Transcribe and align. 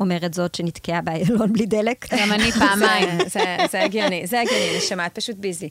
אומרת 0.00 0.34
זאת 0.34 0.54
שנתקעה 0.54 1.00
באיילון 1.00 1.52
בלי 1.52 1.66
דלק. 1.66 2.06
גם 2.12 2.32
אני 2.32 2.52
פעמיים. 2.52 3.08
זה- 3.72 3.82
הגיוני, 3.82 4.26
זה 4.26 4.40
הגיוני, 4.40 4.76
נשמה, 4.78 5.06
את 5.06 5.14
פשוט 5.14 5.36
ביזי. 5.36 5.68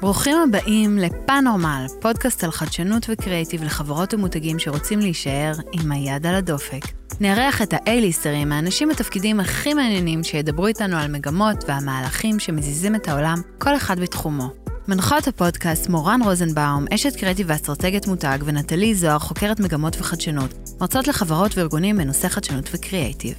ברוכים 0.00 0.36
הבאים 0.48 0.98
לפאנורמל, 0.98 1.86
פודקאסט 2.00 2.44
על 2.44 2.50
חדשנות 2.50 3.06
וקריאיטיב 3.08 3.64
לחברות 3.64 4.14
ומותגים 4.14 4.58
שרוצים 4.58 4.98
להישאר 5.00 5.52
עם 5.72 5.92
היד 5.92 6.26
על 6.26 6.34
הדופק. 6.34 6.80
נארח 7.20 7.62
את 7.62 7.72
האייליסטרים, 7.72 8.52
האנשים 8.52 8.88
בתפקידים 8.88 9.40
הכי 9.40 9.74
מעניינים 9.74 10.24
שידברו 10.24 10.66
איתנו 10.66 10.96
על 10.96 11.12
מגמות 11.12 11.64
והמהלכים 11.68 12.38
שמזיזים 12.38 12.94
את 12.94 13.08
העולם, 13.08 13.36
כל 13.58 13.76
אחד 13.76 14.00
בתחומו. 14.00 14.67
מנחות 14.88 15.28
הפודקאסט 15.28 15.88
מורן 15.88 16.20
רוזנבאום, 16.24 16.84
אשת 16.94 17.16
קריאיטיב 17.16 17.46
ואסטרטגיית 17.50 18.06
מותג, 18.06 18.38
ונטלי 18.44 18.94
זוהר, 18.94 19.18
חוקרת 19.18 19.60
מגמות 19.60 19.96
וחדשנות, 20.00 20.54
מרצות 20.80 21.08
לחברות 21.08 21.58
וארגונים 21.58 21.96
בנושא 21.96 22.28
חדשנות 22.28 22.70
וקריאיטיב. 22.72 23.34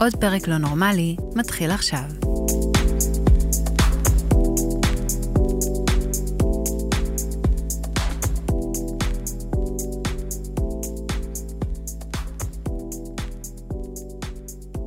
עוד 0.00 0.16
פרק 0.20 0.48
לא 0.48 0.58
נורמלי, 0.58 1.16
מתחיל 1.34 1.70
עכשיו. 1.70 2.04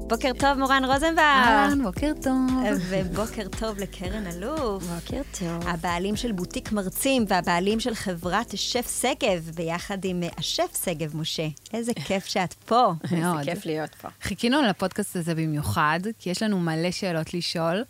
בוקר 0.09 0.31
טוב, 0.39 0.57
מורן 0.57 0.83
רוזנבאום. 0.85 1.19
אהלן, 1.19 1.83
בוקר 1.83 2.11
טוב. 2.23 2.49
ובוקר 2.89 3.47
טוב 3.59 3.77
לקרן 3.77 4.27
אלוף. 4.27 4.83
בוקר 4.83 5.21
טוב. 5.39 5.67
הבעלים 5.67 6.15
של 6.15 6.31
בוטיק 6.31 6.71
מרצים 6.71 7.25
והבעלים 7.27 7.79
של 7.79 7.95
חברת 7.95 8.53
השף 8.53 9.01
שגב, 9.01 9.51
ביחד 9.55 10.05
עם 10.05 10.23
אה, 10.23 10.29
השף 10.37 10.85
שגב 10.85 11.17
משה. 11.17 11.47
איזה 11.73 11.93
כיף 11.93 12.25
שאת 12.25 12.53
פה. 12.53 12.91
מאוד. 13.19 13.43
כיף 13.43 13.65
להיות 13.65 13.95
פה. 13.95 14.07
חיכינו 14.21 14.61
לפודקאסט 14.61 15.15
הזה 15.15 15.35
במיוחד, 15.35 15.99
כי 16.19 16.29
יש 16.29 16.43
לנו 16.43 16.59
מלא 16.59 16.91
שאלות 16.91 17.33
לשאול. 17.33 17.83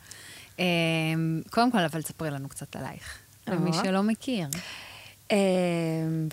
אמ, 0.59 0.65
קודם 1.49 1.71
כל, 1.71 1.83
אבל 1.83 2.01
ספרי 2.01 2.31
לנו 2.31 2.49
קצת 2.49 2.75
עלייך, 2.75 3.17
למי. 3.47 3.71
שלא 3.73 4.03
מכיר. 4.03 4.47
אה, 5.31 5.37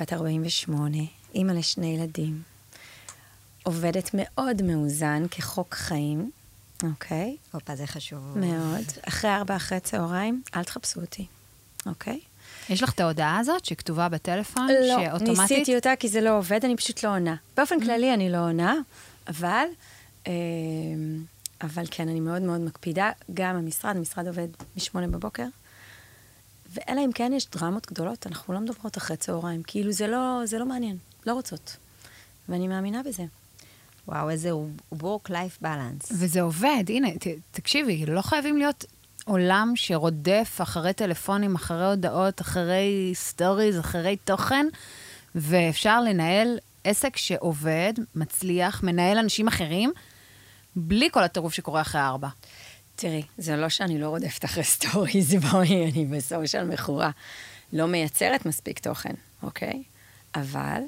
בת 0.00 0.12
48, 0.12 0.98
אימא 1.34 1.52
לשני 1.52 1.94
ילדים, 1.94 2.55
עובדת 3.66 4.10
מאוד 4.14 4.62
מאוזן 4.62 5.22
כחוק 5.30 5.74
חיים, 5.74 6.30
אוקיי? 6.82 7.36
הופה, 7.52 7.76
זה 7.76 7.86
חשוב. 7.86 8.38
מאוד. 8.38 8.84
אחרי 9.08 9.30
ארבע 9.30 9.56
אחרי 9.56 9.80
צהריים, 9.80 10.42
אל 10.56 10.64
תחפשו 10.64 11.00
אותי, 11.00 11.26
אוקיי? 11.86 12.20
יש 12.68 12.82
לך 12.82 12.92
את 12.92 13.00
ההודעה 13.00 13.38
הזאת 13.38 13.64
שכתובה 13.64 14.08
בטלפון, 14.08 14.68
לא, 14.68 14.96
שאוטומטית? 15.04 15.38
ניסיתי 15.38 15.76
אותה 15.76 15.92
כי 15.98 16.08
זה 16.08 16.20
לא 16.20 16.38
עובד, 16.38 16.64
אני 16.64 16.76
פשוט 16.76 17.04
לא 17.04 17.08
עונה. 17.08 17.36
באופן 17.56 17.80
כללי 17.80 18.14
אני 18.14 18.32
לא 18.32 18.38
עונה, 18.38 18.74
אבל, 19.28 19.64
אה, 20.26 20.32
אבל 21.62 21.84
כן, 21.90 22.08
אני 22.08 22.20
מאוד 22.20 22.42
מאוד 22.42 22.60
מקפידה. 22.60 23.10
גם 23.34 23.56
המשרד, 23.56 23.96
המשרד 23.96 24.26
עובד 24.26 24.48
משמונה 24.76 25.06
בבוקר, 25.08 25.46
ואלא 26.72 27.04
אם 27.04 27.12
כן 27.12 27.32
יש 27.32 27.46
דרמות 27.50 27.86
גדולות, 27.86 28.26
אנחנו 28.26 28.54
לא 28.54 28.60
מדברות 28.60 28.98
אחרי 28.98 29.16
צהריים. 29.16 29.62
כאילו 29.62 29.92
זה 29.92 30.06
לא, 30.06 30.42
זה 30.44 30.58
לא 30.58 30.66
מעניין, 30.66 30.96
לא 31.26 31.32
רוצות. 31.32 31.76
ואני 32.48 32.68
מאמינה 32.68 33.02
בזה. 33.02 33.24
וואו, 34.08 34.30
איזה 34.30 34.50
work-life 34.94 35.62
balance. 35.62 36.06
וזה 36.10 36.40
עובד, 36.42 36.84
הנה, 36.88 37.08
ת, 37.18 37.26
תקשיבי, 37.50 38.06
לא 38.06 38.22
חייבים 38.22 38.56
להיות 38.56 38.84
עולם 39.24 39.72
שרודף 39.74 40.58
אחרי 40.62 40.92
טלפונים, 40.92 41.54
אחרי 41.54 41.86
הודעות, 41.86 42.40
אחרי 42.40 43.12
stories, 43.14 43.78
אחרי 43.78 44.16
תוכן, 44.16 44.66
ואפשר 45.34 46.00
לנהל 46.00 46.58
עסק 46.84 47.16
שעובד, 47.16 47.92
מצליח, 48.14 48.82
מנהל 48.82 49.18
אנשים 49.18 49.48
אחרים, 49.48 49.92
בלי 50.76 51.08
כל 51.10 51.22
הטירוף 51.22 51.54
שקורה 51.54 51.80
אחרי 51.80 52.00
ארבע. 52.00 52.28
תראי, 52.96 53.22
זה 53.38 53.56
לא 53.56 53.68
שאני 53.68 53.98
לא 53.98 54.08
רודפת 54.08 54.44
אחרי 54.44 54.64
stories, 54.64 55.34
בואי, 55.50 55.90
אני 55.90 56.04
ב 56.04 56.13
social 56.13 56.64
מכורה. 56.64 57.10
לא 57.72 57.86
מייצרת 57.86 58.46
מספיק 58.46 58.78
תוכן, 58.78 59.14
אוקיי? 59.42 59.82
אבל 60.34 60.80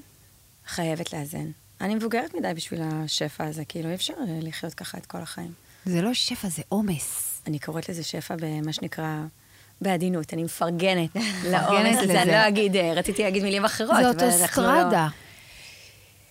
חייבת 0.67 1.13
לאזן. 1.13 1.51
אני 1.81 1.95
מבוגרת 1.95 2.35
מדי 2.35 2.53
בשביל 2.55 2.81
השפע 2.83 3.45
הזה, 3.45 3.65
כאילו 3.65 3.89
אי 3.89 3.95
אפשר 3.95 4.13
אה, 4.13 4.39
לחיות 4.43 4.75
ככה 4.75 4.99
את 4.99 5.07
כל 5.07 5.19
החיים. 5.19 5.53
זה 5.85 6.03
לא 6.03 6.15
שפע, 6.15 6.49
זה 6.49 6.63
עומס. 6.69 7.41
אני 7.47 7.59
קוראת 7.59 7.89
לזה 7.89 8.03
שפע 8.03 8.35
במה 8.41 8.73
שנקרא, 8.73 9.21
בעדינות, 9.81 10.33
אני 10.35 10.45
מפרגנת 10.45 11.11
לעומס 11.51 11.99
הזה. 12.03 12.23
אני 12.23 12.31
לא 12.31 12.49
אגיד, 12.49 12.77
אה, 12.77 12.93
רציתי 12.95 13.23
להגיד 13.23 13.43
מילים 13.43 13.65
אחרות, 13.65 13.97
זה 13.97 14.11
אבל 14.11 14.25
אנחנו 14.41 14.63
לא... 14.63 14.69
אוטוסטרדה. 14.69 15.09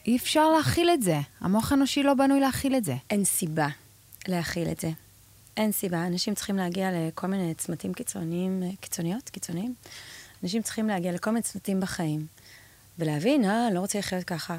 אי 0.08 0.18
אפשר 0.18 0.50
להכיל 0.50 0.90
את 0.90 1.04
זה. 1.04 1.20
המוח 1.42 1.72
האנושי 1.72 2.04
לא 2.04 2.14
בנוי 2.14 2.40
להכיל 2.40 2.76
את 2.76 2.86
זה. 2.86 2.96
אין 3.10 3.26
סיבה 3.26 3.68
להכיל 4.28 4.72
את 4.72 4.80
זה. 4.80 4.90
אין 5.58 5.72
סיבה. 5.72 6.08
אנשים 6.08 6.36
צריכים 6.36 6.58
להגיע 6.58 6.90
לכל 6.94 7.28
מיני 7.28 7.54
צמתים 7.54 7.94
קיצוניים, 7.94 8.64
קיצוניות, 8.80 9.30
קיצוניים. 9.30 9.74
אנשים 10.44 10.62
צריכים 10.62 10.88
להגיע 10.88 11.12
לכל 11.12 11.32
מיני 11.32 11.42
צמתים 11.42 11.80
בחיים. 11.80 12.26
ולהבין, 13.00 13.46
אה, 13.46 13.68
לא 13.74 13.80
רוצה 13.80 14.00
לחיות 14.00 14.24
ככה. 14.24 14.58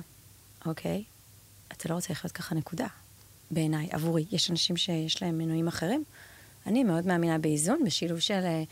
אוקיי, 0.68 1.04
אתה 1.72 1.88
לא 1.88 1.94
רוצה 1.94 2.12
לחיות 2.12 2.32
ככה, 2.32 2.54
נקודה. 2.54 2.86
בעיניי, 3.50 3.88
עבורי. 3.90 4.24
יש 4.32 4.50
אנשים 4.50 4.76
שיש 4.76 5.22
להם 5.22 5.38
מנועים 5.38 5.68
אחרים. 5.68 6.04
אני 6.66 6.84
מאוד 6.84 7.06
מאמינה 7.06 7.38
באיזון, 7.38 7.84
בשילוב 7.84 8.18
של 8.18 8.44
אה, 8.44 8.62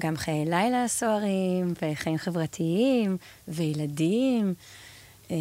גם 0.00 0.16
חיי 0.16 0.44
לילה 0.44 0.88
סוערים, 0.88 1.74
וחיים 1.82 2.18
חברתיים, 2.18 3.16
וילדים. 3.48 4.54
אה, 5.30 5.36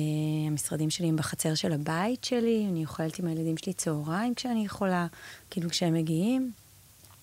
המשרדים 0.48 0.90
שלי 0.90 1.08
הם 1.08 1.16
בחצר 1.16 1.56
של 1.56 1.74
הבית 1.74 2.24
שלי, 2.24 2.66
אני 2.70 2.84
אוכלת 2.84 3.20
עם 3.20 3.28
הילדים 3.28 3.58
שלי 3.58 3.74
צהריים 3.74 4.36
כשאני 4.36 4.66
יכולה, 4.66 5.08
כאילו 5.50 5.70
כשהם 5.70 5.94
מגיעים. 5.94 6.52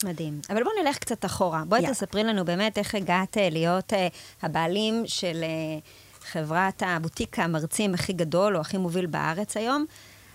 מדהים. 0.04 0.41
אבל 0.50 0.62
בואו 0.62 0.75
נלך 0.82 0.99
קצת 0.99 1.25
אחורה. 1.25 1.64
בואי 1.69 1.81
יאללה. 1.81 1.94
תספרי 1.94 2.25
לנו 2.25 2.44
באמת 2.44 2.78
איך 2.78 2.94
הגעת 2.94 3.38
אה, 3.38 3.50
להיות 3.50 3.93
אה, 3.93 4.09
הבעלים 4.43 5.03
של 5.06 5.43
אה, 5.43 5.78
חברת 6.24 6.82
הבוטיק 6.86 7.38
המרצים 7.38 7.94
הכי 7.94 8.12
גדול 8.12 8.56
או 8.56 8.60
הכי 8.60 8.78
מוביל 8.78 9.06
בארץ 9.06 9.56
היום. 9.56 9.86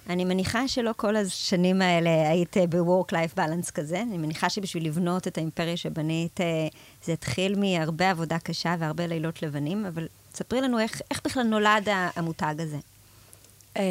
אני 0.09 0.25
מניחה 0.25 0.67
שלא 0.67 0.91
כל 0.97 1.15
השנים 1.15 1.81
האלה 1.81 2.29
היית 2.29 2.57
אה, 2.57 2.67
ב-work-life 2.67 3.37
balance 3.37 3.71
כזה. 3.71 4.01
אני 4.01 4.17
מניחה 4.17 4.49
שבשביל 4.49 4.85
לבנות 4.85 5.27
את 5.27 5.37
האימפריה 5.37 5.77
שבנית, 5.77 6.41
אה, 6.41 6.67
זה 7.03 7.13
התחיל 7.13 7.59
מהרבה 7.59 8.09
עבודה 8.09 8.39
קשה 8.39 8.75
והרבה 8.79 9.07
לילות 9.07 9.41
לבנים, 9.41 9.85
אבל 9.85 10.07
ספרי 10.33 10.61
לנו 10.61 10.79
איך, 10.79 11.01
איך 11.11 11.21
בכלל 11.25 11.43
נולד 11.43 11.87
המותג 12.15 12.55
הזה. 12.59 12.77
אה, 13.77 13.83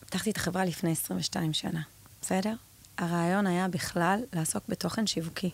פתחתי 0.00 0.30
את 0.30 0.36
החברה 0.36 0.64
לפני 0.64 0.92
22 0.92 1.52
שנה, 1.52 1.80
בסדר? 2.22 2.54
הרעיון 2.98 3.46
היה 3.46 3.68
בכלל 3.68 4.20
לעסוק 4.32 4.64
בתוכן 4.68 5.06
שיווקי. 5.06 5.50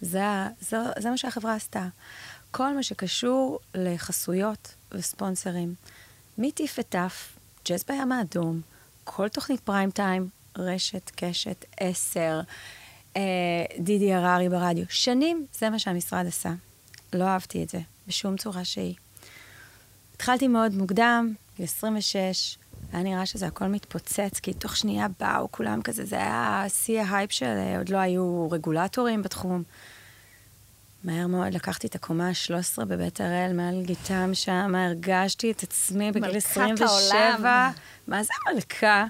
זה, 0.00 0.22
זה, 0.60 0.76
זה 0.98 1.10
מה 1.10 1.16
שהחברה 1.16 1.54
עשתה. 1.54 1.86
כל 2.50 2.74
מה 2.74 2.82
שקשור 2.82 3.58
לחסויות 3.74 4.74
וספונסרים, 4.92 5.74
מטיף 6.38 6.76
וטף, 6.78 7.36
ג'אז 7.68 7.84
בים 7.88 8.12
האדום, 8.12 8.60
כל 9.04 9.28
תוכנית 9.28 9.60
פריים 9.60 9.90
טיים, 9.90 10.28
רשת, 10.58 11.10
קשת, 11.16 11.64
עשר, 11.80 12.40
אה, 13.16 13.22
דידי 13.78 14.14
הררי 14.14 14.48
ברדיו. 14.48 14.84
שנים 14.88 15.46
זה 15.52 15.70
מה 15.70 15.78
שהמשרד 15.78 16.26
עשה. 16.26 16.52
לא 17.12 17.24
אהבתי 17.24 17.62
את 17.64 17.68
זה, 17.68 17.78
בשום 18.08 18.36
צורה 18.36 18.64
שהיא. 18.64 18.94
התחלתי 20.14 20.48
מאוד 20.48 20.74
מוקדם, 20.74 21.34
גיל 21.56 21.64
26, 21.64 22.58
היה 22.92 23.02
נראה 23.02 23.26
שזה 23.26 23.46
הכל 23.46 23.64
מתפוצץ, 23.64 24.40
כי 24.42 24.52
תוך 24.52 24.76
שנייה 24.76 25.06
באו 25.20 25.48
כולם 25.50 25.82
כזה, 25.82 26.04
זה 26.04 26.16
היה 26.16 26.64
שיא 26.68 27.02
ההייפ 27.02 27.32
של, 27.32 27.56
עוד 27.78 27.88
לא 27.88 27.98
היו 27.98 28.48
רגולטורים 28.50 29.22
בתחום. 29.22 29.62
מהר 31.04 31.26
מאוד 31.26 31.54
לקחתי 31.54 31.86
את 31.86 31.94
הקומה 31.94 32.28
ה-13 32.28 32.84
בבית 32.84 33.20
הראל, 33.20 33.52
מעל 33.52 33.82
גיתם 33.82 34.30
שם, 34.34 34.74
הרגשתי 34.74 35.50
את 35.50 35.62
עצמי 35.62 36.12
בגיל 36.12 36.22
מלכת 36.22 36.36
27. 36.36 37.50
העולם. 37.50 37.72
מה 38.06 38.22
זה 38.22 38.32
מלכה? 38.54 39.06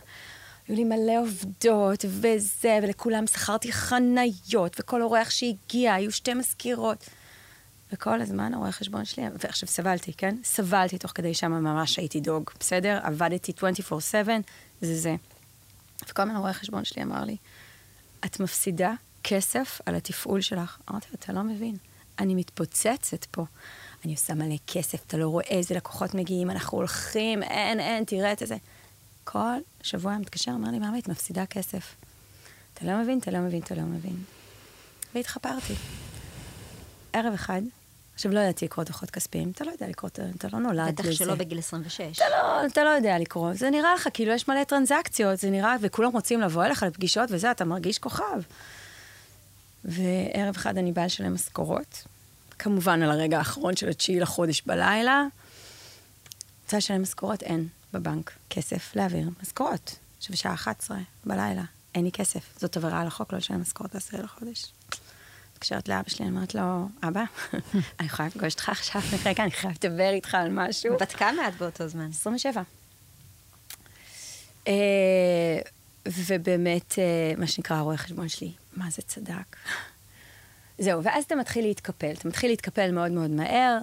היו 0.68 0.76
לי 0.76 0.84
מלא 0.84 1.20
עובדות 1.20 2.04
וזה, 2.08 2.78
ולכולם 2.82 3.26
שכרתי 3.26 3.72
חניות, 3.72 4.80
וכל 4.80 5.02
אורח 5.02 5.30
שהגיע, 5.30 5.94
היו 5.94 6.12
שתי 6.12 6.34
מזכירות. 6.34 7.08
וכל 7.92 8.20
הזמן 8.20 8.54
הרואה 8.54 8.72
חשבון 8.72 9.04
שלי, 9.04 9.22
ועכשיו 9.38 9.68
סבלתי, 9.68 10.12
כן? 10.12 10.36
סבלתי 10.44 10.98
תוך 10.98 11.12
כדי 11.14 11.34
שם, 11.34 11.52
ממש 11.52 11.96
הייתי 11.96 12.20
דוג, 12.20 12.50
בסדר? 12.60 12.98
עבדתי 13.02 13.52
24/7, 13.52 14.28
זה 14.80 14.98
זה. 14.98 15.16
וכל 16.08 16.22
הזמן 16.22 16.36
הרואה 16.36 16.52
חשבון 16.52 16.84
שלי 16.84 17.02
אמר 17.02 17.24
לי, 17.24 17.36
את 18.24 18.40
מפסידה 18.40 18.92
כסף 19.24 19.80
על 19.86 19.94
התפעול 19.94 20.40
שלך. 20.40 20.78
אמרתי 20.90 21.06
לו, 21.10 21.16
אתה 21.18 21.32
לא 21.32 21.42
מבין, 21.42 21.76
אני 22.18 22.34
מתפוצצת 22.34 23.24
פה. 23.24 23.44
אני 24.04 24.12
עושה 24.12 24.34
מלא 24.34 24.56
כסף, 24.66 25.02
אתה 25.06 25.16
לא 25.16 25.28
רואה 25.28 25.44
איזה 25.44 25.74
לקוחות 25.74 26.14
מגיעים, 26.14 26.50
אנחנו 26.50 26.78
הולכים, 26.78 27.42
אין, 27.42 27.80
אין, 27.80 28.04
תראה 28.04 28.32
את 28.32 28.42
זה. 28.44 28.56
כל 29.24 29.58
שבוע 29.82 30.18
מתקשר, 30.18 30.50
אמר 30.50 30.70
לי, 30.70 30.78
מאמי, 30.78 30.98
את 31.00 31.08
מפסידה 31.08 31.46
כסף. 31.46 31.94
אתה 32.74 32.84
לא 32.84 32.98
מבין, 33.02 33.18
אתה 33.18 33.30
לא 33.30 33.38
מבין, 33.38 33.60
אתה 33.60 33.74
לא 33.74 33.82
מבין. 33.82 34.16
והתחפרתי. 35.14 35.74
ערב 37.12 37.32
אחד, 37.34 37.62
עכשיו, 38.14 38.32
לא 38.32 38.40
ידעתי 38.40 38.64
לקרוא 38.64 38.84
דוחות 38.84 39.10
כספיים, 39.10 39.50
אתה 39.50 39.64
לא 39.64 39.70
יודע 39.70 39.88
לקרוא, 39.88 40.08
אתה, 40.08 40.22
אתה 40.36 40.48
לא 40.52 40.58
נולד 40.58 40.88
בטח 40.94 41.04
לזה. 41.04 41.14
שלא 41.14 41.34
בגיל 41.34 41.58
26. 41.58 42.00
אתה 42.00 42.24
לא, 42.30 42.66
אתה 42.66 42.84
לא 42.84 42.88
יודע 42.88 43.18
לקרוא, 43.18 43.52
זה 43.52 43.70
נראה 43.70 43.94
לך 43.94 44.08
כאילו 44.14 44.32
יש 44.32 44.48
מלא 44.48 44.64
טרנזקציות, 44.64 45.38
זה 45.38 45.50
נראה, 45.50 45.76
וכולם 45.80 46.12
רוצים 46.12 46.40
לבוא 46.40 46.64
אליך 46.64 46.82
לפגישות 46.82 47.30
וזה, 47.32 47.50
אתה 47.50 47.64
מרגיש 47.64 47.98
כוכב. 47.98 48.40
וערב 49.84 50.54
אחד 50.56 50.78
אני 50.78 50.92
באה 50.92 51.06
לשלם 51.06 51.34
משכורות, 51.34 52.04
כמובן 52.58 53.02
על 53.02 53.10
הרגע 53.10 53.38
האחרון 53.38 53.76
של 53.76 53.88
התשיעי 53.88 54.20
לחודש 54.20 54.62
בלילה. 54.66 55.24
רוצה 56.64 56.76
לשלם 56.76 57.02
משכורות? 57.02 57.42
אין 57.42 57.68
בבנק 57.92 58.32
כסף 58.50 58.96
להעביר 58.96 59.30
משכורות. 59.42 59.98
עכשיו 60.18 60.36
שעה 60.36 60.54
11 60.54 60.98
בלילה, 61.24 61.62
אין 61.94 62.04
לי 62.04 62.12
כסף. 62.12 62.58
זאת 62.58 62.76
עבירה 62.76 63.00
על 63.00 63.06
החוק 63.06 63.32
לא 63.32 63.38
לשלם 63.38 63.60
משכורת 63.60 63.94
בעשירי 63.94 64.22
לחודש. 64.22 64.72
מתקשרת 65.54 65.88
לאבא 65.88 66.08
שלי, 66.08 66.26
אני 66.26 66.36
אומרת 66.36 66.54
לו, 66.54 66.88
אבא, 67.02 67.24
אני 68.00 68.06
יכולה 68.06 68.28
לפגוש 68.28 68.52
אותך 68.52 68.68
עכשיו, 68.68 69.02
רגע, 69.26 69.42
אני 69.42 69.50
חייבת 69.50 69.84
לדבר 69.84 70.10
איתך 70.10 70.34
על 70.34 70.48
משהו. 70.50 70.96
בת 71.00 71.12
כמה 71.12 71.48
את 71.48 71.54
באותו 71.54 71.88
זמן? 71.88 72.08
27. 72.10 72.62
אה, 74.68 74.72
ובאמת, 76.06 76.98
אה, 76.98 77.32
מה 77.36 77.46
שנקרא, 77.46 77.76
הרואה 77.76 77.96
חשבון 77.96 78.28
שלי, 78.28 78.52
מה 78.76 78.90
זה 78.90 79.02
צדק? 79.02 79.56
זהו, 80.78 81.04
ואז 81.04 81.24
אתה 81.24 81.34
מתחיל 81.34 81.64
להתקפל. 81.64 82.12
אתה 82.12 82.28
מתחיל 82.28 82.50
להתקפל 82.50 82.90
מאוד 82.90 83.12
מאוד 83.12 83.30
מהר. 83.30 83.78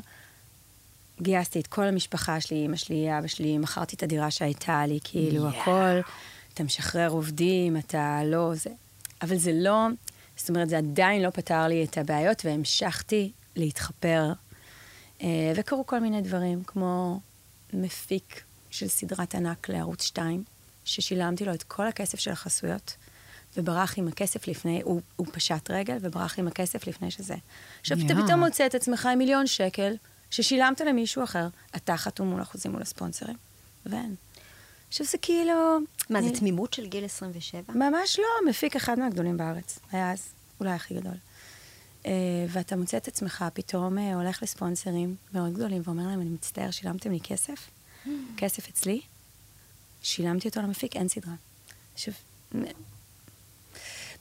גייסתי 1.21 1.59
את 1.59 1.67
כל 1.67 1.83
המשפחה 1.83 2.41
שלי, 2.41 2.65
אמא 2.65 2.75
שלי, 2.75 3.17
אבא 3.17 3.27
שלי, 3.27 3.57
מכרתי 3.57 3.95
את 3.95 4.03
הדירה 4.03 4.31
שהייתה 4.31 4.85
לי, 4.85 4.99
כאילו, 5.03 5.49
Yeah. 5.49 5.55
הכל. 5.55 5.99
אתה 6.53 6.63
משחרר 6.63 7.09
עובדים, 7.09 7.77
אתה 7.77 8.21
לא... 8.25 8.51
זה... 8.55 8.69
אבל 9.21 9.37
זה 9.37 9.51
לא... 9.53 9.87
זאת 10.37 10.49
אומרת, 10.49 10.69
זה 10.69 10.77
עדיין 10.77 11.21
לא 11.21 11.29
פתר 11.29 11.67
לי 11.67 11.83
את 11.83 11.97
הבעיות, 11.97 12.45
והמשכתי 12.45 13.31
להתחפר. 13.55 14.31
אה, 15.21 15.51
וקרו 15.55 15.85
כל 15.85 15.99
מיני 15.99 16.21
דברים, 16.21 16.63
כמו 16.63 17.19
מפיק 17.73 18.41
של 18.69 18.87
סדרת 18.87 19.35
ענק 19.35 19.69
לערוץ 19.69 20.03
2, 20.03 20.43
ששילמתי 20.85 21.45
לו 21.45 21.53
את 21.53 21.63
כל 21.63 21.87
הכסף 21.87 22.19
של 22.19 22.31
החסויות, 22.31 22.95
וברח 23.57 23.93
עם 23.97 24.07
הכסף 24.07 24.47
לפני, 24.47 24.81
הוא, 24.83 25.01
הוא 25.15 25.27
פשט 25.31 25.71
רגל 25.71 25.97
וברח 26.01 26.39
עם 26.39 26.47
הכסף 26.47 26.87
לפני 26.87 27.11
שזה. 27.11 27.35
עכשיו, 27.81 27.97
אתה 28.05 28.13
יואו. 28.13 28.25
פתאום 28.25 28.39
מוצא 28.39 28.65
את 28.65 28.75
עצמך 28.75 29.05
עם 29.05 29.17
מיליון 29.17 29.47
שקל, 29.47 29.95
ששילמת 30.31 30.81
למישהו 30.81 31.23
אחר, 31.23 31.47
אתה 31.75 31.97
חתום 31.97 32.27
מול 32.27 32.41
החוזים 32.41 32.71
מול 32.71 32.81
הספונסרים, 32.81 33.35
ואין. 33.85 34.15
עכשיו, 34.89 35.05
זה 35.05 35.17
כאילו... 35.17 35.79
מה, 36.09 36.21
זה 36.21 36.27
אני- 36.27 36.39
תמימות 36.39 36.73
של 36.73 36.87
גיל 36.87 37.05
27? 37.05 37.73
ממש 37.73 38.19
לא, 38.19 38.49
מפיק 38.49 38.75
אחד 38.75 38.99
מהגדולים 38.99 39.37
בארץ. 39.37 39.79
היה 39.91 40.11
אז 40.11 40.29
אולי 40.59 40.71
הכי 40.71 40.93
גדול. 40.93 41.13
Uh, 42.03 42.07
ואתה 42.49 42.75
מוצא 42.75 42.97
את 42.97 43.07
עצמך 43.07 43.45
פתאום 43.53 43.97
uh, 43.97 44.01
הולך 44.15 44.43
לספונסרים 44.43 45.15
מאוד 45.33 45.53
גדולים 45.53 45.81
ואומר 45.85 46.07
להם, 46.07 46.21
אני 46.21 46.29
מצטער, 46.29 46.71
שילמתם 46.71 47.11
לי 47.11 47.19
כסף? 47.23 47.69
כסף 48.37 48.69
אצלי? 48.69 49.01
שילמתי 50.01 50.47
אותו 50.47 50.61
למפיק, 50.61 50.95
אין 50.95 51.07
סדרה. 51.07 51.33
עכשיו... 51.93 52.13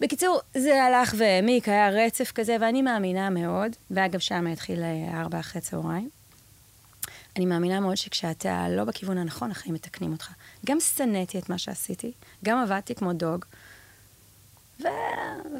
בקיצור, 0.00 0.40
זה 0.54 0.84
הלך 0.84 1.14
והעמיק, 1.18 1.68
היה 1.68 1.88
רצף 1.88 2.32
כזה, 2.32 2.56
ואני 2.60 2.82
מאמינה 2.82 3.30
מאוד, 3.30 3.76
ואגב, 3.90 4.18
שם 4.18 4.46
התחיל 4.46 4.82
אה, 4.82 5.20
ארבע 5.20 5.40
אחרי 5.40 5.62
צהריים. 5.62 6.10
אני 7.36 7.46
מאמינה 7.46 7.80
מאוד 7.80 7.96
שכשאתה 7.96 8.68
לא 8.68 8.84
בכיוון 8.84 9.18
הנכון, 9.18 9.50
החיים 9.50 9.74
מתקנים 9.74 10.12
אותך. 10.12 10.30
גם 10.66 10.80
שנאתי 10.80 11.38
את 11.38 11.48
מה 11.48 11.58
שעשיתי, 11.58 12.12
גם 12.44 12.58
עבדתי 12.58 12.94
כמו 12.94 13.12
דוג, 13.12 13.44
ו... 14.80 14.86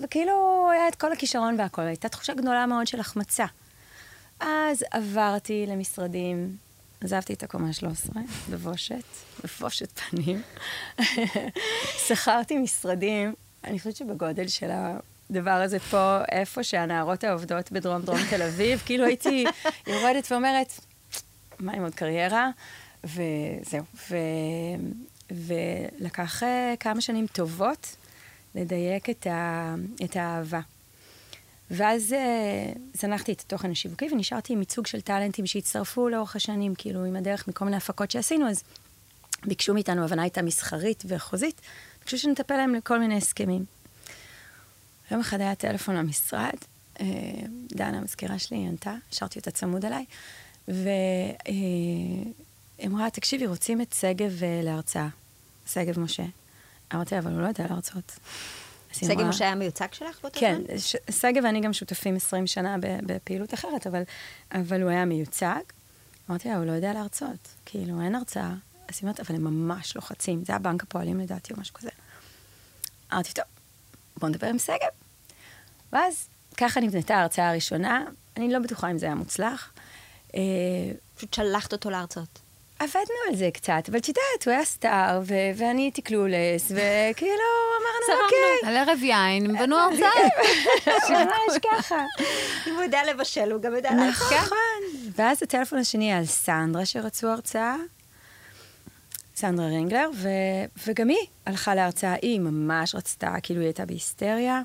וכאילו 0.03 0.69
היה 0.73 0.89
את 0.89 0.95
כל 0.95 1.13
הכישרון 1.13 1.55
והכל, 1.59 1.83
הייתה 1.83 2.09
תחושה 2.09 2.35
גדולה 2.35 2.67
מאוד 2.67 2.87
של 2.87 3.01
החמצה. 3.01 3.45
אז 4.41 4.85
עברתי 4.91 5.67
למשרדים, 5.69 6.57
עזבתי 7.01 7.33
את 7.33 7.43
הקומה 7.43 7.73
13, 7.73 8.23
בבושת, 8.51 9.05
בבושת 9.45 9.99
פנים. 9.99 10.43
שכרתי 12.07 12.59
משרדים, 12.59 13.35
אני 13.67 13.79
חושבת 13.79 13.97
שבגודל 13.97 14.49
של 14.49 14.71
הדבר 14.71 15.51
הזה 15.51 15.79
פה, 15.79 16.19
איפה 16.33 16.63
שהנערות 16.63 17.25
העובדות 17.25 17.73
בדרום 17.73 18.03
דרום 18.03 18.19
תל 18.31 18.43
אביב, 18.43 18.83
כאילו 18.87 19.05
הייתי 19.05 19.45
יורדת 19.87 20.33
ואומרת, 20.33 20.73
מה 21.59 21.73
עם 21.73 21.83
עוד 21.83 21.95
קריירה? 21.95 22.51
וזהו. 23.05 23.85
ולקח 25.31 26.43
אה, 26.43 26.75
כמה 26.81 27.01
שנים 27.01 27.27
טובות 27.27 27.97
לדייק 28.55 29.11
את, 29.11 29.27
ה... 29.27 29.75
את 30.05 30.17
האהבה. 30.17 30.61
ואז 31.71 32.13
אה, 32.13 32.73
זנחתי 32.95 33.33
את 33.33 33.41
התוכן 33.41 33.71
השיווקי 33.71 34.09
ונשארתי 34.13 34.53
עם 34.53 34.59
ייצוג 34.59 34.87
של 34.87 35.01
טאלנטים 35.01 35.47
שהצטרפו 35.47 36.09
לאורך 36.09 36.37
השנים, 36.37 36.75
כאילו 36.75 37.05
עם 37.05 37.17
הדרך 37.17 37.49
מכל 37.49 37.65
מיני 37.65 37.77
הפקות 37.77 38.11
שעשינו, 38.11 38.49
אז 38.49 38.63
ביקשו 39.47 39.75
מאיתנו, 39.75 40.05
הבנה 40.05 40.23
הייתה 40.23 40.43
מסחרית 40.43 41.03
וחוזית, 41.09 41.61
ביקשו 42.07 42.19
שנטפל 42.19 42.57
להם 42.57 42.75
לכל 42.75 42.99
מיני 42.99 43.17
הסכמים. 43.17 43.65
יום 45.11 45.21
אחד 45.21 45.41
היה 45.41 45.55
טלפון 45.55 45.97
למשרד, 45.97 46.55
אה, 47.01 47.07
דנה, 47.69 47.99
המזכירה 47.99 48.39
שלי, 48.39 48.57
ענתה, 48.57 48.95
השארתי 49.13 49.39
אותה 49.39 49.51
צמוד 49.51 49.85
אליי, 49.85 50.05
והיא 50.69 52.25
אמרה, 52.87 53.11
תקשיבי, 53.11 53.47
רוצים 53.47 53.81
את 53.81 53.93
שגב 53.93 54.43
אה, 54.43 54.61
להרצאה. 54.63 55.09
שגב 55.67 56.01
משה. 56.01 56.25
אמרתי, 56.95 57.19
אבל 57.19 57.33
הוא 57.33 57.41
לא 57.41 57.47
יודע 57.47 57.67
להרצות. 57.71 58.19
שגב 58.93 59.23
משה 59.23 59.45
היה 59.45 59.55
מיוצג 59.55 59.89
שלך 59.93 60.21
באותו 60.23 60.41
כן, 60.41 60.61
זמן? 60.67 60.79
ש- 60.79 61.21
שגב 61.21 61.45
ואני 61.45 61.61
גם 61.61 61.73
שותפים 61.73 62.17
20 62.17 62.47
שנה 62.47 62.77
בפעילות 62.81 63.55
אחרת, 63.55 63.87
אבל, 63.87 64.03
אבל 64.53 64.83
הוא 64.83 64.91
היה 64.91 65.05
מיוצג. 65.05 65.63
אמרתי 66.31 66.49
לה, 66.49 66.57
הוא 66.57 66.65
לא 66.65 66.73
יודע 66.73 66.93
להרצות, 66.93 67.49
כאילו, 67.65 68.01
אין 68.01 68.15
הרצאה. 68.15 68.55
אז 68.89 68.95
היא 68.95 69.03
אומרת, 69.03 69.21
אבל 69.21 69.35
הם 69.35 69.45
ממש 69.45 69.97
לוחצים, 69.97 70.45
זה 70.45 70.53
היה 70.53 70.59
בנק 70.59 70.83
הפועלים 70.83 71.21
לדעתי 71.21 71.53
או 71.55 71.61
משהו 71.61 71.75
כזה. 71.75 71.91
אמרתי, 73.13 73.33
טוב, 73.33 73.45
בוא 74.17 74.29
נדבר 74.29 74.47
עם 74.47 74.59
שגב. 74.59 74.89
ואז 75.93 76.29
ככה 76.57 76.81
נבנתה 76.81 77.15
ההרצאה 77.17 77.51
הראשונה, 77.51 78.05
אני 78.37 78.53
לא 78.53 78.59
בטוחה 78.59 78.91
אם 78.91 78.99
זה 78.99 79.07
היה 79.07 79.15
מוצלח. 79.15 79.73
אה, 80.35 80.41
פשוט 81.17 81.35
שלחת 81.35 81.73
אותו 81.73 81.91
להרצות. 81.91 82.39
עבדנו 82.79 83.17
על 83.29 83.37
זה 83.37 83.51
קצת, 83.55 83.83
אבל 83.89 83.99
את 83.99 84.09
יודעת, 84.09 84.45
הוא 84.47 84.53
היה 84.53 84.65
סטאר, 84.65 85.21
ו- 85.23 85.51
ואני 85.57 85.83
הייתי 85.83 86.03
קלולס, 86.03 86.63
וכאילו 86.71 87.43
אמרנו, 87.81 88.25
אוקיי. 88.25 88.69
על 88.69 88.77
ערב 88.77 88.99
יין, 89.03 89.59
בנו 89.59 89.77
הרצאה. 89.77 90.11
ממש 91.11 91.59
ככה. 91.73 92.05
אם 92.67 92.75
הוא 92.75 92.83
יודע 92.83 93.01
לבשל, 93.11 93.53
הוא 93.53 93.63
גם 93.63 93.75
יודע. 93.75 93.91
נכון. 93.91 94.39
ואז 95.17 95.43
הטלפון 95.43 95.79
השני 95.79 96.13
על 96.13 96.27
סנדרה 96.27 96.87
שרצו 96.87 97.29
הרצאה, 97.29 97.77
סנדרה 99.37 99.67
רינגלר, 99.67 100.11
ו, 100.17 100.29
וגם 100.87 101.09
היא 101.09 101.27
הלכה 101.47 101.75
להרצאה, 101.75 102.15
היא 102.23 102.41
ממש 102.41 102.95
רצתה, 102.95 103.35
כאילו 103.43 103.61
היא 103.61 103.67
הייתה 103.67 103.87
בהיסטריה. 103.87 104.63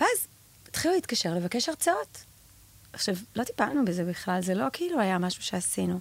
ואז 0.00 0.26
התחילו 0.68 0.94
להתקשר 0.94 1.34
לבקש 1.34 1.68
הרצאות. 1.68 2.24
עכשיו, 2.92 3.14
לא 3.36 3.44
טיפלנו 3.44 3.84
בזה 3.84 4.04
בכלל, 4.04 4.42
זה 4.42 4.54
לא 4.54 4.64
כאילו 4.72 5.00
היה 5.00 5.18
משהו 5.18 5.42
שעשינו. 5.42 6.00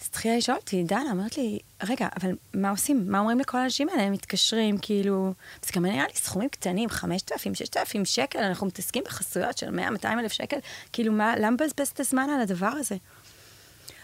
אז 0.00 0.06
התחילה 0.06 0.36
לשאול 0.36 0.56
אותי, 0.56 0.84
דנה, 0.84 1.10
אמרת 1.12 1.36
לי, 1.36 1.58
רגע, 1.82 2.08
אבל 2.20 2.36
מה 2.54 2.70
עושים? 2.70 3.04
מה 3.08 3.18
אומרים 3.18 3.40
לכל 3.40 3.58
האנשים 3.58 3.88
האלה? 3.88 4.02
הם 4.02 4.12
מתקשרים, 4.12 4.78
כאילו... 4.78 5.32
זה 5.62 5.72
גם 5.74 5.86
נראה 5.86 6.06
לי 6.06 6.14
סכומים 6.14 6.48
קטנים, 6.48 6.88
5,000, 6.88 7.54
6,000 7.54 8.04
שקל, 8.04 8.38
אנחנו 8.38 8.66
מתעסקים 8.66 9.02
בחסויות 9.06 9.58
של 9.58 9.78
100-200 10.02 10.06
אלף 10.06 10.32
שקל, 10.32 10.56
כאילו, 10.92 11.12
מה, 11.12 11.34
למה 11.36 11.50
מבזבז 11.50 11.88
את 11.88 12.00
הזמן 12.00 12.30
על 12.30 12.40
הדבר 12.40 12.66
הזה? 12.66 12.96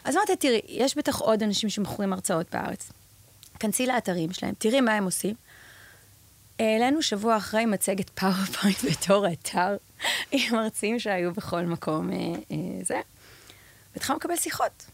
אז 0.06 0.16
אמרתי, 0.16 0.36
תראי, 0.36 0.60
יש 0.68 0.96
בטח 0.96 1.18
עוד 1.18 1.42
אנשים 1.42 1.70
שמוכרים 1.70 2.12
הרצאות 2.12 2.46
בארץ. 2.52 2.92
כנסי 3.60 3.86
לאתרים 3.86 4.32
שלהם, 4.32 4.54
תראי 4.58 4.80
מה 4.80 4.92
הם 4.92 5.04
עושים. 5.04 5.34
העלינו 6.58 7.02
שבוע 7.02 7.36
אחרי 7.36 7.64
מצגת 7.64 8.10
PowerPoint 8.10 8.84
בתור 8.90 9.32
אתר, 9.32 9.76
עם 10.32 10.54
מרצים 10.54 10.98
שהיו 10.98 11.32
בכל 11.32 11.62
מקום 11.62 12.10
אה, 12.10 12.16
אה, 12.50 12.56
זה. 12.82 13.00
והתחלנו 13.94 14.18
לקבל 14.18 14.36
שיחות. 14.36 14.86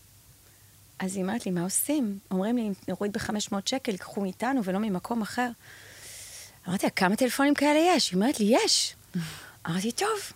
אז 0.98 1.16
היא 1.16 1.22
אומרת 1.22 1.46
לי, 1.46 1.52
מה 1.52 1.62
עושים? 1.62 2.18
אומרים 2.30 2.56
לי, 2.56 2.62
אם 2.62 2.72
נוריד 2.88 3.12
ב-500 3.12 3.54
שקל, 3.66 3.96
קחו 3.96 4.20
מאיתנו 4.20 4.64
ולא 4.64 4.78
ממקום 4.78 5.22
אחר. 5.22 5.48
אמרתי 6.68 6.86
לה, 6.86 6.90
כמה 6.90 7.16
טלפונים 7.16 7.54
כאלה 7.54 7.78
יש? 7.78 8.10
היא 8.10 8.16
אומרת 8.16 8.40
לי, 8.40 8.56
יש. 8.64 8.96
אמרתי, 9.68 9.92
טוב. 9.92 10.32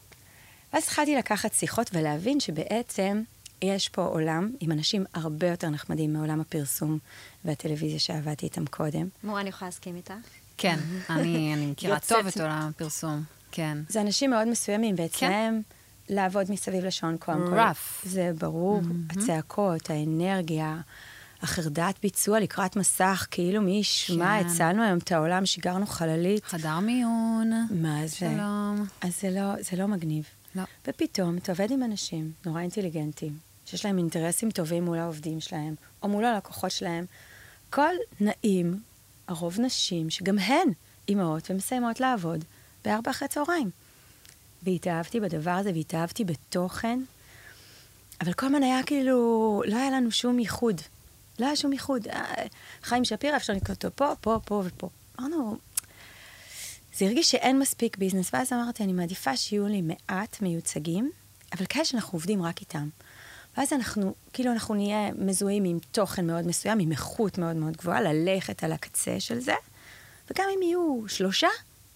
ואז 0.73 0.83
התחלתי 0.83 1.16
לקחת 1.16 1.52
שיחות 1.52 1.90
ולהבין 1.92 2.40
שבעצם 2.40 3.23
יש 3.63 3.89
פה 3.89 4.03
עולם 4.05 4.51
עם 4.61 4.73
אנשים 4.73 5.05
הרבה 5.15 5.47
יותר 5.49 5.69
נחמדים 5.69 6.13
מעולם 6.13 6.41
הפרסום 6.41 6.99
והטלוויזיה 7.45 7.99
שעבדתי 7.99 8.47
איתם 8.47 8.67
קודם. 8.67 9.09
מו, 9.25 9.39
אני 9.39 9.49
יכולה 9.49 9.69
להסכים 9.69 9.97
איתך? 9.97 10.15
כן, 10.57 10.79
אני 11.11 11.55
אני 11.55 11.67
מכירה 11.67 12.01
טוב 12.01 12.27
את 12.27 12.41
עולם 12.41 12.71
הפרסום. 12.75 13.23
כן. 13.53 13.79
זה 13.89 14.01
אנשים 14.01 14.31
מאוד 14.31 14.49
מסוימים, 14.49 14.95
ואצלם 14.99 15.61
לעבוד 16.09 16.51
מסביב 16.51 16.85
לשעון 16.85 17.17
קודם 17.17 17.47
כל. 17.47 17.59
rough. 17.59 18.09
זה 18.09 18.33
ברור, 18.39 18.81
הצעקות, 19.11 19.91
האנרגיה, 19.91 20.81
החרדת 21.43 21.95
ביצוע 22.03 22.41
לקראת 22.41 22.77
מסך, 22.77 23.27
כאילו 23.31 23.63
מי 23.63 23.71
ישמע, 23.71 24.43
כן. 24.43 24.47
הצלנו 24.47 24.83
היום 24.83 24.99
את 24.99 25.13
העולם, 25.13 25.47
שיגרנו 25.47 25.87
חללית. 25.87 26.45
חדר 26.45 26.79
מיון. 26.81 27.67
מה 27.71 28.07
זה? 28.07 28.17
שלום. 28.17 28.87
אז 29.01 29.21
זה 29.21 29.31
לא, 29.31 29.63
זה 29.63 29.77
לא 29.77 29.87
מגניב. 29.89 30.25
לא. 30.55 30.63
ופתאום 30.89 31.37
אתה 31.37 31.53
עובד 31.53 31.71
עם 31.71 31.83
אנשים 31.83 32.33
נורא 32.47 32.61
אינטליגנטים, 32.61 33.39
שיש 33.67 33.85
להם 33.85 33.99
אינטרסים 33.99 34.51
טובים 34.51 34.85
מול 34.85 34.99
העובדים 34.99 35.41
שלהם, 35.41 35.75
או 36.03 36.09
מול 36.09 36.25
הלקוחות 36.25 36.71
שלהם. 36.71 37.05
כל 37.71 37.95
נעים, 38.21 38.81
הרוב 39.29 39.61
נשים, 39.61 40.11
שגם 40.11 40.39
הן 40.39 40.69
אימהות 41.09 41.51
ומסיימות 41.51 42.01
לעבוד 42.01 42.45
בארבע 42.85 43.11
אחרי 43.11 43.29
צהריים. 43.29 43.71
והתאהבתי 44.63 45.21
בדבר 45.21 45.51
הזה, 45.51 45.71
והתאהבתי 45.75 46.25
בתוכן, 46.25 47.01
אבל 48.21 48.33
כל 48.33 48.47
הזמן 48.47 48.63
היה 48.63 48.83
כאילו, 48.83 49.63
לא 49.67 49.77
היה 49.77 49.91
לנו 49.91 50.11
שום 50.11 50.39
ייחוד. 50.39 50.81
לא 51.39 51.47
היה 51.47 51.57
שום 51.57 51.73
ייחוד. 51.73 52.09
אה, 52.09 52.47
חיים 52.83 53.05
שפירא, 53.05 53.37
אפשר 53.37 53.53
לקרוא 53.53 53.75
אותו 53.75 53.89
פה, 53.95 54.13
פה, 54.21 54.39
פה 54.45 54.63
ופה. 54.67 54.89
אמרנו, 55.21 55.57
זה 56.97 57.05
הרגיש 57.05 57.31
שאין 57.31 57.59
מספיק 57.59 57.97
ביזנס, 57.97 58.35
ואז 58.35 58.53
אמרתי, 58.53 58.85
אני 58.85 58.93
מעדיפה 58.93 59.37
שיהיו 59.37 59.67
לי 59.67 59.83
מעט 59.83 60.41
מיוצגים, 60.41 61.11
אבל 61.53 61.67
כאלה 61.69 61.85
שאנחנו 61.85 62.17
עובדים 62.17 62.43
רק 62.43 62.61
איתם. 62.61 62.89
ואז 63.57 63.73
אנחנו, 63.73 64.15
כאילו 64.33 64.53
אנחנו 64.53 64.75
נהיה 64.75 65.11
מזוהים 65.19 65.65
עם 65.65 65.79
תוכן 65.93 66.27
מאוד 66.27 66.47
מסוים, 66.47 66.79
עם 66.79 66.93
איכות 66.93 67.39
מאוד 67.39 67.57
מאוד 67.57 67.77
גבוהה, 67.77 68.01
ללכת 68.01 68.65
על 68.65 68.73
הקצה 68.73 69.21
של 69.21 69.41
זה, 69.41 69.55
וגם 70.31 70.45
אם 70.57 70.63
יהיו 70.63 71.03
שלושה, 71.09 71.49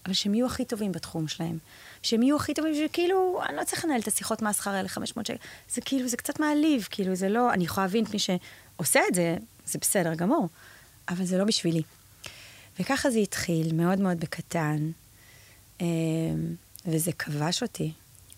אבל 0.05 0.13
שהם 0.13 0.33
יהיו 0.33 0.45
הכי 0.45 0.65
טובים 0.65 0.91
בתחום 0.91 1.27
שלהם. 1.27 1.57
שהם 2.03 2.23
יהיו 2.23 2.35
הכי 2.35 2.53
טובים, 2.53 2.73
שכאילו, 2.75 3.41
אני 3.49 3.57
לא 3.57 3.63
צריכה 3.63 3.87
לנהל 3.87 4.01
את 4.01 4.07
השיחות 4.07 4.41
מהשכר 4.41 4.71
האלה 4.71 4.89
500 4.89 5.25
שקל. 5.25 5.37
זה 5.69 5.81
כאילו, 5.81 6.07
זה 6.07 6.17
קצת 6.17 6.39
מעליב, 6.39 6.87
כאילו, 6.89 7.15
זה 7.15 7.29
לא, 7.29 7.53
אני 7.53 7.63
יכולה 7.63 7.85
להבין 7.85 8.05
את 8.05 8.13
מי 8.13 8.19
שעושה 8.19 8.99
את 9.09 9.15
זה, 9.15 9.37
זה 9.65 9.79
בסדר 9.81 10.15
גמור, 10.15 10.49
אבל 11.09 11.25
זה 11.25 11.37
לא 11.37 11.43
בשבילי. 11.43 11.81
וככה 12.79 13.11
זה 13.11 13.19
התחיל, 13.19 13.73
מאוד 13.73 13.99
מאוד 13.99 14.19
בקטן, 14.19 14.91
אמ, 15.81 15.85
וזה 16.85 17.11
כבש 17.11 17.63
אותי. 17.63 17.91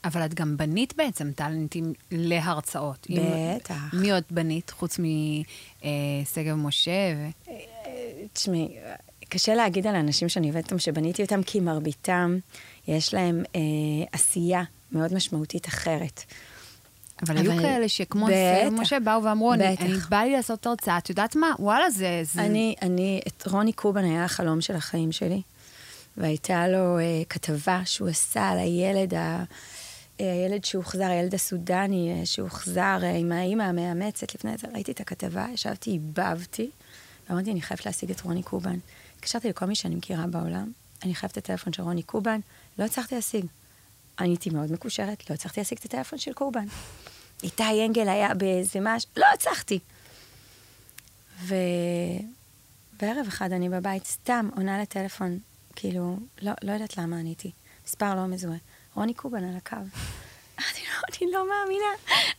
אבל 0.03 0.25
את 0.25 0.33
גם 0.33 0.57
בנית 0.57 0.93
בעצם 0.98 1.31
טאלנטים 1.31 1.93
להרצאות. 2.12 3.07
בטח. 3.10 3.93
מי 3.93 4.12
עוד 4.12 4.24
בנית, 4.31 4.69
חוץ 4.69 5.00
משגב 5.00 6.55
משה? 6.55 7.13
ו... 7.17 7.51
תשמעי, 8.33 8.77
קשה 9.29 9.55
להגיד 9.55 9.88
על 9.88 9.95
האנשים 9.95 10.29
שאני 10.29 10.48
עובדת 10.48 10.63
איתם 10.63 10.79
שבניתי 10.79 11.22
אותם, 11.22 11.43
כי 11.43 11.60
מרביתם, 11.60 12.38
יש 12.88 13.13
להם 13.13 13.43
אה, 13.55 13.62
עשייה 14.12 14.63
מאוד 14.91 15.13
משמעותית 15.13 15.67
אחרת. 15.67 16.24
אבל 17.22 17.38
היו 17.38 17.62
כאלה 17.62 17.89
שכמו 17.89 18.27
סגב 18.27 18.74
משה 18.74 19.00
באו 19.00 19.24
ואמרו, 19.24 19.53
אני, 19.53 19.75
אני 19.79 19.98
בא 20.10 20.17
לי 20.17 20.31
לעשות 20.31 20.65
הרצאה, 20.65 20.98
את 20.98 21.10
יודעת 21.10 21.36
מה? 21.36 21.51
וואלה, 21.60 21.89
זה... 21.89 22.22
זה... 22.24 22.41
אני, 22.41 22.75
אני, 22.81 23.22
את 23.27 23.48
רוני 23.48 23.74
קובן 23.74 24.03
היה 24.03 24.25
החלום 24.25 24.62
של 24.62 24.75
החיים 24.75 25.12
שלי, 25.12 25.41
והייתה 26.17 26.67
לו 26.67 27.00
אה, 27.00 27.03
כתבה 27.29 27.81
שהוא 27.86 28.10
עשה 28.10 28.50
על 28.50 28.57
הילד 28.57 29.13
ה... 29.13 29.43
אה, 30.24 30.34
הילד 30.34 30.65
שהוחזר, 30.65 31.06
הילד 31.06 31.34
הסודני 31.34 32.13
אה, 32.13 32.25
שהוחזר 32.25 33.00
אה, 33.03 33.15
עם 33.15 33.32
האימא 33.32 33.63
המאמצת 33.63 34.36
לפני 34.36 34.58
זה, 34.58 34.68
ראיתי 34.74 34.92
את 34.92 35.00
הכתבה, 35.00 35.46
ישבתי, 35.53 35.89
איבבתי, 35.92 36.70
ואמרתי, 37.30 37.51
אני 37.51 37.62
חייבת 37.62 37.86
להשיג 37.86 38.12
את 38.12 38.22
רוני 38.22 38.44
קובן. 38.44 38.77
התקשרתי 39.15 39.50
לכל 39.50 39.65
מי 39.65 39.75
שאני 39.75 39.96
מכירה 39.96 40.27
בעולם, 40.27 40.72
אני 41.03 41.15
חייבת 41.15 41.32
את 41.32 41.38
הטלפון 41.38 41.74
של 41.74 41.84
רוני 41.84 42.03
קובן, 42.03 42.39
לא 42.80 42.84
הצלחתי 42.84 43.15
להשיג. 43.15 43.46
אני 44.20 44.30
הייתי 44.30 44.50
מאוד 44.50 44.72
מקושרת, 44.72 45.30
לא 45.30 45.36
הצלחתי 45.36 45.60
להשיג 45.60 45.77
את 45.77 45.86
הטלפון 45.86 46.20
של 46.20 46.34
קובן. 46.34 46.65
איתי 47.44 47.86
אנגל 47.86 48.10
היה 48.10 48.34
באיזה 48.34 48.80
משהו, 48.82 49.10
לא 49.18 49.25
הצלחתי. 49.34 49.80
ו... 51.39 51.56
בערב 53.01 53.25
אחד 53.27 53.51
אני 53.51 53.70
בבית, 53.70 54.06
סתם 54.06 54.50
עונה 54.56 54.82
לטלפון, 54.82 55.39
כאילו, 55.75 56.18
לא, 56.42 56.51
לא 56.63 56.72
יודעת 56.72 56.98
למה 56.98 57.18
עניתי. 57.18 57.51
מספר 57.88 58.15
לא 58.15 58.25
מזוהה. 58.25 58.58
רוני 58.95 59.13
קובן 59.13 59.43
על 59.43 59.57
הקו. 59.57 59.77
לו, 60.57 61.17
אני 61.21 61.31
לא 61.31 61.45
מאמינה, 61.50 61.85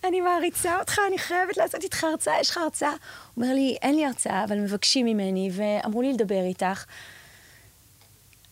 אני 0.04 0.20
מעריצה 0.20 0.78
אותך, 0.80 0.99
אני 1.08 1.18
חייבת 1.18 1.56
לעשות 1.56 1.84
איתך 1.84 2.04
הרצאה, 2.04 2.40
יש 2.40 2.50
לך 2.50 2.56
הרצאה? 2.58 2.90
הוא 2.90 3.44
אומר 3.44 3.54
לי, 3.54 3.76
אין 3.82 3.94
לי 3.94 4.06
הרצאה, 4.06 4.44
אבל 4.44 4.58
מבקשים 4.58 5.06
ממני, 5.06 5.50
ואמרו 5.52 6.02
לי 6.02 6.12
לדבר 6.12 6.42
איתך. 6.44 6.84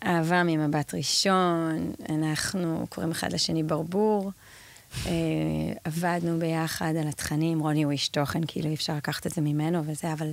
אהבה 0.06 0.42
ממבט 0.42 0.94
ראשון, 0.94 1.92
אנחנו 2.08 2.86
קוראים 2.88 3.10
אחד 3.10 3.32
לשני 3.32 3.62
ברבור. 3.62 4.30
Uh, 4.92 5.08
עבדנו 5.84 6.38
ביחד 6.38 6.94
על 7.00 7.08
התכנים, 7.08 7.60
רוני 7.60 7.82
הוא 7.82 7.92
איש 7.92 8.08
תוכן, 8.08 8.40
כאילו 8.46 8.68
אי 8.68 8.74
אפשר 8.74 8.96
לקחת 8.96 9.26
את 9.26 9.32
זה 9.32 9.40
ממנו 9.40 9.82
וזה, 9.86 10.12
אבל 10.12 10.32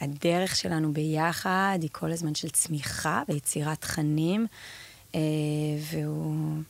הדרך 0.00 0.56
שלנו 0.56 0.92
ביחד 0.92 1.78
היא 1.82 1.90
כל 1.92 2.12
הזמן 2.12 2.34
של 2.34 2.48
צמיחה 2.48 3.22
ויצירת 3.28 3.80
תכנים, 3.80 4.46
uh, 5.12 5.16
והוא 5.80 6.62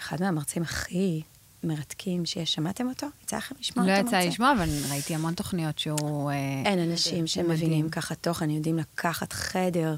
אחד 0.00 0.20
מהמרצים 0.20 0.62
הכי 0.62 1.22
מרתקים 1.64 2.26
שיש. 2.26 2.52
שמעתם 2.52 2.88
אותו? 2.88 3.06
יצא 3.22 3.36
לכם 3.36 3.54
לשמוע 3.60 3.86
לא 3.86 3.90
אותו? 3.92 4.02
לא 4.02 4.08
יצא 4.08 4.16
לי 4.16 4.28
לשמוע, 4.28 4.52
אבל 4.52 4.68
ראיתי 4.90 5.14
המון 5.14 5.34
תוכניות 5.34 5.78
שהוא... 5.78 6.30
אין 6.64 6.78
אנשים 6.78 7.26
שמבינים 7.26 7.90
ככה 7.90 8.14
תוכן, 8.14 8.50
יודעים 8.50 8.78
לקחת 8.78 9.32
חדר. 9.32 9.96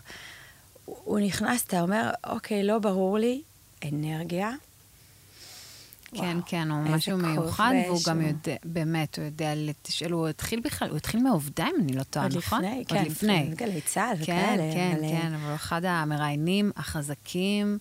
הוא 0.84 1.20
נכנס, 1.20 1.64
אתה 1.64 1.80
אומר, 1.80 2.10
אוקיי, 2.26 2.64
לא 2.64 2.78
ברור 2.78 3.18
לי, 3.18 3.42
אנרגיה. 3.84 4.52
כן, 6.14 6.18
וואו, 6.18 6.42
כן, 6.46 6.70
הוא 6.70 6.82
משהו 6.82 7.18
מיוחד, 7.18 7.72
והוא 7.86 8.00
גם 8.06 8.20
יודע, 8.20 8.56
באמת, 8.64 9.18
הוא 9.18 9.24
יודע 9.24 9.52
לתשאל, 9.56 10.12
הוא 10.12 10.28
התחיל 10.28 10.60
בכלל, 10.60 10.88
הוא 10.88 10.96
התחיל 10.96 11.22
מעובדה, 11.22 11.66
אם 11.66 11.82
אני 11.82 11.92
לא 11.92 12.02
טועה, 12.02 12.28
נכון? 12.28 12.64
עוד 12.64 12.74
לפני, 12.74 12.84
כן, 12.88 12.96
עוד 12.96 13.06
לפני. 13.06 13.50
גלי 13.54 13.80
צה"ל 13.80 14.22
וכאלה. 14.22 14.72
כן, 14.74 14.96
כן, 15.00 15.08
כן, 15.20 15.34
אבל 15.34 15.44
הוא 15.48 15.54
אחד 15.54 15.84
המראיינים 15.84 16.72
החזקים. 16.76 17.78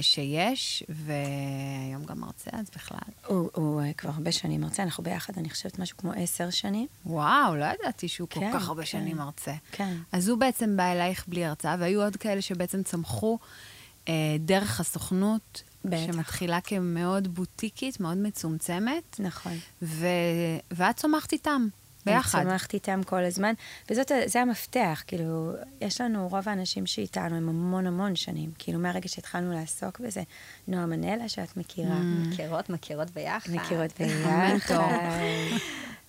שיש, 0.00 0.82
והיום 0.88 2.04
גם 2.04 2.20
מרצה, 2.20 2.50
אז 2.52 2.70
בכלל. 2.76 2.98
הוא, 3.26 3.50
הוא 3.54 3.82
כבר 3.96 4.10
הרבה 4.14 4.32
שנים 4.32 4.60
מרצה, 4.60 4.82
אנחנו 4.82 5.04
ביחד, 5.04 5.32
אני 5.36 5.50
חושבת, 5.50 5.78
משהו 5.78 5.96
כמו 5.96 6.12
עשר 6.16 6.50
שנים. 6.50 6.86
וואו, 7.06 7.56
לא 7.56 7.64
ידעתי 7.64 8.08
שהוא 8.08 8.28
כן, 8.30 8.40
כל 8.52 8.58
כך 8.58 8.68
הרבה 8.68 8.82
כן, 8.82 8.86
שנים 8.86 9.16
מרצה. 9.16 9.54
כן. 9.72 9.96
אז 10.12 10.28
הוא 10.28 10.38
בעצם 10.38 10.76
בא 10.76 10.92
אלייך 10.92 11.28
בלי 11.28 11.44
הרצאה, 11.44 11.76
והיו 11.78 12.02
עוד 12.02 12.16
כאלה 12.16 12.42
שבעצם 12.42 12.82
צמחו 12.82 13.38
אה, 14.08 14.36
דרך 14.38 14.80
הסוכנות, 14.80 15.62
בטח. 15.84 16.12
שמתחילה 16.12 16.60
כמאוד 16.60 17.34
בוטיקית, 17.34 18.00
מאוד 18.00 18.16
מצומצמת. 18.16 19.16
נכון. 19.18 19.52
ו... 19.82 20.06
ואת 20.70 20.96
צומחת 20.96 21.32
איתם. 21.32 21.68
ביחד. 22.06 22.38
אני 22.38 22.48
צומחת 22.48 22.74
איתם 22.74 23.00
כל 23.06 23.24
הזמן, 23.24 23.54
וזה 23.90 24.40
המפתח, 24.40 25.02
כאילו, 25.06 25.52
יש 25.80 26.00
לנו, 26.00 26.28
רוב 26.28 26.48
האנשים 26.48 26.86
שאיתנו 26.86 27.36
הם 27.36 27.48
המון 27.48 27.86
המון 27.86 28.16
שנים, 28.16 28.50
כאילו, 28.58 28.78
מהרגע 28.78 29.08
שהתחלנו 29.08 29.52
לעסוק 29.52 30.00
בזה, 30.00 30.22
נועה 30.68 30.86
מנלה, 30.86 31.28
שאת 31.28 31.56
מכירה. 31.56 31.98
Mm. 31.98 32.28
מכירות, 32.28 32.70
מכירות 32.70 33.10
ביחד. 33.10 33.50
מכירות 33.52 33.90
ביחד. 33.98 34.76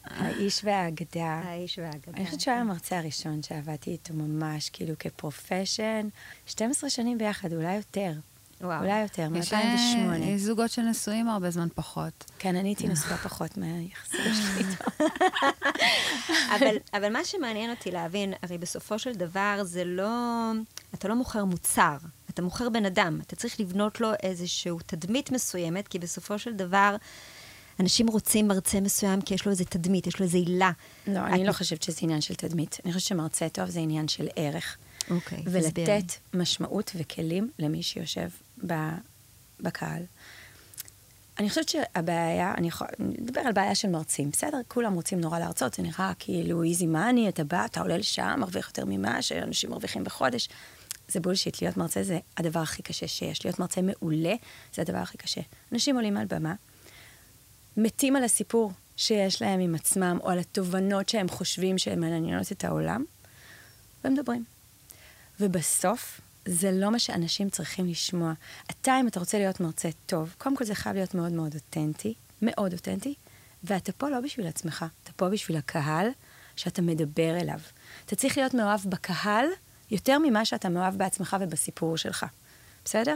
האיש 0.03 0.61
והאגדה. 0.63 1.41
האיש 1.43 1.79
והאגדה. 1.79 2.11
אני 2.17 2.25
חושבת 2.25 2.41
שהוא 2.41 2.51
היה 2.51 2.61
המרצה 2.61 2.97
הראשון 2.99 3.43
שעבדתי 3.43 3.91
איתו 3.91 4.13
ממש, 4.13 4.69
כאילו, 4.69 4.93
כפרופשן. 4.99 6.07
12 6.45 6.89
שנים 6.89 7.17
ביחד, 7.17 7.53
אולי 7.53 7.75
יותר. 7.75 8.11
וואו. 8.61 8.79
אולי 8.81 9.01
יותר, 9.01 9.29
מ-2008. 9.29 10.15
יש 10.21 10.41
זוגות 10.41 10.71
שנשואים 10.71 11.27
הרבה 11.27 11.51
זמן 11.51 11.67
פחות. 11.75 12.31
כן, 12.39 12.55
אני 12.55 12.69
הייתי 12.69 12.87
נשואה 12.87 13.17
פחות 13.17 13.57
מהיחסים 13.57 14.33
שלי 14.33 14.63
איתו. 14.69 15.05
אבל, 16.55 16.75
אבל 16.93 17.13
מה 17.13 17.25
שמעניין 17.25 17.69
אותי 17.69 17.91
להבין, 17.91 18.33
הרי 18.43 18.57
בסופו 18.57 18.99
של 18.99 19.13
דבר 19.13 19.59
זה 19.63 19.85
לא... 19.85 20.51
אתה 20.93 21.07
לא 21.07 21.15
מוכר 21.15 21.45
מוצר, 21.45 21.97
אתה 22.29 22.41
מוכר 22.41 22.69
בן 22.69 22.85
אדם. 22.85 23.19
אתה 23.27 23.35
צריך 23.35 23.59
לבנות 23.59 24.01
לו 24.01 24.09
איזושהי 24.23 24.71
תדמית 24.85 25.31
מסוימת, 25.31 25.87
כי 25.87 25.99
בסופו 25.99 26.39
של 26.39 26.53
דבר... 26.53 26.95
אנשים 27.79 28.07
רוצים 28.07 28.47
מרצה 28.47 28.81
מסוים 28.81 29.21
כי 29.21 29.33
יש 29.33 29.45
לו 29.45 29.51
איזה 29.51 29.65
תדמית, 29.65 30.07
יש 30.07 30.19
לו 30.19 30.25
איזה 30.25 30.37
עילה. 30.37 30.71
לא, 31.07 31.19
אני 31.19 31.45
לא 31.45 31.51
חושבת 31.51 31.83
שזה 31.83 31.99
עניין 32.01 32.21
של 32.21 32.35
תדמית. 32.35 32.77
אני 32.85 32.93
חושבת 32.93 33.07
שמרצה 33.07 33.49
טוב 33.49 33.69
זה 33.69 33.79
עניין 33.79 34.07
של 34.07 34.27
ערך. 34.35 34.77
אוקיי, 35.09 35.43
ולתת 35.45 35.71
תסביר. 35.71 36.01
משמעות 36.33 36.91
וכלים 36.95 37.51
למי 37.59 37.83
שיושב 37.83 38.29
בקהל. 39.59 40.03
אני 41.39 41.49
חושבת 41.49 41.69
שהבעיה, 41.69 42.53
אני 42.57 42.67
יכולה 42.67 42.89
לדבר 42.99 43.41
על 43.41 43.51
בעיה 43.51 43.75
של 43.75 43.89
מרצים, 43.89 44.31
בסדר? 44.31 44.57
כולם 44.67 44.93
רוצים 44.93 45.21
נורא 45.21 45.39
להרצות, 45.39 45.73
זה 45.73 45.83
נראה 45.83 46.11
כאילו 46.19 46.63
איזי 46.63 46.85
מאני, 46.85 47.29
אתה 47.29 47.43
בא, 47.43 47.65
אתה 47.65 47.81
עולה 47.81 47.97
לשם, 47.97 48.35
מרוויח 48.37 48.67
יותר 48.67 48.85
ממה 48.85 49.21
שאנשים 49.21 49.69
מרוויחים 49.69 50.03
בחודש. 50.03 50.49
זה 51.07 51.19
בולשיט, 51.19 51.61
להיות 51.61 51.77
מרצה 51.77 52.03
זה 52.03 52.19
הדבר 52.37 52.59
הכי 52.59 52.83
קשה 52.83 53.07
שיש. 53.07 53.45
להיות 53.45 53.59
מרצה 53.59 53.81
מעולה 53.81 54.35
זה 54.73 54.81
הדבר 54.81 54.97
הכי 54.97 55.17
קשה. 55.17 55.41
אנשים 55.71 55.95
עולים 55.95 56.17
על 56.17 56.25
במה, 56.25 56.53
מתים 57.77 58.15
על 58.15 58.23
הסיפור 58.23 58.71
שיש 58.97 59.41
להם 59.41 59.59
עם 59.59 59.75
עצמם, 59.75 60.17
או 60.23 60.29
על 60.29 60.39
התובנות 60.39 61.09
שהם 61.09 61.29
חושבים 61.29 61.77
שהן 61.77 61.99
מעניינות 61.99 62.51
את 62.51 62.65
העולם, 62.65 63.05
ומדברים. 64.05 64.43
ובסוף, 65.39 66.21
זה 66.45 66.71
לא 66.71 66.91
מה 66.91 66.99
שאנשים 66.99 67.49
צריכים 67.49 67.87
לשמוע. 67.87 68.33
אתה, 68.71 68.99
אם 68.99 69.07
אתה 69.07 69.19
רוצה 69.19 69.37
להיות 69.37 69.59
מרצה 69.59 69.89
טוב, 70.05 70.35
קודם 70.37 70.57
כל 70.57 70.65
זה 70.65 70.75
חייב 70.75 70.95
להיות 70.95 71.13
מאוד 71.15 71.31
מאוד 71.31 71.55
אותנטי, 71.55 72.13
מאוד 72.41 72.73
אותנטי, 72.73 73.13
ואתה 73.63 73.91
פה 73.91 74.09
לא 74.09 74.19
בשביל 74.19 74.47
עצמך, 74.47 74.85
אתה 75.03 75.11
פה 75.15 75.29
בשביל 75.29 75.57
הקהל 75.57 76.07
שאתה 76.55 76.81
מדבר 76.81 77.39
אליו. 77.41 77.59
אתה 78.05 78.15
צריך 78.15 78.37
להיות 78.37 78.53
מאוהב 78.53 78.79
בקהל 78.85 79.45
יותר 79.91 80.17
ממה 80.19 80.45
שאתה 80.45 80.69
מאוהב 80.69 80.97
בעצמך 80.97 81.37
ובסיפור 81.41 81.97
שלך, 81.97 82.25
בסדר? 82.85 83.15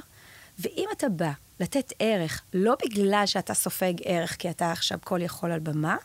ואם 0.60 0.88
אתה 0.92 1.10
בא 1.10 1.32
לתת 1.60 1.94
ערך, 2.00 2.42
לא 2.54 2.76
בגלל 2.86 3.24
שאתה 3.26 3.54
סופג 3.54 3.94
ערך, 4.04 4.36
כי 4.40 4.50
אתה 4.50 4.72
עכשיו 4.72 5.00
כל 5.04 5.22
יכול 5.22 5.52
על 5.52 5.60
במה, 5.60 5.98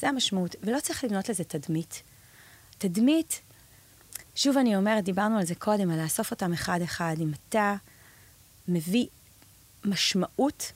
זה 0.00 0.08
המשמעות. 0.08 0.56
ולא 0.62 0.80
צריך 0.80 1.04
לבנות 1.04 1.28
לזה 1.28 1.44
תדמית. 1.44 2.02
תדמית, 2.78 3.40
שוב 4.38 4.58
אני 4.58 4.76
אומרת, 4.76 5.04
דיברנו 5.04 5.38
על 5.38 5.46
זה 5.46 5.54
קודם, 5.54 5.90
על 5.90 6.02
לאסוף 6.02 6.30
אותם 6.30 6.52
אחד-אחד. 6.52 7.16
אם 7.20 7.32
אתה 7.48 7.74
מביא 8.68 9.06
משמעות, 9.84 10.72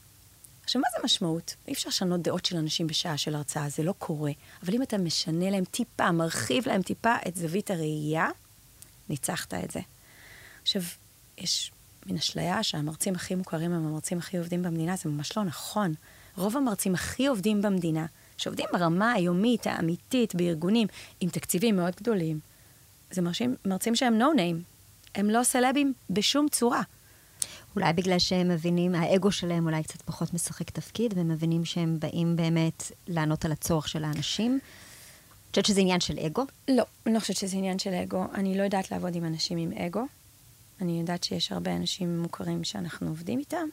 עכשיו, 0.65 0.83
מה 0.83 0.89
זה 0.97 1.05
משמעות? 1.05 1.55
אי 1.69 1.73
אפשר 1.73 1.89
לשנות 1.89 2.23
דעות 2.23 2.45
של 2.45 2.57
אנשים 2.57 2.87
בשעה 2.87 3.17
של 3.17 3.35
הרצאה, 3.35 3.69
זה 3.69 3.83
לא 3.83 3.95
קורה. 3.99 4.33
אבל 4.63 4.75
אם 4.75 4.83
אתה 4.83 4.99
משנה 4.99 5.51
להם 5.51 5.65
טיפה, 5.65 6.13
מרחיב 6.13 6.69
להם 6.69 6.83
טיפה 6.83 7.15
את 7.29 7.37
זווית 7.37 7.71
הראייה, 7.71 8.29
ניצחת 9.09 9.55
את 9.55 9.71
זה. 9.71 9.81
עכשיו, 10.63 10.83
יש 11.39 11.73
מין 12.07 12.17
אשליה 12.17 12.63
שהמרצים 12.63 13.15
הכי 13.15 13.35
מוכרים 13.35 13.73
הם 13.73 13.87
המרצים 13.87 14.19
הכי 14.19 14.39
עובדים 14.39 14.63
במדינה, 14.63 14.97
זה 14.97 15.09
ממש 15.09 15.37
לא 15.37 15.45
נכון. 15.45 15.95
רוב 16.37 16.57
המרצים 16.57 16.95
הכי 16.95 17.27
עובדים 17.27 17.63
במדינה, 17.63 18.07
שעובדים 18.37 18.67
ברמה 18.73 19.13
היומית, 19.13 19.67
האמיתית, 19.67 20.35
בארגונים, 20.35 20.89
עם 21.21 21.29
תקציבים 21.31 21.77
מאוד 21.77 21.95
גדולים, 21.97 22.52
זה 23.15 23.23
מרשים, 23.23 23.57
מרצים 23.65 23.97
שהם 23.97 24.21
no 24.21 24.39
name. 24.39 24.73
הם 25.15 25.31
לא 25.31 25.43
סלבים 25.43 25.93
בשום 26.11 26.49
צורה. 26.49 26.83
אולי 27.77 27.93
בגלל 27.93 28.19
שהם 28.19 28.49
מבינים, 28.49 28.95
האגו 28.95 29.33
שלהם 29.33 29.67
אולי 29.67 29.83
קצת 29.83 30.03
פחות 30.03 30.35
משחק 30.35 30.71
תפקיד, 30.71 31.15
והם 31.17 31.29
מבינים 31.29 31.65
שהם 31.65 31.99
באים 32.01 32.37
באמת 32.37 32.93
לענות 33.09 33.45
על 33.45 33.53
הצורך 33.53 33.89
של 33.89 34.05
האנשים. 34.05 34.59
את 35.51 35.55
חושבת 35.55 35.67
שזה 35.67 35.81
עניין 35.81 36.01
של 36.01 36.19
אגו? 36.19 36.45
לא, 36.69 36.85
אני 37.07 37.15
לא 37.15 37.21
חושבת 37.21 37.37
שזה 37.37 37.57
עניין 37.57 37.79
של 37.79 37.95
אגו. 37.95 38.25
אני 38.35 38.59
לא 38.59 38.63
יודעת 38.63 38.91
לעבוד 38.91 39.15
עם 39.15 39.25
אנשים 39.25 39.59
עם 39.59 39.73
אגו. 39.73 40.07
אני 40.81 41.01
יודעת 41.01 41.25
שיש 41.25 41.53
הרבה 41.53 41.77
אנשים 41.77 42.23
מוכרים 42.23 42.65
שאנחנו 42.65 43.09
עובדים 43.09 43.39
איתם. 43.39 43.67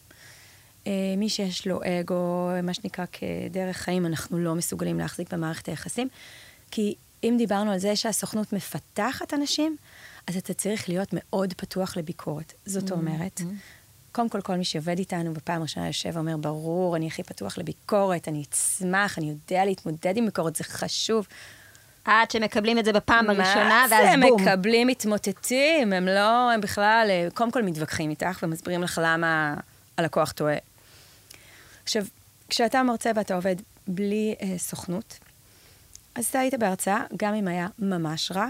אה, 0.87 0.91
מי 1.17 1.29
שיש 1.29 1.67
לו 1.67 1.79
אגו, 1.83 2.49
מה 2.63 2.73
שנקרא 2.73 3.05
כדרך 3.11 3.77
חיים, 3.77 4.05
אנחנו 4.05 4.39
לא 4.39 4.55
מסוגלים 4.55 4.99
להחזיק 4.99 5.33
במערכת 5.33 5.67
היחסים. 5.67 6.07
כי 6.71 6.95
אם 7.23 7.35
דיברנו 7.37 7.71
על 7.71 7.79
זה 7.79 7.95
שהסוכנות 7.95 8.53
מפתחת 8.53 9.33
אנשים, 9.33 9.77
אז 10.27 10.37
אתה 10.37 10.53
צריך 10.53 10.89
להיות 10.89 11.09
מאוד 11.13 11.53
פתוח 11.57 11.97
לביקורת. 11.97 12.53
זאת 12.65 12.89
mm-hmm. 12.89 12.93
אומרת, 12.93 13.41
קודם 14.11 14.29
כל, 14.29 14.41
כל 14.41 14.55
מי 14.55 14.65
שעובד 14.65 14.99
איתנו 14.99 15.33
בפעם 15.33 15.61
ראשונה 15.61 15.87
יושב 15.87 16.09
ואומר, 16.13 16.37
ברור, 16.37 16.95
אני 16.95 17.07
הכי 17.07 17.23
פתוח 17.23 17.57
לביקורת, 17.57 18.27
אני 18.27 18.43
אצמח, 18.49 19.17
אני 19.17 19.29
יודע 19.29 19.65
להתמודד 19.65 20.17
עם 20.17 20.25
ביקורת, 20.25 20.55
זה 20.55 20.63
חשוב. 20.63 21.27
עד 22.05 22.31
שמקבלים 22.31 22.79
את 22.79 22.85
זה 22.85 22.93
בפעם 22.93 23.29
הראשונה, 23.29 23.85
ואז 23.89 24.01
בום. 24.01 24.21
בום. 24.21 24.31
מה 24.31 24.45
זה, 24.45 24.51
מקבלים, 24.51 24.87
מתמוטטים, 24.87 25.93
הם 25.93 26.07
לא, 26.07 26.51
הם 26.51 26.61
בכלל, 26.61 27.07
אה, 27.09 27.27
קודם 27.33 27.51
כל 27.51 27.63
מתווכחים 27.63 28.09
איתך 28.09 28.39
ומסבירים 28.43 28.83
לך 28.83 29.01
למה 29.03 29.53
הלקוח 29.97 30.31
טועה. 30.31 30.57
עכשיו, 31.83 32.05
כשאתה 32.49 32.83
מרצה 32.83 33.11
ואתה 33.15 33.35
עובד 33.35 33.55
בלי 33.87 34.35
אה, 34.41 34.57
סוכנות, 34.57 35.19
אז 36.15 36.25
אתה 36.25 36.39
היית 36.39 36.53
בהרצאה, 36.53 37.03
גם 37.17 37.33
אם 37.33 37.47
היה 37.47 37.67
ממש 37.79 38.31
רע, 38.31 38.47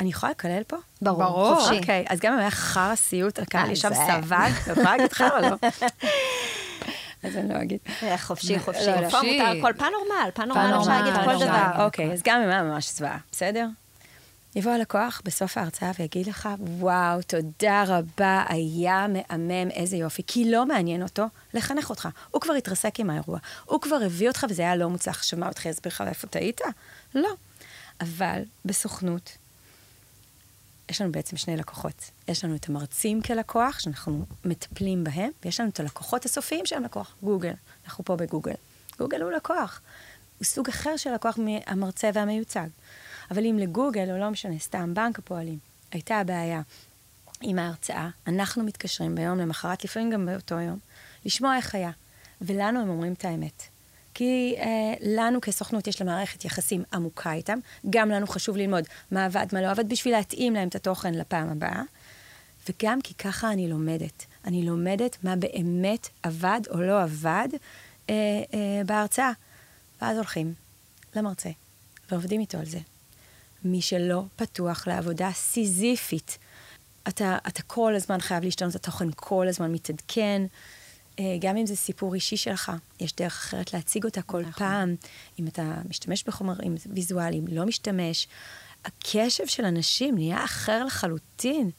אני 0.00 0.10
יכולה 0.10 0.30
לקלל 0.30 0.62
פה? 0.66 0.76
ברור, 1.02 1.18
ברור. 1.18 1.54
חופשי. 1.54 1.78
אוקיי, 1.78 2.04
אז 2.08 2.20
גם 2.20 2.32
אם 2.32 2.38
היה 2.38 2.50
חרא 2.50 2.94
סיוט, 2.94 3.38
הקהל 3.38 3.66
אה, 3.66 3.72
ישב 3.72 3.90
סבל, 3.94 4.48
אתה 4.62 4.72
יכולה 4.72 4.96
להגיד 4.96 5.12
חרא 5.12 5.40
לא? 5.40 5.56
אז 7.22 7.36
אני 7.36 7.54
לא 7.54 7.62
אגיד. 7.62 7.78
אה, 8.02 8.18
חופשי, 8.18 8.58
חופשי. 8.58 8.86
לא, 8.86 9.00
לא. 9.00 9.08
פה 9.08 9.16
חופשי. 9.16 9.40
הכל, 9.40 9.72
פנורמל, 9.72 10.30
פנורמל 10.34 10.76
אפשר 10.80 10.90
להגיד 10.90 11.14
כל. 11.24 11.44
דבר. 11.44 11.84
אוקיי, 11.84 12.12
אז 12.12 12.22
גם 12.24 12.40
אם 12.42 12.48
היה 12.48 12.62
ממש 12.62 12.92
זוועה, 12.92 13.18
בסדר? 13.32 13.66
יבוא 14.56 14.72
הלקוח 14.72 15.22
בסוף 15.24 15.58
ההרצאה 15.58 15.90
ויגיד 15.98 16.26
לך, 16.26 16.48
וואו, 16.60 17.22
תודה 17.22 17.84
רבה, 17.86 18.44
היה 18.48 19.06
מהמם, 19.08 19.70
איזה 19.70 19.96
יופי. 19.96 20.22
כי 20.26 20.50
לא 20.50 20.66
מעניין 20.66 21.02
אותו 21.02 21.24
לחנך 21.54 21.90
אותך. 21.90 22.08
הוא 22.30 22.40
כבר 22.40 22.54
התרסק 22.54 23.00
עם 23.00 23.10
האירוע. 23.10 23.38
הוא 23.64 23.80
כבר 23.80 23.96
הביא 24.06 24.28
אותך 24.28 24.46
וזה 24.48 24.62
היה 24.62 24.76
לא 24.76 24.90
מוצלח. 24.90 25.18
עכשיו 25.18 25.38
מה, 25.38 25.46
הוא 25.46 25.50
התחיל 25.50 25.70
להסביר 25.70 25.92
לך 25.92 26.04
איפה 26.08 26.26
טעית? 26.26 26.60
לא. 27.14 27.30
אבל 28.00 28.42
בסוכנות, 28.64 29.36
יש 30.88 31.00
לנו 31.00 31.12
בעצם 31.12 31.36
שני 31.36 31.56
לקוחות. 31.56 32.10
יש 32.28 32.44
לנו 32.44 32.56
את 32.56 32.68
המרצים 32.68 33.22
כלקוח, 33.22 33.78
שאנחנו 33.78 34.26
מטפלים 34.44 35.04
בהם, 35.04 35.30
ויש 35.44 35.60
לנו 35.60 35.68
את 35.68 35.80
הלקוחות 35.80 36.24
הסופיים 36.24 36.66
שהם 36.66 36.84
לקוח, 36.84 37.14
גוגל. 37.22 37.54
אנחנו 37.84 38.04
פה 38.04 38.16
בגוגל. 38.16 38.54
גוגל 38.98 39.22
הוא 39.22 39.30
לקוח. 39.30 39.80
הוא 40.38 40.44
סוג 40.44 40.68
אחר 40.68 40.96
של 40.96 41.14
לקוח 41.14 41.38
מהמרצה 41.38 42.10
והמיוצג. 42.14 42.68
אבל 43.30 43.46
אם 43.46 43.58
לגוגל, 43.58 44.10
או 44.10 44.18
לא 44.18 44.30
משנה, 44.30 44.58
סתם 44.58 44.94
בנק 44.94 45.18
הפועלים, 45.18 45.58
הייתה 45.92 46.16
הבעיה 46.16 46.62
עם 47.40 47.58
ההרצאה, 47.58 48.08
אנחנו 48.26 48.64
מתקשרים 48.64 49.14
ביום 49.14 49.38
למחרת, 49.38 49.84
לפעמים 49.84 50.10
גם 50.10 50.26
באותו 50.26 50.54
יום, 50.54 50.78
לשמוע 51.24 51.56
איך 51.56 51.74
היה. 51.74 51.90
ולנו 52.40 52.80
הם 52.80 52.88
אומרים 52.88 53.12
את 53.12 53.24
האמת. 53.24 53.62
כי 54.14 54.54
אה, 54.58 54.94
לנו 55.00 55.40
כסוכנות 55.40 55.86
יש 55.86 56.02
למערכת 56.02 56.44
יחסים 56.44 56.82
עמוקה 56.92 57.32
איתם, 57.32 57.58
גם 57.90 58.08
לנו 58.08 58.26
חשוב 58.26 58.56
ללמוד 58.56 58.84
מה 59.10 59.24
עבד, 59.24 59.46
מה 59.52 59.62
לא 59.62 59.70
עבד, 59.70 59.88
בשביל 59.88 60.14
להתאים 60.14 60.54
להם 60.54 60.68
את 60.68 60.74
התוכן 60.74 61.14
לפעם 61.14 61.48
הבאה. 61.48 61.82
וגם 62.68 63.00
כי 63.02 63.14
ככה 63.14 63.52
אני 63.52 63.68
לומדת. 63.68 64.26
אני 64.44 64.62
לומדת 64.62 65.16
מה 65.24 65.36
באמת 65.36 66.08
עבד 66.22 66.60
או 66.70 66.80
לא 66.80 67.02
עבד 67.02 67.48
אה, 68.10 68.14
אה, 68.54 68.82
בהרצאה. 68.86 69.32
ואז 70.02 70.16
הולכים 70.16 70.54
למרצה 71.16 71.50
ועובדים 72.10 72.40
איתו 72.40 72.58
על 72.58 72.66
זה. 72.66 72.78
מי 73.64 73.82
שלא 73.82 74.22
פתוח 74.36 74.86
לעבודה 74.86 75.30
סיזיפית, 75.34 76.38
אתה, 77.08 77.38
אתה 77.48 77.62
כל 77.62 77.94
הזמן 77.94 78.20
חייב 78.20 78.44
להשתנות, 78.44 78.74
התוכן 78.74 79.08
כל 79.16 79.48
הזמן 79.48 79.72
מתעדכן. 79.72 80.42
אה, 81.18 81.36
גם 81.40 81.56
אם 81.56 81.66
זה 81.66 81.76
סיפור 81.76 82.14
אישי 82.14 82.36
שלך, 82.36 82.72
יש 83.00 83.12
דרך 83.16 83.32
אחרת 83.32 83.74
להציג 83.74 84.04
אותה 84.04 84.22
כל 84.22 84.40
נכון. 84.40 84.52
פעם. 84.52 84.94
אם 85.38 85.46
אתה 85.46 85.74
משתמש 85.88 86.24
בחומרים 86.24 86.74
ויזואליים, 86.86 87.44
לא 87.52 87.66
משתמש. 87.66 88.28
הקשב 88.84 89.46
של 89.46 89.64
אנשים 89.64 90.14
נהיה 90.14 90.44
אחר 90.44 90.84
לחלוטין. 90.84 91.70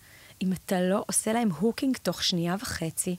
אם 0.41 0.53
אתה 0.53 0.81
לא 0.81 1.03
עושה 1.07 1.33
להם 1.33 1.51
הוקינג 1.51 1.97
תוך 1.97 2.23
שנייה 2.23 2.55
וחצי, 2.59 3.15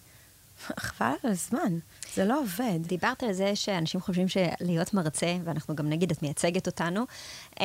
חבל 0.79 1.13
על 1.25 1.31
הזמן, 1.31 1.79
זה 2.15 2.25
לא 2.25 2.41
עובד. 2.41 2.87
דיברת 2.87 3.23
על 3.23 3.33
זה 3.33 3.57
שאנשים 3.57 4.01
חושבים 4.01 4.27
שלהיות 4.29 4.95
מרצה, 4.95 5.37
ואנחנו 5.45 5.75
גם 5.77 5.89
נגיד, 5.89 6.11
את 6.11 6.23
מייצגת 6.23 6.67
אותנו, 6.67 7.05
אמ, 7.61 7.65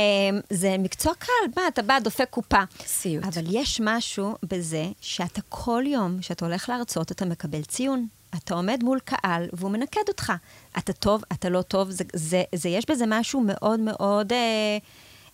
זה 0.49 0.75
מקצוע 0.79 1.13
קל, 1.15 1.31
מה, 1.55 1.67
אתה 1.67 1.81
בא, 1.81 1.99
דופק 1.99 2.29
קופה. 2.29 2.63
סיוט. 2.85 3.25
אבל 3.25 3.43
יש 3.51 3.81
משהו 3.83 4.35
בזה 4.43 4.85
שאתה 5.01 5.41
כל 5.49 5.83
יום, 5.87 6.21
שאתה 6.21 6.45
הולך 6.45 6.69
להרצות, 6.69 7.11
אתה 7.11 7.25
מקבל 7.25 7.61
ציון. 7.61 8.07
אתה 8.35 8.53
עומד 8.53 8.83
מול 8.83 8.99
קהל 8.99 9.49
והוא 9.53 9.71
מנקד 9.71 10.01
אותך. 10.07 10.33
אתה 10.77 10.93
טוב, 10.93 11.23
אתה 11.31 11.49
לא 11.49 11.61
טוב, 11.61 11.89
זה, 11.89 12.03
זה, 12.13 12.43
זה 12.55 12.69
יש 12.69 12.85
בזה 12.89 13.05
משהו 13.07 13.41
מאוד 13.41 13.79
מאוד... 13.79 14.33
אה, 14.33 14.77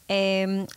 אה, 0.09 0.15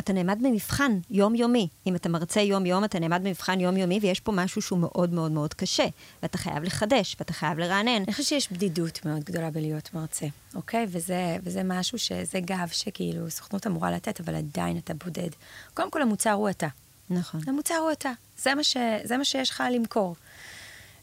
אתה 0.00 0.12
נעמד 0.12 0.38
במבחן 0.42 0.98
יומיומי. 1.10 1.68
אם 1.86 1.96
אתה 1.96 2.08
מרצה 2.08 2.40
יום-יום, 2.40 2.84
אתה 2.84 2.98
נעמד 2.98 3.20
במבחן 3.24 3.60
יומיומי, 3.60 3.98
ויש 4.02 4.20
פה 4.20 4.32
משהו 4.32 4.62
שהוא 4.62 4.78
מאוד 4.78 5.12
מאוד 5.12 5.32
מאוד 5.32 5.54
קשה. 5.54 5.86
ואתה 6.22 6.38
חייב 6.38 6.62
לחדש, 6.62 7.16
ואתה 7.18 7.32
חייב 7.32 7.58
לרענן. 7.58 8.02
אני 8.02 8.12
חושבת 8.12 8.26
שיש 8.26 8.52
בדידות 8.52 9.04
מאוד 9.04 9.24
גדולה 9.24 9.50
בלהיות 9.50 9.94
מרצה, 9.94 10.26
אוקיי? 10.54 10.86
וזה, 10.88 11.36
וזה 11.42 11.62
משהו 11.64 11.98
שזה 11.98 12.40
גב 12.40 12.68
שכאילו 12.72 13.30
סוכנות 13.30 13.66
אמורה 13.66 13.90
לתת, 13.90 14.20
אבל 14.20 14.34
עדיין 14.34 14.78
אתה 14.78 14.94
בודד. 14.94 15.30
קודם 15.74 15.90
כל, 15.90 16.02
המוצר 16.02 16.32
הוא 16.32 16.50
אתה. 16.50 16.68
נכון. 17.10 17.40
המוצר 17.46 17.74
הוא 17.74 17.92
אתה. 17.92 18.10
זה 18.38 18.54
מה, 18.54 18.64
ש, 18.64 18.76
זה 19.04 19.16
מה 19.16 19.24
שיש 19.24 19.50
לך 19.50 19.62
למכור. 19.74 20.16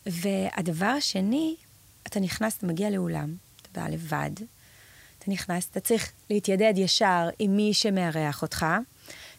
והדבר 0.05 0.85
השני, 0.85 1.55
אתה 2.07 2.19
נכנס, 2.19 2.57
אתה 2.57 2.65
מגיע 2.65 2.89
לאולם, 2.89 3.35
אתה 3.61 3.81
בא 3.81 3.87
לבד, 3.87 4.31
אתה 5.19 5.31
נכנס, 5.31 5.67
אתה 5.71 5.79
צריך 5.79 6.11
להתיידד 6.29 6.73
ישר 6.77 7.29
עם 7.39 7.55
מי 7.55 7.73
שמארח 7.73 8.41
אותך. 8.41 8.65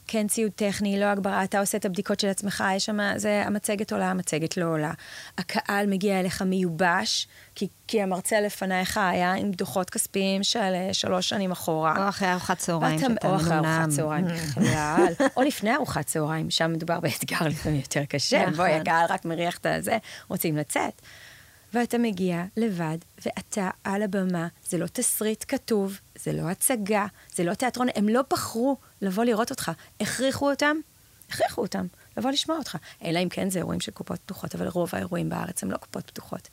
כן 0.09 0.27
ציוד 0.29 0.53
טכני, 0.53 1.01
לא 1.01 1.05
הגברה, 1.05 1.45
אתה 1.45 1.61
עושה 1.61 1.79
את 1.79 1.85
הבדיקות 1.85 2.21
של 2.21 2.29
עצמך, 2.29 2.65
יש 2.77 2.87
שם, 2.87 2.99
זה, 3.17 3.43
המצגת 3.47 3.93
עולה, 3.93 4.11
המצגת 4.11 4.57
לא 4.57 4.65
עולה. 4.65 4.93
הקהל 5.39 5.87
מגיע 5.87 6.21
אליך 6.21 6.43
מיובש, 6.43 7.29
כי, 7.55 7.69
כי 7.89 8.03
המרצה 8.03 8.41
לפניך 8.41 8.99
היה 8.99 9.33
עם 9.33 9.51
דוחות 9.51 9.91
כספיים 9.91 10.43
של 10.43 10.59
אה, 10.59 10.89
שלוש 10.93 11.29
שנים 11.29 11.53
אחורה. 11.53 12.05
או 12.05 12.09
אחרי 12.09 12.33
ארוחת 12.33 12.59
צהריים, 12.59 12.99
שאתה 12.99 13.29
או 13.29 13.37
אחרי 13.37 13.51
מנומנם. 13.51 13.81
ארוחת 13.81 13.91
צהריים 13.97 14.25
בכלל, 14.25 15.13
או 15.37 15.43
לפני 15.43 15.75
ארוחת 15.75 16.07
צהריים, 16.07 16.51
שם 16.51 16.73
מדובר 16.73 17.01
באתגר 17.01 17.47
לפעמים 17.49 17.81
יותר 17.81 18.05
קשה. 18.05 18.43
נכון. 18.43 18.55
בואי, 18.55 18.73
הקהל 18.73 19.07
רק 19.09 19.25
מריח 19.25 19.59
את 19.59 19.67
הזה, 19.67 19.99
רוצים 20.29 20.57
לצאת. 20.57 21.03
ואתה 21.73 21.99
מגיע 21.99 22.43
לבד, 22.57 22.99
ואתה 23.27 23.71
על 23.85 24.03
הבמה, 24.03 24.49
זה 24.69 24.79
לא 24.79 24.87
תסריט 24.87 25.45
כתוב, 25.49 26.01
זה 26.19 26.33
לא 26.33 26.49
הצגה, 26.49 27.07
זה 27.35 27.45
לא 27.45 27.55
תיאטרון, 27.55 27.89
הם 27.95 28.09
לא 28.09 28.23
בחרו 28.31 28.77
לבוא 29.03 29.25
לראות 29.25 29.51
אותך. 29.51 29.71
הכריחו 30.01 30.51
אותם, 30.51 30.77
הכריחו 31.29 31.63
אותם 31.63 31.87
לבוא 32.17 32.31
לשמוע 32.31 32.59
אותך. 32.59 32.77
אלא 33.05 33.19
אם 33.23 33.29
כן 33.29 33.51
זה 33.51 33.59
אירועים 33.59 33.81
של 33.81 33.93
קופות 33.93 34.21
פתוחות, 34.21 34.55
אבל 34.55 34.69
רוב 34.69 34.91
האירועים 34.93 35.29
בארץ 35.29 35.63
הם 35.63 35.71
לא 35.71 35.77
קופות 35.77 36.07
פתוחות. 36.07 36.49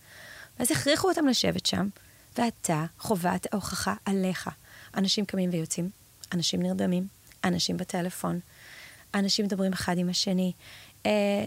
ואז 0.60 0.72
הכריחו 0.72 1.10
אותם 1.10 1.28
לשבת 1.28 1.66
שם, 1.66 1.88
ואתה, 2.38 2.86
חובת 3.00 3.54
ההוכחה 3.54 3.96
עליך. 4.06 4.50
אנשים 4.98 5.26
קמים 5.26 5.50
ויוצאים, 5.54 5.90
אנשים 6.34 6.62
נרדמים, 6.62 7.08
אנשים 7.44 7.78
בטלפון, 7.78 8.40
אנשים 9.14 9.46
מדברים 9.46 9.74
אחד 9.74 9.98
עם 9.98 10.10
השני. 10.10 10.52
אה, 11.06 11.46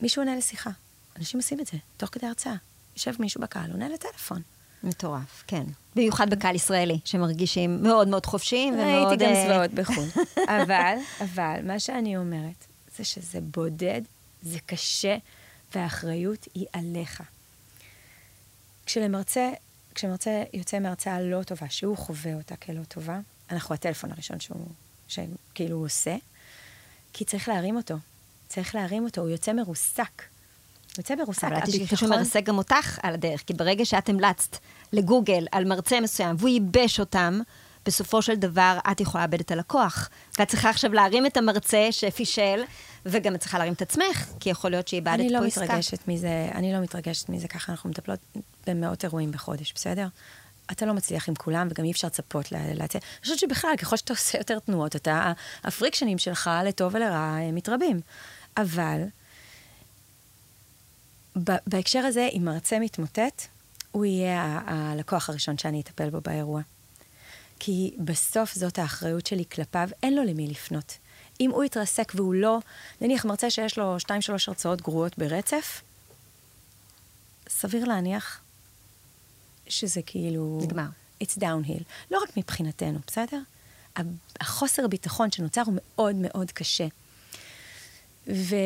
מישהו 0.00 0.22
עונה 0.22 0.36
לשיחה. 0.36 0.70
אנשים 1.18 1.40
עושים 1.40 1.60
את 1.60 1.66
זה, 1.66 1.78
תוך 1.96 2.10
כדי 2.12 2.26
הרצאה. 2.26 2.54
יושב 2.96 3.12
מישהו 3.18 3.40
בקהל, 3.40 3.70
עונה 3.70 3.88
לטלפון. 3.88 4.42
מטורף, 4.84 5.44
כן. 5.46 5.64
במיוחד 5.96 6.30
בקהל 6.30 6.54
ישראלי, 6.54 6.98
שמרגישים 7.04 7.82
מאוד 7.82 8.08
מאוד 8.08 8.26
חופשיים 8.26 8.74
ומאוד... 8.74 9.08
הייתי 9.08 9.24
גם 9.24 9.30
אה, 9.30 9.46
זוועות 9.46 9.70
בחו"ל. 9.70 10.22
אבל, 10.62 10.94
אבל, 11.20 11.60
מה 11.64 11.80
שאני 11.80 12.16
אומרת, 12.16 12.66
זה 12.96 13.04
שזה 13.04 13.40
בודד, 13.40 14.02
זה 14.42 14.58
קשה, 14.66 15.16
והאחריות 15.74 16.48
היא 16.54 16.66
עליך. 16.72 17.22
כשלמרצה, 18.86 19.50
כשמרצה 19.94 20.42
יוצא 20.52 20.78
מהרצאה 20.78 21.20
לא 21.20 21.42
טובה, 21.42 21.66
שהוא 21.68 21.96
חווה 21.96 22.34
אותה 22.34 22.56
כלא 22.56 22.84
טובה, 22.88 23.20
אנחנו 23.50 23.74
הטלפון 23.74 24.12
הראשון 24.12 24.40
שהוא, 24.40 24.66
שכאילו 25.08 25.76
הוא 25.76 25.84
עושה, 25.84 26.16
כי 27.12 27.24
צריך 27.24 27.48
להרים 27.48 27.76
אותו. 27.76 27.94
צריך 28.48 28.74
להרים 28.74 29.04
אותו, 29.04 29.20
הוא 29.20 29.30
יוצא 29.30 29.52
מרוסק. 29.52 30.22
יוצא 30.98 31.14
מרוסק. 31.14 31.44
אבל 31.44 31.54
אל 31.54 31.60
תשכחי 31.60 31.96
שהוא 31.96 32.08
מרסק 32.10 32.44
גם 32.44 32.58
אותך 32.58 32.98
על 33.02 33.14
הדרך, 33.14 33.42
כי 33.46 33.52
ברגע 33.54 33.84
שאת 33.84 34.08
המלצת 34.08 34.56
לגוגל 34.92 35.46
על 35.52 35.64
מרצה 35.64 36.00
מסוים 36.00 36.36
והוא 36.38 36.48
ייבש 36.48 37.00
אותם, 37.00 37.40
בסופו 37.86 38.22
של 38.22 38.34
דבר 38.34 38.78
את 38.92 39.00
יכולה 39.00 39.24
לאבד 39.24 39.40
את 39.40 39.50
הלקוח. 39.50 40.08
ואת 40.38 40.48
צריכה 40.48 40.70
עכשיו 40.70 40.92
להרים 40.92 41.26
את 41.26 41.36
המרצה 41.36 41.88
שפישל, 41.90 42.62
וגם 43.06 43.34
את 43.34 43.40
צריכה 43.40 43.58
להרים 43.58 43.72
את 43.72 43.82
עצמך, 43.82 44.26
כי 44.40 44.50
יכול 44.50 44.70
להיות 44.70 44.88
שאיבדת 44.88 45.14
אני 45.20 45.30
לא 45.30 45.38
פה 45.38 45.44
עסקה. 45.46 45.64
מתרגשת 45.64 46.08
מזה, 46.08 46.48
אני 46.54 46.72
לא 46.72 46.78
מתרגשת 46.78 47.28
מזה, 47.28 47.48
ככה 47.48 47.72
אנחנו 47.72 47.90
מטפלות 47.90 48.18
במאות 48.66 49.04
אירועים 49.04 49.30
בחודש, 49.32 49.72
בסדר? 49.72 50.06
אתה 50.72 50.86
לא 50.86 50.94
מצליח 50.94 51.28
עם 51.28 51.34
כולם, 51.34 51.68
וגם 51.70 51.84
אי 51.84 51.90
אפשר 51.90 52.06
לצפות 52.06 52.52
לה- 52.52 52.74
להציע. 52.74 53.00
אני 53.00 53.22
חושבת 53.22 53.38
שבכלל, 53.38 53.70
ככל 53.78 53.96
שאתה 53.96 54.12
עושה 54.12 54.38
יותר 54.38 54.58
תנועות, 54.58 54.96
אתה, 54.96 55.32
הפריקשנים 55.64 56.18
שלך, 56.18 56.50
לטוב 56.64 56.94
ולרע, 56.94 57.36
מתרבים. 57.52 58.00
אבל, 58.56 59.02
בהקשר 61.36 61.98
הזה, 61.98 62.28
אם 62.36 62.44
מרצה 62.44 62.78
מתמוטט, 62.78 63.46
הוא 63.92 64.04
יהיה 64.04 64.60
הלקוח 64.66 65.30
הראשון 65.30 65.58
שאני 65.58 65.80
אטפל 65.80 66.10
בו 66.10 66.20
באירוע. 66.20 66.62
כי 67.58 67.94
בסוף 67.98 68.54
זאת 68.54 68.78
האחריות 68.78 69.26
שלי 69.26 69.44
כלפיו, 69.52 69.88
אין 70.02 70.16
לו 70.16 70.24
למי 70.24 70.46
לפנות. 70.46 70.98
אם 71.40 71.50
הוא 71.50 71.64
יתרסק 71.64 72.12
והוא 72.14 72.34
לא, 72.34 72.58
נניח 73.00 73.24
מרצה 73.24 73.50
שיש 73.50 73.78
לו 73.78 74.00
שתיים, 74.00 74.22
שלוש 74.22 74.48
הרצאות 74.48 74.82
גרועות 74.82 75.18
ברצף, 75.18 75.82
סביר 77.48 77.84
להניח 77.84 78.40
שזה 79.68 80.00
כאילו... 80.06 80.60
נגמר. 80.62 80.86
It's 81.22 81.38
downhill. 81.38 81.82
לא 82.10 82.22
רק 82.22 82.36
מבחינתנו, 82.36 82.98
בסדר? 83.06 83.38
החוסר 84.40 84.86
ביטחון 84.86 85.30
שנוצר 85.30 85.62
הוא 85.66 85.74
מאוד 85.76 86.14
מאוד 86.14 86.50
קשה. 86.50 86.86
ו... 88.26 88.56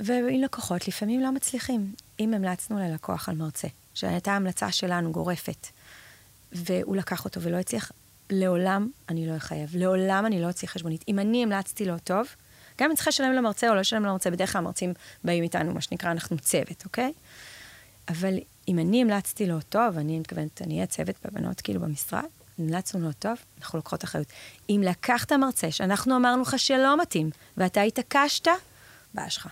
ועם 0.00 0.42
לקוחות 0.42 0.88
לפעמים 0.88 1.20
לא 1.20 1.32
מצליחים. 1.32 1.92
אם 2.20 2.34
המלצנו 2.34 2.78
ללקוח 2.78 3.28
על 3.28 3.34
מרצה, 3.34 3.68
שהייתה 3.94 4.32
המלצה 4.32 4.72
שלנו 4.72 5.12
גורפת, 5.12 5.66
והוא 6.52 6.96
לקח 6.96 7.24
אותו 7.24 7.40
ולא 7.42 7.56
הצליח, 7.56 7.92
לעולם 8.30 8.88
אני 9.08 9.26
לא 9.26 9.36
אחייב. 9.36 9.70
לעולם 9.76 10.26
אני 10.26 10.40
לא 10.42 10.46
אוציא 10.46 10.68
חשבונית. 10.68 11.04
אם 11.08 11.18
אני 11.18 11.42
המלצתי 11.42 11.84
לו 11.84 11.98
טוב, 11.98 12.26
גם 12.80 12.90
אם 12.90 12.96
צריכה 12.96 13.08
לשלם 13.08 13.32
למרצה 13.32 13.68
או 13.68 13.74
לא 13.74 13.80
לשלם 13.80 14.04
למרצה, 14.04 14.30
בדרך 14.30 14.52
כלל 14.52 14.58
המרצים 14.58 14.94
באים 15.24 15.42
איתנו, 15.42 15.74
מה 15.74 15.80
שנקרא, 15.80 16.10
אנחנו 16.10 16.38
צוות, 16.38 16.84
אוקיי? 16.84 17.12
אבל 18.08 18.34
אם 18.68 18.78
אני 18.78 19.02
המלצתי 19.02 19.46
לו 19.46 19.60
טוב, 19.68 19.98
אני 19.98 20.18
מתכוונת, 20.18 20.62
אני 20.62 20.74
אהיה 20.74 20.86
צוות 20.86 21.14
בבנות, 21.24 21.60
כאילו 21.60 21.80
במשרד, 21.80 22.24
המלצנו 22.58 23.00
לו 23.00 23.12
טוב, 23.12 23.36
אנחנו 23.60 23.78
לוקחות 23.78 24.04
אחריות. 24.04 24.26
אם 24.70 24.82
לקחת 24.86 25.32
מרצה 25.32 25.70
שאנחנו 25.70 26.16
אמרנו 26.16 26.42
לך 26.42 26.58
שלא 26.58 27.02
מתאים, 27.02 27.30
ואתה 27.56 27.80
התעקשת, 27.80 28.48
בעיה 29.14 29.30
שלך. 29.30 29.48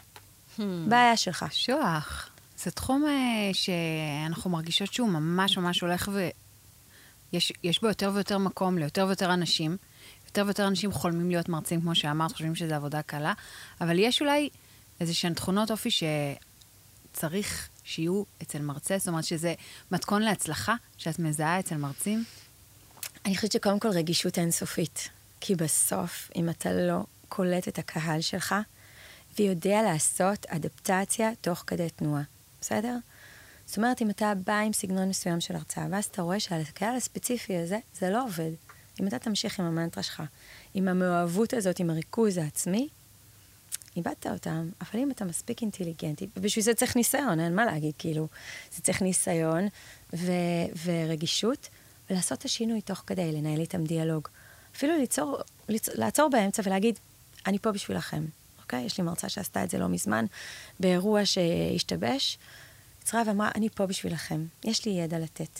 בעיה 0.88 1.16
שלך. 1.16 1.46
שוח. 1.50 2.30
זה 2.58 2.70
תחום 2.70 3.04
אה, 3.06 3.50
שאנחנו 3.52 4.50
מרגישות 4.50 4.92
שהוא 4.92 5.08
ממש 5.08 5.58
ממש 5.58 5.80
הולך 5.80 6.08
ו... 6.12 6.28
יש, 7.32 7.52
יש 7.62 7.80
בו 7.80 7.88
יותר 7.88 8.10
ויותר 8.14 8.38
מקום 8.38 8.78
ליותר 8.78 9.06
ויותר 9.06 9.34
אנשים. 9.34 9.76
יותר 10.26 10.42
ויותר 10.46 10.66
אנשים 10.66 10.92
חולמים 10.92 11.30
להיות 11.30 11.48
מרצים, 11.48 11.80
כמו 11.80 11.94
שאמרת, 11.94 12.32
חושבים 12.32 12.54
שזו 12.54 12.74
עבודה 12.74 13.02
קלה, 13.02 13.32
אבל 13.80 13.98
יש 13.98 14.20
אולי 14.20 14.48
איזה 15.00 15.14
שהן 15.14 15.34
תכונות 15.34 15.70
אופי 15.70 15.88
שצריך 15.90 17.68
שיהיו 17.84 18.22
אצל 18.42 18.62
מרצה, 18.62 18.98
זאת 18.98 19.08
אומרת 19.08 19.24
שזה 19.24 19.54
מתכון 19.90 20.22
להצלחה, 20.22 20.74
שאת 20.96 21.18
מזהה 21.18 21.60
אצל 21.60 21.76
מרצים. 21.76 22.24
אני 23.24 23.36
חושבת 23.36 23.52
שקודם 23.52 23.78
כל 23.78 23.88
רגישות 23.88 24.38
אינסופית. 24.38 25.08
כי 25.40 25.54
בסוף, 25.54 26.30
אם 26.36 26.48
אתה 26.48 26.72
לא 26.72 27.04
קולט 27.28 27.68
את 27.68 27.78
הקהל 27.78 28.20
שלך, 28.20 28.54
ויודע 29.38 29.82
לעשות 29.82 30.46
אדפטציה 30.46 31.30
תוך 31.40 31.64
כדי 31.66 31.90
תנועה, 31.90 32.22
בסדר? 32.60 32.96
זאת 33.66 33.76
אומרת, 33.76 34.02
אם 34.02 34.10
אתה 34.10 34.32
בא 34.46 34.58
עם 34.58 34.72
סגנון 34.72 35.08
מסוים 35.08 35.40
של 35.40 35.56
הרצאה, 35.56 35.86
ואז 35.90 36.04
אתה 36.04 36.22
רואה 36.22 36.40
שעל 36.40 36.60
הקהל 36.60 36.96
הספציפי 36.96 37.56
הזה, 37.56 37.78
זה 37.98 38.10
לא 38.10 38.24
עובד. 38.24 38.50
אם 39.00 39.06
אתה 39.06 39.18
תמשיך 39.18 39.60
עם 39.60 39.66
המנטרה 39.66 40.02
שלך, 40.02 40.22
עם 40.74 40.88
המאוהבות 40.88 41.54
הזאת, 41.54 41.78
עם 41.78 41.90
הריכוז 41.90 42.38
העצמי, 42.38 42.88
איבדת 43.96 44.26
אותם, 44.26 44.68
אבל 44.80 45.00
אם 45.00 45.10
אתה 45.10 45.24
מספיק 45.24 45.62
אינטליגנטי, 45.62 46.26
ובשביל 46.36 46.64
זה 46.64 46.74
צריך 46.74 46.96
ניסיון, 46.96 47.40
אין 47.40 47.54
מה 47.56 47.64
להגיד, 47.64 47.94
כאילו, 47.98 48.28
זה 48.72 48.82
צריך 48.82 49.02
ניסיון 49.02 49.68
ו- 50.16 50.82
ורגישות, 50.84 51.68
ולעשות 52.10 52.38
את 52.38 52.44
השינוי 52.44 52.80
תוך 52.80 53.02
כדי, 53.06 53.32
לנהל 53.32 53.60
איתם 53.60 53.84
דיאלוג. 53.84 54.28
אפילו 54.76 54.98
ליצור, 54.98 55.38
ליצור, 55.68 55.94
לעצור 55.98 56.30
באמצע 56.30 56.62
ולהגיד, 56.64 56.98
אני 57.46 57.58
פה 57.58 57.72
בשבילכם, 57.72 58.24
אוקיי? 58.66 58.84
יש 58.84 58.98
לי 58.98 59.04
מרצה 59.04 59.28
שעשתה 59.28 59.64
את 59.64 59.70
זה 59.70 59.78
לא 59.78 59.88
מזמן, 59.88 60.24
באירוע 60.80 61.24
שהשתבש, 61.24 62.38
יצרה 63.02 63.22
ואמרה, 63.26 63.50
אני 63.54 63.68
פה 63.68 63.86
בשבילכם, 63.86 64.44
יש 64.64 64.84
לי 64.84 64.92
ידע 64.92 65.18
לתת. 65.18 65.58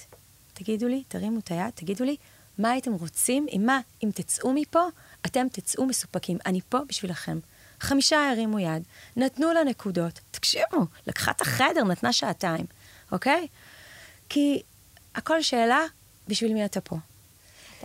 תגידו 0.55 0.89
לי, 0.89 1.03
תרימו 1.09 1.39
את 1.39 1.51
היד, 1.51 1.71
תגידו 1.75 2.05
לי, 2.05 2.17
מה 2.59 2.71
הייתם 2.71 2.93
רוצים, 2.93 3.47
עם 3.51 3.67
מה, 3.67 3.81
אם 4.05 4.11
תצאו 4.15 4.53
מפה, 4.53 4.83
אתם 5.27 5.47
תצאו 5.53 5.87
מסופקים. 5.87 6.39
אני 6.47 6.61
פה 6.69 6.79
בשבילכם. 6.89 7.39
חמישה 7.81 8.31
הרימו 8.31 8.59
יד, 8.59 8.83
נתנו 9.17 9.53
לה 9.53 9.65
נקודות. 9.65 10.21
תקשיבו, 10.31 10.87
לקחה 11.07 11.31
את 11.31 11.41
החדר, 11.41 11.85
נתנה 11.85 12.13
שעתיים, 12.13 12.67
אוקיי? 13.13 13.47
כי 14.29 14.63
הכל 15.15 15.43
שאלה, 15.43 15.81
בשביל 16.29 16.55
מי 16.55 16.65
אתה 16.65 16.81
פה? 16.81 16.97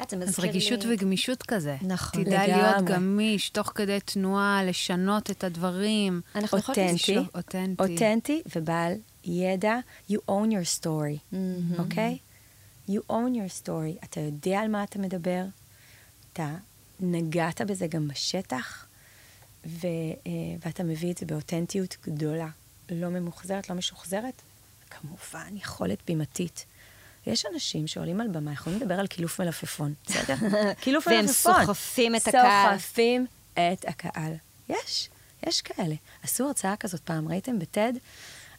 יודעת, 0.02 0.10
זה 0.10 0.16
אז 0.26 0.30
מזכיר 0.30 0.50
רגישות 0.50 0.86
לי... 0.86 0.96
וגמישות 0.96 1.44
כזה. 1.44 1.78
נכון. 1.82 2.24
תדע 2.24 2.48
להיות 2.48 2.76
לגמרי. 2.76 2.94
גמיש, 2.94 3.50
תוך 3.50 3.72
כדי 3.76 4.00
תנועה, 4.00 4.64
לשנות 4.64 5.32
את 5.32 5.44
הדברים. 5.44 6.22
אנחנו 6.36 6.58
אותנטי, 6.58 7.18
אותנטי. 7.36 7.84
אותנטי 7.84 8.42
ובעל 8.56 8.94
ידע, 9.24 9.76
you 10.12 10.18
own 10.30 10.50
your 10.52 10.82
story, 10.82 11.36
אוקיי? 11.80 12.18
You 12.90 13.02
own 13.10 13.34
your 13.36 13.64
story. 13.64 14.04
אתה 14.04 14.20
יודע 14.20 14.60
על 14.60 14.68
מה 14.68 14.84
אתה 14.84 15.00
מדבר, 15.00 15.44
אתה 16.34 16.56
נגעת 17.00 17.62
בזה 17.62 17.88
גם 17.88 18.08
בשטח, 18.08 18.86
ו, 19.66 19.88
אה, 20.28 20.32
ואתה 20.66 20.84
מביא 20.84 21.12
את 21.12 21.18
זה 21.18 21.26
באותנטיות 21.26 21.98
גדולה. 22.04 22.48
לא 22.90 23.10
ממוחזרת, 23.10 23.70
לא 23.70 23.76
משוחזרת. 23.76 24.42
כמובן, 24.90 25.58
יכולת 25.58 25.98
בימתית. 26.08 26.66
יש 27.28 27.46
אנשים 27.54 27.88
שעולים 27.88 28.22
על 28.22 28.28
במה, 28.28 28.54
יכולים 28.54 28.80
לדבר 28.80 29.00
על 29.00 29.08
קילוף 29.08 29.42
מלפפון, 29.42 29.94
בסדר? 30.06 30.36
קילוף 30.82 31.08
והם 31.08 31.26
מלפפון. 31.26 31.66
סוחפים 31.66 32.16
את 32.16 32.28
הקהל. 32.28 32.78
סוחפים 32.78 33.26
את 33.54 33.86
הקהל. 33.88 34.34
יש, 34.70 35.10
יש 35.48 35.62
כאלה. 35.62 35.96
עשו 36.24 36.48
הרצאה 36.48 36.76
כזאת 36.76 37.02
פעם, 37.02 37.28
ראיתם 37.28 37.60
בטד? 37.60 37.94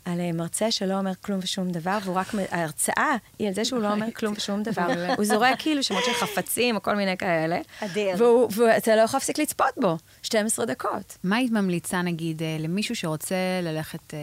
על 0.05 0.21
אה, 0.21 0.33
מרצה 0.33 0.71
שלא 0.71 0.99
אומר 0.99 1.13
כלום 1.21 1.41
ושום 1.43 1.71
דבר, 1.71 1.99
והוא 2.05 2.17
רק, 2.17 2.27
ההרצאה 2.51 3.17
היא 3.39 3.49
על 3.49 3.55
זה 3.55 3.65
שהוא 3.65 3.81
לא 3.81 3.93
אומר 3.93 4.07
כלום 4.17 4.35
ושום 4.37 4.63
דבר. 4.63 5.15
הוא 5.17 5.25
זורק 5.25 5.55
כאילו 5.59 5.83
שמות 5.83 6.05
של 6.05 6.13
חפצים 6.13 6.77
או 6.77 6.83
כל 6.83 6.97
מיני 6.97 7.17
כאלה. 7.17 7.61
אדיר. 7.81 8.17
ואתה 8.51 8.97
לא 8.97 9.01
יכול 9.01 9.19
להפסיק 9.19 9.39
לצפות 9.39 9.75
בו, 9.77 9.97
12 10.23 10.67
דקות. 10.67 11.19
מה 11.25 11.37
היית 11.37 11.53
ממליצה, 11.53 12.03
נגיד, 12.03 12.43
אה, 12.43 12.57
למישהו 12.61 12.97
שרוצה 12.97 13.37
ללכת, 13.63 14.15
אה, 14.15 14.19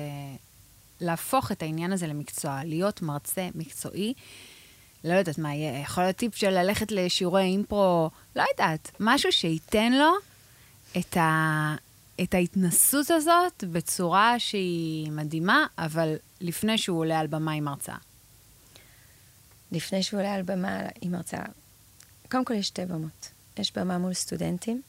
להפוך 1.01 1.51
את 1.51 1.63
העניין 1.63 1.91
הזה 1.91 2.07
למקצוע, 2.07 2.62
להיות 2.63 3.01
מרצה 3.01 3.49
מקצועי? 3.55 4.13
לא 5.03 5.13
יודעת 5.13 5.38
מה 5.38 5.55
יהיה, 5.55 5.79
יכול 5.79 6.03
להיות 6.03 6.15
טיפ 6.15 6.35
של 6.35 6.49
ללכת 6.49 6.91
לשיעורי 6.91 7.43
אימפרו, 7.43 8.09
לא 8.35 8.43
יודעת, 8.51 8.91
משהו 8.99 9.31
שייתן 9.31 9.91
לו 9.91 10.12
את, 10.97 11.17
ה, 11.17 11.75
את 12.23 12.33
ההתנסות 12.33 13.12
הזאת 13.12 13.63
בצורה 13.71 14.39
שהיא 14.39 15.12
מדהימה, 15.12 15.65
אבל 15.77 16.15
לפני 16.41 16.77
שהוא 16.77 16.99
עולה 16.99 17.19
על 17.19 17.27
במה 17.27 17.51
עם 17.51 17.67
הרצאה. 17.67 17.97
לפני 19.71 20.03
שהוא 20.03 20.19
עולה 20.19 20.33
על 20.33 20.41
במה 20.41 20.79
עם 21.01 21.15
הרצאה. 21.15 21.45
קודם 22.31 22.45
כל 22.45 22.53
יש 22.53 22.67
שתי 22.67 22.85
במות. 22.85 23.29
יש 23.57 23.77
במה 23.77 23.97
מול 23.97 24.13
סטודנטים 24.13 24.81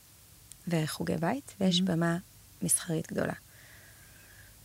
וחוגי 0.69 1.17
בית, 1.17 1.55
ויש 1.61 1.81
במה 1.81 2.17
מסחרית 2.63 3.13
גדולה. 3.13 3.33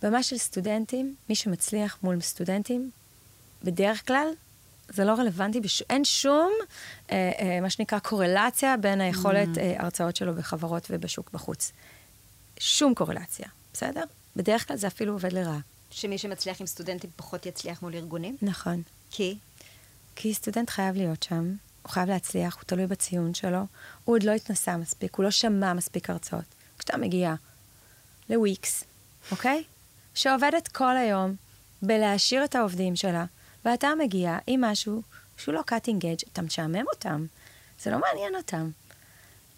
במה 0.02 0.22
של 0.22 0.38
סטודנטים, 0.38 1.14
מי 1.28 1.34
שמצליח 1.34 1.98
מול 2.02 2.20
סטודנטים, 2.20 2.90
בדרך 3.64 4.06
כלל 4.06 4.28
זה 4.88 5.04
לא 5.04 5.12
רלוונטי, 5.12 5.60
בש... 5.60 5.82
אין 5.82 6.04
שום, 6.04 6.52
אה, 7.10 7.32
אה, 7.38 7.60
מה 7.60 7.70
שנקרא, 7.70 7.98
קורלציה 7.98 8.76
בין 8.76 9.00
היכולת 9.00 9.58
אה, 9.58 9.74
הרצאות 9.78 10.16
שלו 10.16 10.34
בחברות 10.34 10.86
ובשוק 10.90 11.30
בחוץ. 11.32 11.72
שום 12.58 12.94
קורלציה, 12.94 13.48
בסדר? 13.72 14.04
בדרך 14.36 14.68
כלל 14.68 14.76
זה 14.76 14.86
אפילו 14.86 15.12
עובד 15.12 15.32
לרעה. 15.32 15.58
שמי 15.90 16.18
שמצליח 16.18 16.60
עם 16.60 16.66
סטודנטים 16.66 17.10
פחות 17.16 17.46
יצליח 17.46 17.82
מול 17.82 17.94
ארגונים? 17.94 18.36
נכון. 18.42 18.82
כי? 19.10 19.38
כי 20.16 20.34
סטודנט 20.34 20.70
חייב 20.70 20.96
להיות 20.96 21.22
שם, 21.22 21.54
הוא 21.82 21.90
חייב 21.90 22.08
להצליח, 22.08 22.54
הוא 22.54 22.64
תלוי 22.66 22.86
בציון 22.86 23.34
שלו, 23.34 23.58
הוא 24.04 24.16
עוד 24.16 24.22
לא 24.22 24.32
התנסה 24.32 24.76
מספיק, 24.76 25.14
הוא 25.14 25.24
לא 25.24 25.30
שמע 25.30 25.72
מספיק 25.72 26.10
הרצאות. 26.10 26.44
כשאתה 26.78 26.96
מגיע 26.96 27.34
לוויקס, 28.30 28.84
אוקיי? 29.30 29.64
שעובדת 30.16 30.68
כל 30.68 30.96
היום 30.96 31.34
בלהשאיר 31.82 32.44
את 32.44 32.54
העובדים 32.54 32.96
שלה, 32.96 33.24
ואתה 33.64 33.88
מגיע 33.98 34.38
עם 34.46 34.64
משהו 34.64 35.02
שהוא 35.36 35.54
לא 35.54 35.62
cutting 35.70 36.02
edge, 36.02 36.28
אתה 36.32 36.42
משעמם 36.42 36.84
אותם, 36.94 37.26
זה 37.82 37.90
לא 37.90 37.98
מעניין 37.98 38.34
אותם. 38.34 38.70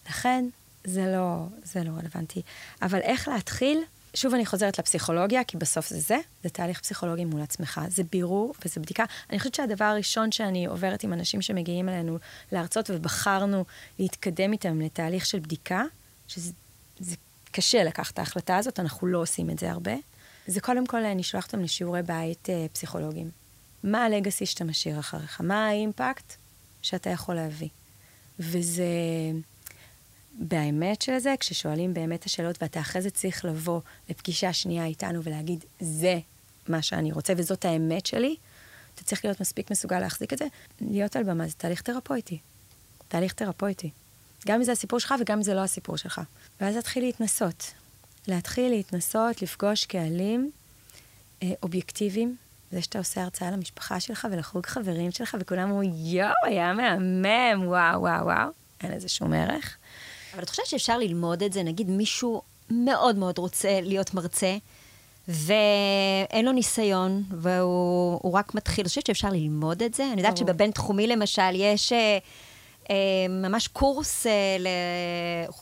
לכן, 0.08 0.44
זה 0.84 1.06
לא, 1.06 1.46
זה 1.64 1.84
לא 1.84 1.90
רלוונטי. 1.90 2.42
אבל 2.82 2.98
איך 2.98 3.28
להתחיל? 3.28 3.84
שוב 4.14 4.34
אני 4.34 4.46
חוזרת 4.46 4.78
לפסיכולוגיה, 4.78 5.44
כי 5.44 5.56
בסוף 5.56 5.88
זה 5.88 6.00
זה, 6.00 6.18
זה 6.42 6.48
תהליך 6.48 6.80
פסיכולוגי 6.80 7.24
מול 7.24 7.42
עצמך, 7.42 7.80
זה 7.88 8.02
בירור 8.12 8.54
וזה 8.64 8.80
בדיקה. 8.80 9.04
אני 9.30 9.38
חושבת 9.38 9.54
שהדבר 9.54 9.84
הראשון 9.84 10.32
שאני 10.32 10.66
עוברת 10.66 11.04
עם 11.04 11.12
אנשים 11.12 11.42
שמגיעים 11.42 11.88
אלינו 11.88 12.18
להרצות 12.52 12.90
ובחרנו 12.90 13.64
להתקדם 13.98 14.52
איתם 14.52 14.80
לתהליך 14.80 15.26
של 15.26 15.38
בדיקה, 15.38 15.82
שזה 16.28 16.52
זה 16.98 17.16
קשה 17.52 17.84
לקחת 17.84 18.14
את 18.14 18.18
ההחלטה 18.18 18.56
הזאת, 18.56 18.80
אנחנו 18.80 19.06
לא 19.06 19.18
עושים 19.18 19.50
את 19.50 19.58
זה 19.58 19.70
הרבה, 19.70 19.92
זה 20.48 20.60
קודם 20.60 20.86
כל 20.86 21.04
אני 21.04 21.22
שולחת 21.22 21.52
אותם 21.52 21.64
לשיעורי 21.64 22.02
בית 22.02 22.50
אה, 22.50 22.66
פסיכולוגיים. 22.72 23.30
מה 23.84 24.04
הלגאסי 24.04 24.46
שאתה 24.46 24.64
משאיר 24.64 24.98
אחריך? 25.00 25.40
מה 25.40 25.66
האימפקט 25.68 26.34
שאתה 26.82 27.10
יכול 27.10 27.34
להביא? 27.34 27.68
וזה... 28.38 28.84
באמת 30.38 31.02
של 31.02 31.18
זה, 31.18 31.34
כששואלים 31.40 31.94
באמת 31.94 32.24
השאלות, 32.24 32.62
ואתה 32.62 32.80
אחרי 32.80 33.02
זה 33.02 33.10
צריך 33.10 33.44
לבוא 33.44 33.80
לפגישה 34.08 34.52
שנייה 34.52 34.84
איתנו 34.84 35.22
ולהגיד, 35.22 35.64
זה 35.80 36.18
מה 36.68 36.82
שאני 36.82 37.12
רוצה 37.12 37.32
וזאת 37.36 37.64
האמת 37.64 38.06
שלי, 38.06 38.36
אתה 38.94 39.04
צריך 39.04 39.24
להיות 39.24 39.40
מספיק 39.40 39.70
מסוגל 39.70 40.00
להחזיק 40.00 40.32
את 40.32 40.38
זה. 40.38 40.46
להיות 40.80 41.16
על 41.16 41.22
במה 41.22 41.48
זה 41.48 41.54
תהליך 41.54 41.82
תרפויטי. 41.82 42.38
תהליך 43.08 43.32
תרפויטי. 43.32 43.90
גם 44.46 44.54
אם 44.54 44.64
זה 44.64 44.72
הסיפור 44.72 44.98
שלך 44.98 45.14
וגם 45.20 45.38
אם 45.38 45.42
זה 45.42 45.54
לא 45.54 45.60
הסיפור 45.60 45.96
שלך. 45.96 46.20
ואז 46.60 46.76
להתחיל 46.76 47.04
להתנסות. 47.04 47.72
להתחיל 48.28 48.70
להתנסות, 48.70 49.42
לפגוש 49.42 49.84
קהלים 49.84 50.50
אה, 51.42 51.52
אובייקטיביים. 51.62 52.36
זה 52.72 52.82
שאתה 52.82 52.98
עושה 52.98 53.22
הרצאה 53.22 53.50
למשפחה 53.50 54.00
שלך 54.00 54.26
ולחוג 54.30 54.66
חברים 54.66 55.10
שלך, 55.10 55.36
וכולם 55.40 55.70
אומרים, 55.70 55.92
יואו, 55.94 56.32
היה 56.44 56.72
מהמם, 56.72 57.66
וואו, 57.66 58.00
וואו, 58.00 58.24
וואו. 58.24 58.48
אין 58.82 58.92
לזה 58.92 59.08
שום 59.08 59.32
ערך. 59.32 59.76
אבל 60.34 60.42
את 60.42 60.50
חושבת 60.50 60.66
שאפשר 60.66 60.98
ללמוד 60.98 61.42
את 61.42 61.52
זה? 61.52 61.62
נגיד 61.62 61.90
מישהו 61.90 62.42
מאוד 62.70 63.16
מאוד 63.16 63.38
רוצה 63.38 63.80
להיות 63.82 64.14
מרצה, 64.14 64.56
ואין 65.28 66.44
לו 66.44 66.52
ניסיון, 66.52 67.22
והוא 67.30 68.32
רק 68.32 68.54
מתחיל. 68.54 68.82
אני 68.82 68.88
חושבת 68.88 69.06
שאפשר 69.06 69.30
ללמוד 69.30 69.82
את 69.82 69.94
זה. 69.94 70.04
אני 70.12 70.20
יודעת 70.20 70.36
שבבין-תחומי 70.36 71.06
למשל 71.06 71.54
יש 71.54 71.92
אה, 71.92 72.18
ממש 73.28 73.68
קורס, 73.68 74.26
אה, 74.26 74.56
ל... 74.58 74.66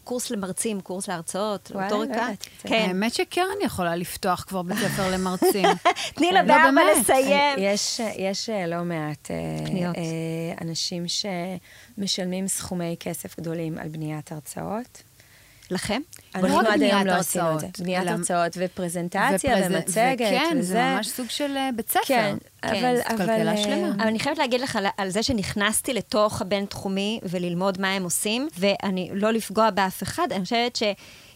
קורס 0.05 0.31
למרצים, 0.31 0.81
קורס 0.81 1.09
להרצאות, 1.09 1.73
רטוריקה. 1.75 2.15
לא 2.15 2.27
זה. 2.27 2.69
כן. 2.69 2.87
האמת 2.89 3.15
שקרן 3.15 3.61
יכולה 3.65 3.97
לפתוח 3.97 4.45
כבר 4.49 4.63
בית 4.63 4.79
ספר 4.79 5.11
למרצים. 5.11 5.67
תני 6.17 6.33
לה 6.33 6.43
לא, 6.43 6.55
באמת. 6.55 6.83
לסיים. 7.01 7.59
יש, 7.59 8.01
יש 8.17 8.51
אה, 8.51 8.67
לא 8.67 8.85
מעט 8.85 9.31
אה, 9.31 9.67
פניות. 9.67 9.97
אה, 9.97 10.03
אנשים 10.61 11.05
שמשלמים 11.09 12.49
סכומי 12.49 12.97
כסף 13.01 13.41
גדולים 13.41 13.79
על 13.79 13.89
בניית 13.89 14.33
הרצאות. 14.33 15.03
לכם? 15.71 16.01
אנחנו 16.35 16.61
עד 16.61 16.83
היום 16.83 17.07
לא 17.07 17.13
עשינו 17.13 17.55
את 17.55 17.61
זה. 17.61 17.67
בניית 17.79 18.03
אלא- 18.03 18.11
הרצאות 18.11 18.53
ופרזנטציה 18.57 19.31
ופרז- 19.57 19.67
ומצגת 19.71 20.27
וכן, 20.27 20.57
וזה. 20.59 20.63
זה 20.73 20.83
ממש 20.97 21.09
סוג 21.09 21.27
של 21.29 21.57
אה, 21.57 21.71
בית 21.77 21.89
ספר. 21.91 22.01
כן, 22.07 22.37
אבל... 22.65 22.97
זאת 22.97 23.07
אבל, 23.07 23.17
כלכלה 23.17 23.53
אה, 23.53 23.57
שלמה. 23.57 23.89
אבל 23.97 24.07
אני 24.07 24.19
חייבת 24.19 24.39
להגיד 24.39 24.61
לך 24.61 24.77
על, 24.77 24.87
על 24.97 25.11
זה 25.11 25.23
שנכנסתי 25.23 25.95
לתוך 25.95 26.41
הבין-תחומי 26.43 27.21
וללמוד 27.23 27.81
מה 27.81 27.93
הם 27.93 28.05
עושים, 28.05 28.49
ואני 28.59 29.11
לא 29.15 29.31
לפגוע 29.31 29.71
באף 29.71 30.03
אחד, 30.03 30.29
אני 30.33 30.45
חושבת 30.45 30.77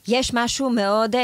שיש 0.05 0.31
משהו 0.35 0.71
מאוד 0.71 1.15
אה, 1.15 1.21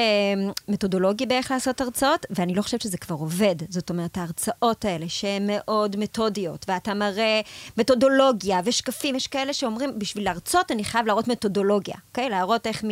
מתודולוגי 0.69 1.27
באיך 1.27 1.51
לעשות 1.51 1.81
הרצאות, 1.81 2.27
ואני 2.31 2.55
לא 2.55 2.63
חושבת 2.63 2.81
שזה 2.81 2.99
כבר 2.99 3.15
עובד. 3.15 3.55
זאת 3.69 3.91
אומרת, 3.91 4.17
ההרצאות 4.17 4.85
האלה 4.85 5.09
שהן 5.09 5.47
מאוד 5.47 5.97
מתודיות, 5.97 6.65
ואתה 6.69 6.95
מראה 6.95 7.41
מתודולוגיה 7.77 8.61
ושקפים, 8.65 9.15
יש 9.15 9.27
כאלה 9.27 9.53
שאומרים, 9.53 9.99
בשביל 9.99 10.25
להרצות 10.25 10.71
אני 10.71 10.85
חייב 10.85 11.07
להראות 11.07 11.29
מתודולוגיה, 11.29 11.97
אוקיי? 12.11 12.31
להראות 12.31 12.67
איך 12.67 12.85
מ... 12.85 12.89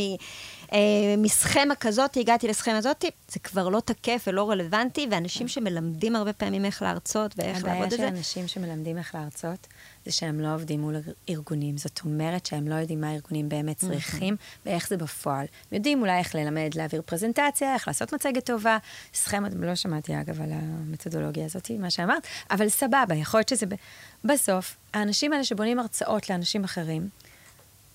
אה, 0.72 1.14
מסכמה 1.18 1.74
כזאת 1.74 2.16
הגעתי 2.16 2.48
לסכמה 2.48 2.78
הזאת, 2.78 3.04
זה 3.28 3.40
כבר 3.40 3.68
לא 3.68 3.80
תקף 3.80 4.24
ולא 4.26 4.50
רלוונטי, 4.50 5.06
ואנשים 5.10 5.48
שמלמדים 5.48 6.16
הרבה 6.16 6.32
פעמים 6.32 6.64
איך 6.64 6.82
להרצות 6.82 7.34
ואיך 7.36 7.58
הבעיה 7.58 7.74
לעבוד 7.74 7.92
את 7.92 7.98
של 7.98 8.04
זה, 8.04 8.08
אנשים 8.08 8.48
שמלמדים 8.48 8.98
איך 8.98 9.14
להרצות, 9.14 9.66
זה 10.04 10.12
שהם 10.12 10.40
לא 10.40 10.54
עובדים 10.54 10.80
מול 10.80 10.96
ארגונים. 11.28 11.78
זאת 11.78 12.00
אומרת 12.04 12.46
שהם 12.46 12.68
לא 12.68 12.74
יודעים 12.74 13.00
מה 13.00 13.08
הארגונים 13.08 13.48
באמת 13.48 13.76
צריכים, 13.76 14.36
ואיך 14.66 14.88
זה 14.88 14.96
בפועל. 14.96 15.40
הם 15.40 15.76
יודעים 15.76 16.00
אולי 16.00 16.18
איך 16.18 16.34
ללמד, 16.34 16.70
להעביר 16.74 17.02
פרזנטציה, 17.06 17.74
איך 17.74 17.88
לעשות 17.88 18.14
מצגת 18.14 18.46
טובה. 18.46 18.78
סכמה, 19.14 19.48
לא 19.56 19.74
שמעתי 19.74 20.20
אגב 20.20 20.40
על 20.40 20.50
המתודולוגיה 20.52 21.44
הזאת, 21.44 21.70
מה 21.70 21.90
שאמרת, 21.90 22.26
אבל 22.50 22.68
סבבה, 22.68 23.14
יכול 23.14 23.38
להיות 23.38 23.48
שזה... 23.48 23.66
בסוף, 24.24 24.76
האנשים 24.94 25.32
האלה 25.32 25.44
שבונים 25.44 25.78
הרצאות 25.78 26.30
לאנשים 26.30 26.64
אחרים, 26.64 27.08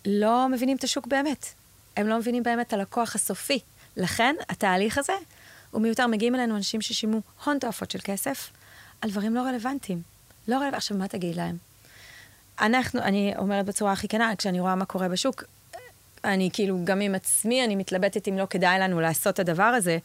לא 0.06 0.50
מבינים 0.50 0.78
את 0.78 0.84
השוק 0.84 1.08
באמת. 1.08 1.46
הם 1.98 2.08
לא 2.08 2.18
מבינים 2.20 2.44
באמת 2.44 2.68
את 2.68 2.74
הלקוח 2.74 3.16
הסופי. 3.16 3.60
לכן, 3.98 4.36
התהליך 4.50 4.98
הזה 4.98 5.14
הוא 5.72 5.82
מיותר. 5.82 6.08
מגיעים 6.08 6.36
אלינו 6.36 6.56
אנשים 6.56 6.82
ששילמו 6.82 7.22
הון 7.46 7.60
תועפות 7.60 7.92
של 7.92 8.00
כסף 8.04 8.50
על 9.02 9.10
דברים 9.10 9.36
לא 9.36 9.42
רלוונטיים. 9.42 10.02
לא 10.48 10.56
רלוונטיים. 10.56 10.78
עכשיו, 10.78 10.98
מה 10.98 11.08
תגיד 11.08 11.36
להם? 11.36 11.69
אנחנו, 12.62 13.02
אני 13.02 13.34
אומרת 13.38 13.66
בצורה 13.66 13.92
הכי 13.92 14.08
כנה, 14.08 14.36
כשאני 14.38 14.60
רואה 14.60 14.76
מה 14.76 14.86
קורה 14.86 15.10
בשוק, 15.10 15.44
אני 16.24 16.50
כאילו, 16.54 16.80
גם 16.84 17.02
עם 17.02 17.16
עצמי, 17.16 17.64
אני 17.64 17.76
מתלבטת 17.76 18.28
אם 18.28 18.38
לא 18.38 18.46
כדאי 18.50 18.80
לנו 18.80 19.00
לעשות 19.00 19.34
את 19.34 19.40
הדבר 19.40 19.64
הזה, 19.64 19.98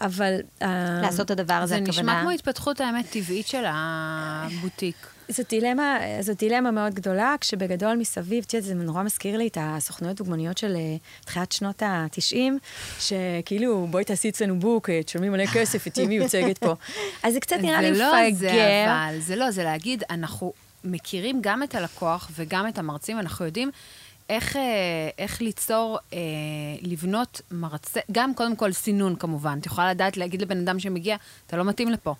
אבל... 0.00 0.40
אה, 0.62 0.98
לעשות 1.02 1.26
את 1.26 1.30
הדבר 1.30 1.54
הזה, 1.54 1.74
זה 1.74 1.82
הכוונה... 1.82 2.12
נשמע 2.12 2.20
כמו 2.20 2.30
התפתחות 2.30 2.80
האמת 2.80 3.06
טבעית 3.10 3.46
של 3.46 3.64
הבוטיק. 3.66 4.96
זאת 5.28 5.48
דילמה, 5.48 5.98
זאת 6.20 6.38
דילמה 6.38 6.70
מאוד 6.70 6.94
גדולה, 6.94 7.34
כשבגדול 7.40 7.96
מסביב, 7.96 8.44
את 8.46 8.54
יודעת, 8.54 8.68
זה 8.68 8.74
נורא 8.74 9.02
מזכיר 9.02 9.36
לי 9.36 9.46
את 9.46 9.58
הסוכנויות 9.60 10.16
דוגמניות 10.16 10.58
של 10.58 10.76
אה, 10.76 10.96
תחילת 11.24 11.52
שנות 11.52 11.82
ה-90, 11.82 12.36
שכאילו, 13.00 13.86
בואי 13.90 14.04
תעשי 14.04 14.28
אצלנו 14.28 14.60
בוק, 14.60 14.90
אה, 14.90 15.02
תשלמי 15.02 15.28
מלא 15.28 15.46
כסף, 15.46 15.88
תהיי 15.88 16.06
מיוצגת 16.06 16.58
פה. 16.58 16.74
אז 17.22 17.34
זה 17.34 17.40
קצת 17.40 17.56
נראה 17.62 17.82
לי 17.82 17.94
זה 17.94 18.02
לא 18.02 18.12
מפגר. 18.28 18.38
זה, 18.38 18.84
אבל, 18.86 19.20
זה 19.20 19.36
לא, 19.36 19.50
זה 19.50 19.64
להגיד, 19.64 20.02
אנחנו 20.10 20.52
מכירים 20.84 21.38
גם 21.42 21.62
את 21.62 21.74
הלקוח 21.74 22.30
וגם 22.34 22.68
את 22.68 22.78
המרצים, 22.78 23.18
אנחנו 23.18 23.44
יודעים 23.44 23.70
איך, 24.28 24.56
אה, 24.56 24.62
איך 25.18 25.42
ליצור, 25.42 25.98
אה, 26.12 26.18
לבנות 26.82 27.40
מרצה, 27.50 28.00
גם 28.12 28.34
קודם 28.34 28.56
כל 28.56 28.72
סינון 28.72 29.16
כמובן. 29.16 29.58
את 29.60 29.66
יכולה 29.66 29.90
לדעת 29.90 30.16
להגיד 30.16 30.42
לבן 30.42 30.58
אדם 30.58 30.78
שמגיע, 30.78 31.16
אתה 31.46 31.56
לא 31.56 31.64
מתאים 31.64 31.88
לפה. 31.88 32.14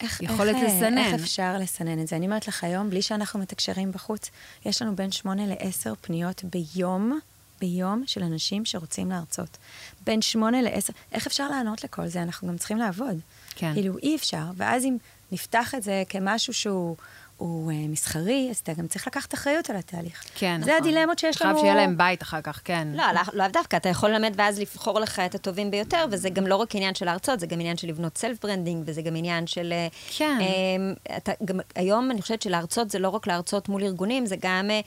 איך, 0.00 0.22
יכולת 0.22 0.54
איך, 0.54 0.64
אה, 0.64 0.76
לסנן. 0.76 0.98
איך 0.98 1.14
אפשר 1.14 1.56
לסנן 1.58 2.02
את 2.02 2.08
זה? 2.08 2.16
אני 2.16 2.26
אומרת 2.26 2.48
לך 2.48 2.64
היום, 2.64 2.90
בלי 2.90 3.02
שאנחנו 3.02 3.40
מתקשרים 3.40 3.92
בחוץ, 3.92 4.30
יש 4.66 4.82
לנו 4.82 4.96
בין 4.96 5.12
שמונה 5.12 5.46
לעשר 5.46 5.92
פניות 6.00 6.44
ביום, 6.44 7.18
ביום 7.60 8.02
של 8.06 8.22
אנשים 8.22 8.64
שרוצים 8.64 9.10
להרצות. 9.10 9.56
בין 10.04 10.22
שמונה 10.22 10.62
לעשר, 10.62 10.92
איך 11.12 11.26
אפשר 11.26 11.48
לענות 11.48 11.84
לכל 11.84 12.06
זה? 12.06 12.22
אנחנו 12.22 12.48
גם 12.48 12.56
צריכים 12.58 12.78
לעבוד. 12.78 13.20
כן. 13.54 13.74
כאילו, 13.74 13.98
אי 13.98 14.16
אפשר. 14.16 14.44
ואז 14.56 14.84
אם 14.84 14.96
נפתח 15.32 15.74
את 15.74 15.82
זה 15.82 16.02
כמשהו 16.08 16.54
שהוא... 16.54 16.96
הוא 17.40 17.72
uh, 17.72 17.74
מסחרי, 17.88 18.48
אז 18.50 18.56
אתה 18.56 18.72
גם 18.72 18.86
צריך 18.86 19.06
לקחת 19.06 19.34
אחריות 19.34 19.70
על 19.70 19.76
התהליך. 19.76 20.24
כן, 20.34 20.60
זה 20.64 20.70
נכון. 20.70 20.88
הדילמות 20.88 21.18
שיש 21.18 21.42
לנו. 21.42 21.54
חייב 21.54 21.64
שיהיה 21.64 21.74
להם 21.74 21.98
בית 21.98 22.22
אחר 22.22 22.40
כך, 22.42 22.60
כן. 22.64 22.88
לא, 22.94 23.04
לא, 23.12 23.20
לא 23.32 23.48
דווקא, 23.48 23.76
אתה 23.76 23.88
יכול 23.88 24.10
ללמד 24.10 24.32
ואז 24.36 24.58
לבחור 24.60 25.00
לך 25.00 25.18
את 25.18 25.34
הטובים 25.34 25.70
ביותר, 25.70 26.04
וזה 26.10 26.30
גם 26.30 26.46
לא 26.46 26.56
רק 26.56 26.74
עניין 26.76 26.94
של 26.94 27.04
להרצות, 27.04 27.40
זה 27.40 27.46
גם 27.46 27.60
עניין 27.60 27.76
של 27.76 27.88
לבנות 27.88 28.18
self 28.18 28.42
branding, 28.42 28.82
וזה 28.86 29.02
גם 29.02 29.16
עניין 29.16 29.46
של... 29.46 29.72
אה, 29.72 29.88
כן. 30.16 30.38
אה, 30.40 31.16
אתה, 31.16 31.32
גם, 31.44 31.60
היום 31.74 32.10
אני 32.10 32.22
חושבת 32.22 32.42
שלהרצות 32.42 32.90
זה 32.90 32.98
לא 32.98 33.08
רק 33.08 33.26
להרצות 33.26 33.68
מול 33.68 33.82
ארגונים, 33.82 34.26
זה 34.26 34.36
גם, 34.40 34.70
אה, 34.70 34.80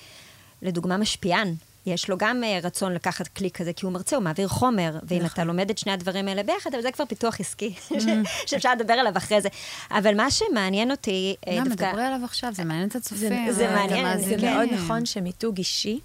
לדוגמה, 0.61 0.97
משפיען. 0.97 1.53
יש 1.85 2.09
לו 2.09 2.17
גם 2.17 2.43
אה, 2.43 2.59
רצון 2.63 2.93
לקחת 2.93 3.27
כלי 3.27 3.51
כזה, 3.51 3.73
כי 3.73 3.85
הוא 3.85 3.93
מרצה, 3.93 4.15
הוא 4.15 4.23
מעביר 4.23 4.47
חומר, 4.47 4.99
ואם 5.07 5.17
נכון. 5.17 5.29
אתה 5.33 5.43
לומד 5.43 5.69
את 5.69 5.77
שני 5.77 5.91
הדברים 5.91 6.27
האלה 6.27 6.43
ביחד, 6.43 6.73
אבל 6.73 6.81
זה 6.83 6.91
כבר 6.91 7.05
פיתוח 7.05 7.39
עסקי, 7.39 7.73
ש- 7.99 8.05
שאפשר 8.45 8.73
לדבר 8.73 8.93
עליו 8.93 9.17
אחרי 9.17 9.41
זה. 9.41 9.49
אבל 9.91 10.15
מה 10.17 10.31
שמעניין 10.31 10.91
אותי, 10.91 11.35
אה, 11.47 11.57
גם 11.59 11.67
דווקא... 11.69 11.85
מדברי 11.87 12.03
עליו 12.05 12.19
עכשיו, 12.23 12.53
זה 12.53 12.63
מעניין 12.63 12.87
את 12.87 12.91
זה, 12.91 12.99
הצופים. 12.99 13.51
זה 13.51 13.65
ואת 13.65 13.75
מעניין, 13.75 14.05
זה 14.05 14.11
המאזינים. 14.11 14.53
מאוד 14.55 14.69
נכון 14.73 15.05
שמיתוג 15.05 15.57
אישי. 15.57 15.99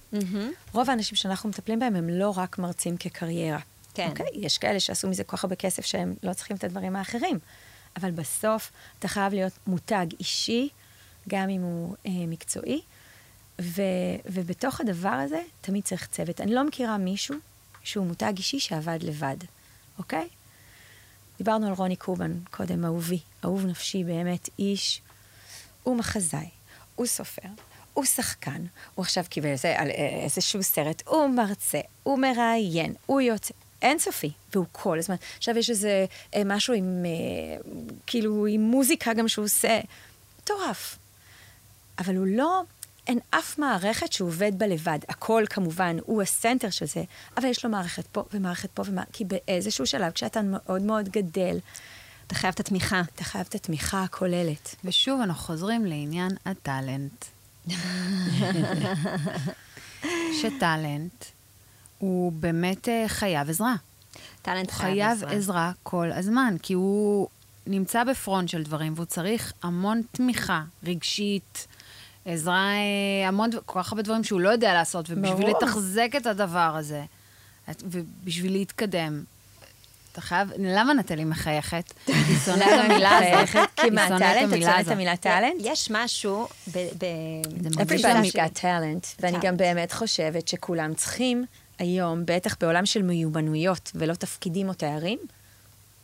רוב 0.73 0.91
האנשים 0.91 1.17
שאנחנו 1.17 1.49
מטפלים 1.49 1.79
בהם 1.79 1.97
הם 1.97 2.09
לא 2.09 2.35
רק 2.37 2.59
מרצים 2.59 2.97
כקריירה. 2.97 3.59
כן. 3.95 4.09
אוקיי? 4.11 4.27
יש 4.35 4.59
כאלה 4.59 4.81
שעשו 4.81 5.09
מזה 5.09 5.25
כל 5.25 5.37
כך 5.37 5.45
הרבה 5.45 5.57
כסף 5.57 5.85
שהם 5.85 6.15
לא 6.23 6.33
צריכים 6.33 6.57
את 6.57 6.65
הדברים 6.65 6.97
האחרים. 6.97 7.39
אבל 7.97 8.11
בסוף 8.11 8.71
אתה 8.99 9.09
חייב 9.09 9.33
להיות 9.35 9.53
מותג 9.67 10.07
אישי, 10.21 10.69
גם 11.29 11.49
אם 11.49 11.61
הוא 11.61 11.95
אה, 12.07 12.11
מקצועי, 12.27 12.81
ו, 13.61 13.83
ובתוך 14.27 14.81
הדבר 14.81 15.09
הזה 15.09 15.41
תמיד 15.61 15.85
צריך 15.85 16.07
צוות. 16.07 16.41
אני 16.41 16.55
לא 16.55 16.65
מכירה 16.65 16.99
מישהו 16.99 17.35
שהוא 17.83 18.07
מותג 18.07 18.33
אישי 18.37 18.61
שעבד 18.61 18.99
לבד, 19.03 19.37
אוקיי? 19.99 20.29
דיברנו 21.39 21.67
על 21.67 21.73
רוני 21.73 21.97
קובן 21.97 22.33
קודם, 22.51 22.85
אהובי, 22.85 23.19
אהוב 23.45 23.67
נפשי 23.67 24.05
באמת, 24.05 24.49
איש, 24.59 25.03
הוא 25.83 25.97
מחזאי, 25.97 26.49
הוא 26.95 27.07
סופר, 27.07 27.49
הוא 27.95 28.05
שחקן, 28.05 28.65
הוא 28.95 29.03
עכשיו 29.03 29.25
קיבל 29.29 29.49
איזה, 29.49 29.79
על 29.79 29.91
אה, 29.91 30.21
איזשהו 30.25 30.63
סרט, 30.63 31.03
הוא 31.07 31.29
מרצה, 31.29 31.81
הוא 32.03 32.19
מראיין, 32.19 32.95
הוא 33.07 33.21
יוצא, 33.21 33.55
אינסופי, 33.83 34.31
והוא 34.53 34.67
כל 34.73 34.99
הזמן. 34.99 35.17
עכשיו 35.37 35.59
יש 35.59 35.71
איזה 35.71 36.07
אה, 36.35 36.43
משהו 36.45 36.75
עם, 36.75 37.05
אה, 37.07 37.61
כאילו, 38.07 38.47
עם 38.47 38.61
מוזיקה 38.61 39.15
גם 39.15 39.29
שהוא 39.29 39.45
עושה, 39.45 39.81
מטורף. 40.39 40.99
אבל 41.99 42.17
הוא 42.17 42.27
לא, 42.27 42.63
אין 43.09 43.19
אף 43.31 43.59
מערכת 43.59 44.13
שהוא 44.13 44.29
עובד 44.29 44.59
בה 44.59 44.67
לבד. 44.67 44.99
הכל 45.09 45.45
כמובן, 45.51 45.97
הוא 46.05 46.23
הסנטר 46.23 46.71
של 46.71 46.87
זה, 46.87 47.03
אבל 47.37 47.49
יש 47.49 47.65
לו 47.65 47.71
מערכת 47.71 48.07
פה 48.07 48.25
ומערכת 48.33 48.71
פה 48.71 48.83
ומערכת, 48.87 49.13
כי 49.13 49.25
באיזשהו 49.25 49.87
שלב, 49.87 50.13
כשאתה 50.13 50.43
מאוד 50.43 50.83
מאוד 50.83 51.09
גדל, 51.09 51.59
אתה 52.27 52.35
חייב 52.35 52.55
את 52.55 52.61
התמיכה. 52.61 53.03
אתה 53.15 53.25
חייב 53.25 53.47
את 53.49 53.55
התמיכה 53.55 54.03
הכוללת. 54.03 54.75
ושוב, 54.85 55.21
אנחנו 55.21 55.43
חוזרים 55.43 55.87
לעניין 55.87 56.31
הטאלנט. 56.45 57.25
שטאלנט 60.41 61.25
הוא 61.99 62.33
באמת 62.33 62.89
אה, 62.89 63.05
חייב 63.09 63.51
עזרה. 63.51 63.75
טאלנט 64.43 64.71
חייב 64.71 64.95
חייב 64.95 65.13
עזרה. 65.13 65.33
עזרה 65.33 65.73
כל 65.83 66.13
הזמן, 66.13 66.57
כי 66.63 66.73
הוא 66.75 67.29
נמצא 67.67 68.05
בפרונט 68.05 68.49
של 68.49 68.63
דברים, 68.63 68.93
והוא 68.97 69.07
צריך 69.07 69.53
המון 69.63 70.03
תמיכה 70.13 70.63
רגשית, 70.85 71.67
עזרה, 72.33 72.73
אה, 72.73 73.29
המון, 73.29 73.51
כל 73.67 73.83
כך 73.83 73.93
הרבה 73.93 74.03
דברים 74.03 74.25
שהוא 74.25 74.41
לא 74.41 74.49
יודע 74.49 74.75
לעשות, 74.75 75.07
ובשביל 75.11 75.47
ברור. 75.47 75.63
לתחזק 75.63 76.11
את 76.17 76.27
הדבר 76.27 76.75
הזה, 76.77 77.05
ובשביל 77.85 78.53
להתקדם. 78.53 79.25
אתה 80.13 80.21
חייב, 80.21 80.49
למה 80.59 80.95
נטלי 80.95 81.25
מחייכת? 81.25 81.93
היא 82.07 82.39
שונאת 82.45 82.63
את 82.63 82.91
המילה 82.91 83.19
הזאת. 83.19 83.49
כי 83.77 83.83
היא 83.83 83.93
מה, 83.93 84.09
שונאת 84.09 84.21
טאלנט? 84.21 84.49
את 84.49 84.53
המילה 84.53 84.71
שונאת 84.71 84.87
את. 84.87 84.93
המילה 84.93 85.17
טאלנט? 85.17 85.55
יש 85.61 85.91
משהו 85.91 86.49
ב... 86.75 86.79
Everybody's 87.77 88.33
got 88.33 88.61
talent, 88.61 89.07
ואני 89.21 89.39
גם. 89.43 89.57
באמת 89.57 89.93
חושבת 89.93 90.49
שכולם 90.49 90.95
צריכים 90.95 91.45
היום, 91.79 92.23
בטח 92.25 92.57
בעולם 92.61 92.87
של 92.87 93.03
מיומנויות 93.03 93.93
ולא 93.95 94.15
תפקידים 94.15 94.69
או 94.69 94.75
תארים, 94.75 95.19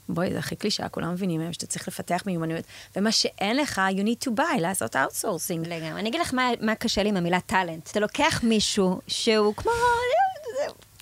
בואי, 0.08 0.32
זה 0.32 0.38
הכי 0.38 0.56
קלישאה, 0.56 0.88
כולם 0.88 1.12
מבינים 1.12 1.40
היום 1.40 1.52
שאתה 1.52 1.66
צריך 1.66 1.88
לפתח 1.88 2.22
מיומנויות, 2.26 2.64
ומה 2.96 3.12
שאין 3.12 3.56
לך, 3.56 3.80
you 3.90 4.00
need 4.00 4.28
to 4.28 4.30
buy, 4.36 4.60
לעשות 4.60 4.96
outsourcing. 4.96 5.68
לגמרי. 5.68 6.00
אני 6.00 6.08
אגיד 6.08 6.20
לך 6.20 6.34
מה, 6.34 6.50
מה 6.60 6.74
קשה 6.74 7.02
לי 7.02 7.08
עם 7.08 7.16
המילה 7.16 7.40
טאלנט. 7.40 7.90
אתה 7.90 8.00
לוקח 8.00 8.40
מישהו 8.42 9.00
שהוא 9.06 9.54
כמו... 9.54 9.72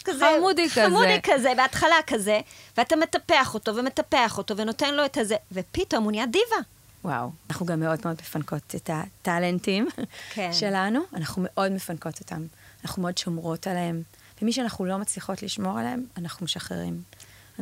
כזה, 0.04 0.24
חמודי 0.38 0.70
כזה. 0.70 0.84
חמודי 0.84 1.20
כזה, 1.22 1.52
בהתחלה 1.56 1.96
כזה, 2.06 2.40
ואתה 2.76 2.96
מטפח 2.96 3.54
אותו 3.54 3.76
ומטפח 3.76 4.38
אותו 4.38 4.56
ונותן 4.56 4.94
לו 4.94 5.04
את 5.04 5.16
הזה, 5.16 5.36
ופתאום 5.52 6.04
הוא 6.04 6.12
נהיה 6.12 6.26
דיבה. 6.26 6.56
וואו, 7.04 7.30
אנחנו 7.50 7.66
גם 7.66 7.80
מאוד 7.80 7.98
מאוד 8.04 8.16
מפנקות 8.20 8.74
את 8.74 8.90
הטאלנטים 8.92 9.88
כן. 10.34 10.52
שלנו, 10.52 11.00
אנחנו 11.14 11.42
מאוד 11.44 11.72
מפנקות 11.72 12.20
אותם, 12.20 12.46
אנחנו 12.84 13.02
מאוד 13.02 13.18
שומרות 13.18 13.66
עליהם, 13.66 14.02
ומי 14.42 14.52
שאנחנו 14.52 14.84
לא 14.84 14.98
מצליחות 14.98 15.42
לשמור 15.42 15.78
עליהם, 15.78 16.04
אנחנו 16.16 16.44
משחררים. 16.44 17.02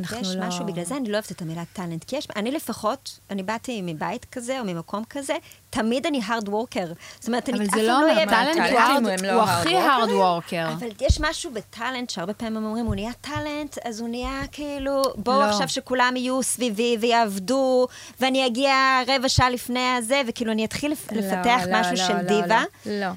אנחנו 0.00 0.20
יש 0.20 0.36
לא... 0.36 0.46
משהו, 0.46 0.66
בגלל 0.66 0.84
זה 0.84 0.96
אני 0.96 1.08
לא 1.08 1.14
אוהבת 1.16 1.30
את 1.30 1.42
המילה 1.42 1.62
טאלנט, 1.72 2.04
כי 2.04 2.16
יש, 2.16 2.28
אני 2.36 2.50
לפחות, 2.50 3.18
אני 3.30 3.42
באתי 3.42 3.82
מבית 3.82 4.26
כזה 4.32 4.60
או 4.60 4.64
ממקום 4.64 5.04
כזה, 5.10 5.34
תמיד 5.70 6.06
אני 6.06 6.20
hard 6.20 6.46
worker. 6.48 6.86
זאת 7.20 7.26
אומרת, 7.26 7.48
אני 7.48 7.58
אבל 7.58 7.66
אף 7.66 7.70
זה 7.70 7.76
פעם 7.76 7.86
לא 7.86 7.96
אומר, 7.96 8.14
אהיה 8.14 8.26
טאלנט 8.26 8.56
הוא 8.58 8.66
טאלנטים 8.78 9.06
hard- 9.06 9.18
הם 9.20 9.24
לא 9.24 9.32
הוא 9.32 9.42
הכי 9.42 9.68
worker? 9.68 9.72
hard 9.72 10.10
worker. 10.50 10.72
אבל 10.78 10.88
יש 11.00 11.20
משהו 11.20 11.50
בטאלנט 11.52 12.10
שהרבה 12.10 12.34
פעמים 12.34 12.56
הם 12.56 12.64
אומרים, 12.64 12.86
הוא 12.86 12.94
נהיה 12.94 13.12
טאלנט, 13.20 13.78
אז 13.84 14.00
הוא 14.00 14.08
נהיה 14.08 14.42
כאילו, 14.52 15.02
בואו 15.16 15.40
לא. 15.40 15.44
עכשיו 15.44 15.68
שכולם 15.68 16.14
יהיו 16.16 16.42
סביבי 16.42 16.96
ויעבדו, 17.00 17.86
ואני 18.20 18.46
אגיע 18.46 18.74
רבע 19.06 19.28
שעה 19.28 19.50
לפני 19.50 19.88
הזה, 19.98 20.22
וכאילו 20.28 20.52
אני 20.52 20.64
אתחיל 20.64 20.92
לפ- 20.92 21.12
לא, 21.12 21.18
לפתח 21.18 21.60
לא, 21.66 21.80
משהו 21.80 21.92
לא, 21.92 21.96
של 22.06 22.16
לא, 22.16 22.22
דיבה. 22.42 22.62
לא, 22.86 22.92
לא, 23.02 23.08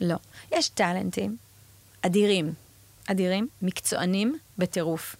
לא. 0.00 0.16
יש 0.52 0.68
טאלנטים 0.68 1.36
אדירים, 2.02 2.52
אדירים, 3.06 3.48
מקצוענים 3.62 4.38
בטירוף. 4.58 5.16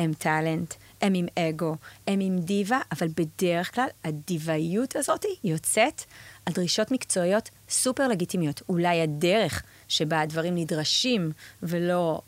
הם 0.00 0.12
טאלנט, 0.12 0.74
הם 1.00 1.14
עם 1.14 1.26
אגו, 1.38 1.76
הם 2.06 2.20
עם 2.20 2.38
דיבה, 2.38 2.80
אבל 2.92 3.08
בדרך 3.16 3.74
כלל 3.74 3.86
הדיבאיות 4.04 4.96
הזאת 4.96 5.24
יוצאת 5.44 6.02
על 6.46 6.52
דרישות 6.52 6.90
מקצועיות 6.90 7.50
סופר 7.68 8.08
לגיטימיות. 8.08 8.62
אולי 8.68 9.00
הדרך 9.00 9.62
שבה 9.88 10.20
הדברים 10.20 10.54
נדרשים 10.54 11.32
ולא 11.62 12.20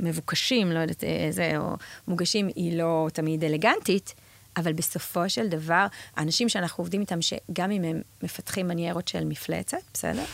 מבוקשים, 0.00 0.72
לא 0.72 0.78
יודעת 0.78 1.04
איזה, 1.04 1.58
או 1.58 1.76
מוגשים, 2.08 2.48
היא 2.56 2.78
לא 2.78 3.08
תמיד 3.12 3.44
אלגנטית, 3.44 4.14
אבל 4.56 4.72
בסופו 4.72 5.30
של 5.30 5.48
דבר, 5.48 5.86
האנשים 6.16 6.48
שאנחנו 6.48 6.82
עובדים 6.82 7.00
איתם, 7.00 7.22
שגם 7.22 7.70
אם 7.70 7.84
הם 7.84 8.02
מפתחים 8.22 8.68
מניירות 8.68 9.08
של 9.08 9.24
מפלצת, 9.24 9.78
בסדר? 9.94 10.24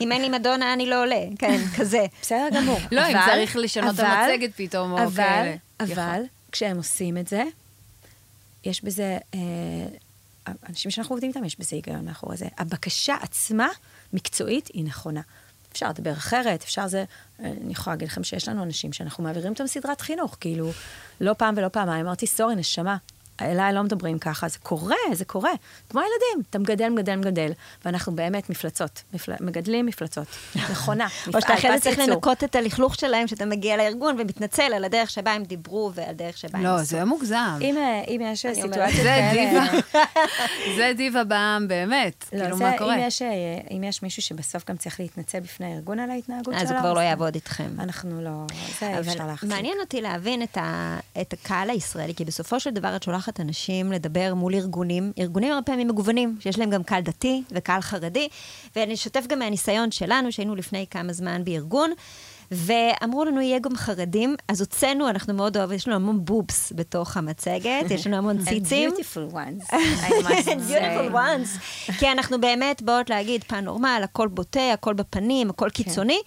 אם 0.00 0.12
אין 0.12 0.22
לי 0.22 0.28
מדונה, 0.28 0.72
אני 0.72 0.86
לא 0.86 1.02
עולה, 1.02 1.24
כן, 1.38 1.60
כזה. 1.78 2.04
בסדר 2.22 2.48
גמור. 2.54 2.78
לא, 2.92 3.06
אם 3.06 3.16
צריך 3.26 3.56
לשנות 3.56 3.94
את 3.94 4.00
המצגת 4.00 4.50
פתאום, 4.56 4.92
או 4.92 5.10
כאלה. 5.16 5.54
אבל. 5.80 6.22
כשהם 6.52 6.76
עושים 6.76 7.18
את 7.18 7.28
זה, 7.28 7.42
יש 8.64 8.84
בזה, 8.84 9.18
אה, 9.34 9.40
אנשים 10.68 10.90
שאנחנו 10.90 11.14
עובדים 11.14 11.28
איתם, 11.30 11.44
יש 11.44 11.58
בזה 11.58 11.76
היגיון 11.76 12.04
מאחורי 12.04 12.36
זה. 12.36 12.46
הבקשה 12.58 13.16
עצמה, 13.20 13.68
מקצועית, 14.12 14.66
היא 14.66 14.84
נכונה. 14.84 15.20
אפשר 15.72 15.88
לדבר 15.88 16.12
אחרת, 16.12 16.62
אפשר 16.62 16.88
זה... 16.88 17.04
אני 17.38 17.72
יכולה 17.72 17.96
להגיד 17.96 18.08
לכם 18.08 18.24
שיש 18.24 18.48
לנו 18.48 18.62
אנשים 18.62 18.92
שאנחנו 18.92 19.24
מעבירים 19.24 19.52
אותם 19.52 19.66
סדרת 19.66 20.00
חינוך, 20.00 20.36
כאילו, 20.40 20.70
לא 21.20 21.32
פעם 21.38 21.54
ולא 21.56 21.68
פעמיים. 21.68 22.06
אמרתי, 22.06 22.26
סורי, 22.26 22.54
נשמה, 22.54 22.96
אליי 23.40 23.72
לא 23.72 23.82
מדברים 23.82 24.18
ככה, 24.18 24.48
זה 24.48 24.58
קורה, 24.58 24.96
זה 25.12 25.24
קורה. 25.24 25.50
כמו 25.90 26.00
ילדים, 26.00 26.44
אתה 26.50 26.58
מגדל, 26.58 26.88
מגדל, 26.88 27.16
מגדל, 27.16 27.52
ואנחנו 27.84 28.12
באמת 28.12 28.50
מפלצות, 28.50 29.02
מפל... 29.14 29.32
מגדלים 29.40 29.86
מפלצות. 29.86 30.26
נכונה, 30.70 31.06
או 31.34 31.40
שאתה 31.40 31.54
אחרי 31.54 31.78
זה 31.78 31.84
צריך. 31.84 31.98
לנקות 31.98 32.44
את 32.44 32.56
הלכלוך 32.56 32.94
שלהם, 32.94 33.26
שאתה 33.26 33.44
מגיע 33.44 33.76
לארגון 33.76 34.16
ומתנצל 34.18 34.72
על 34.74 34.84
הדרך 34.84 35.10
שבה 35.10 35.32
הם 35.32 35.44
דיברו 35.44 35.90
ועל 35.94 36.08
הדרך 36.08 36.38
שבה 36.38 36.58
הם 36.58 36.64
לא. 36.64 36.82
זה 36.82 37.04
מוגזם. 37.04 37.58
אם, 37.60 37.76
אה, 37.76 38.02
אם 38.08 38.20
יש 38.24 38.40
סיטואציות 38.40 38.72
זה 38.72 39.02
כאלה... 39.02 39.32
דיבה. 39.32 39.98
זה 40.76 40.92
דיבה 40.96 41.24
בעם, 41.24 41.68
באמת. 41.68 42.24
לא, 42.32 42.40
כאילו, 42.40 42.56
זה, 42.56 42.64
מה 42.64 42.78
קורה? 42.78 42.94
אם 42.94 43.00
יש, 43.06 43.22
אה, 43.22 43.28
אם 43.70 43.84
יש 43.84 44.02
מישהו 44.02 44.22
שבסוף 44.22 44.70
גם 44.70 44.76
צריך 44.76 45.00
להתנצל 45.00 45.40
בפני 45.40 45.66
הארגון 45.66 45.98
על 46.00 46.10
ההתנהגות 46.10 46.54
שלו, 46.54 46.62
אז 46.62 46.70
הוא 46.70 46.80
כבר 46.80 46.92
לא 46.92 47.00
יעבוד 47.00 47.34
איתכם. 47.34 47.68
אנחנו 47.78 48.22
לא... 48.22 48.30
זה 48.80 48.88
אי 48.88 49.00
אפשר 49.00 49.26
להחזיק. 49.26 49.50
מעניין 49.50 49.76
אותי 49.80 50.00
להבין 50.00 50.42
את, 50.42 50.56
ה, 50.56 50.98
את 51.20 51.32
הקהל 51.32 51.70
הישראלי, 51.70 52.14
כי 52.14 52.24
בסופו 52.24 52.60
של 52.60 52.70
דבר 52.70 52.96
את 52.96 53.02
שולחת 53.02 53.23
אנשים 53.40 53.92
לדבר 53.92 54.34
מול 54.34 54.54
ארגונים, 54.54 55.12
ארגונים 55.18 55.52
הרבה 55.52 55.62
פעמים 55.66 55.88
מגוונים, 55.88 56.36
שיש 56.40 56.58
להם 56.58 56.70
גם 56.70 56.82
קהל 56.82 57.02
דתי 57.02 57.42
וקהל 57.50 57.80
חרדי, 57.80 58.28
ואני 58.76 58.94
אשתף 58.94 59.26
גם 59.28 59.38
מהניסיון 59.38 59.90
שלנו, 59.90 60.32
שהיינו 60.32 60.54
לפני 60.54 60.86
כמה 60.90 61.12
זמן 61.12 61.44
בארגון. 61.44 61.90
ואמרו 62.50 63.24
לנו, 63.24 63.40
יהיה 63.40 63.58
גם 63.58 63.76
חרדים, 63.76 64.36
אז 64.48 64.60
הוצאנו, 64.60 65.08
אנחנו 65.08 65.34
מאוד 65.34 65.56
אוהבים, 65.56 65.76
יש 65.76 65.88
לנו 65.88 65.96
המון 65.96 66.24
בובס 66.24 66.72
בתוך 66.76 67.16
המצגת, 67.16 67.90
יש 67.90 68.06
לנו 68.06 68.16
המון 68.16 68.38
And 68.40 68.48
ציצים. 68.48 68.90
beautiful 68.90 69.32
ones, 69.34 69.70
I 69.70 69.74
must 70.24 70.48
beautiful 70.48 71.12
ones. 71.12 71.60
כי 71.98 72.12
אנחנו 72.12 72.40
באמת 72.40 72.82
באות 72.82 73.10
להגיד, 73.10 73.44
פן 73.44 73.64
נורמל, 73.64 74.00
הכל 74.04 74.28
בוטה, 74.28 74.72
הכל 74.72 74.94
בפנים, 74.94 75.50
הכל 75.50 75.68
כן. 75.74 75.82
קיצוני. 75.84 76.18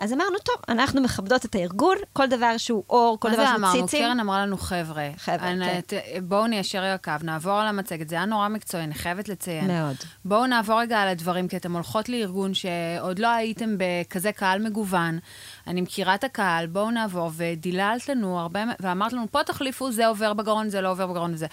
אז 0.00 0.12
אמרנו, 0.12 0.38
טוב, 0.44 0.56
אנחנו 0.68 1.00
מכבדות 1.00 1.44
את 1.44 1.54
הארגון, 1.54 1.96
כל 2.12 2.26
דבר 2.26 2.56
שהוא 2.56 2.84
אור, 2.90 3.16
כל 3.20 3.28
מה 3.28 3.34
דבר 3.34 3.42
זה 3.42 3.48
שהוא 3.48 3.58
אמרנו? 3.58 3.86
ציצים. 3.86 4.04
קרן 4.04 4.20
אמרה 4.20 4.46
לנו, 4.46 4.58
חבר'ה, 4.58 5.08
חבר'ה, 5.18 5.52
כן. 5.88 5.98
בואו 6.22 6.46
ניישר 6.46 6.82
הקו, 6.82 7.12
נעבור 7.22 7.52
על 7.52 7.66
המצגת. 7.66 8.08
זה 8.08 8.16
היה 8.16 8.24
נורא 8.24 8.48
מקצועי, 8.48 8.84
אני 8.84 8.94
חייבת 8.94 9.28
לציין. 9.28 9.66
מאוד. 9.66 9.96
בואו 10.24 10.46
נעבור 10.46 10.80
רגע 10.80 10.98
על 10.98 11.08
הדברים, 11.08 11.48
כי 11.48 11.56
אתם 11.56 11.72
הולכות 11.72 12.08
לארגון 12.08 12.54
שעוד 12.54 13.18
לא 13.18 13.28
הייתם 13.28 13.76
בכזה 13.78 14.32
קהל 14.32 14.62
מגוון. 14.62 15.18
אני 15.66 15.80
מכירה 15.80 16.14
את 16.14 16.24
הקהל, 16.24 16.66
בואו 16.66 16.90
נעבור, 16.90 17.30
ודיללת 17.36 18.08
לנו 18.08 18.40
הרבה, 18.40 18.64
ואמרת 18.80 19.12
לנו, 19.12 19.26
פה 19.30 19.44
תחליפו, 19.44 19.92
זה 19.92 20.06
עובר 20.06 20.32
בגרון, 20.32 20.68
זה 20.68 20.80
לא 20.80 20.90
עובר 20.90 21.06
בגרון 21.06 21.34
וזה. 21.34 21.46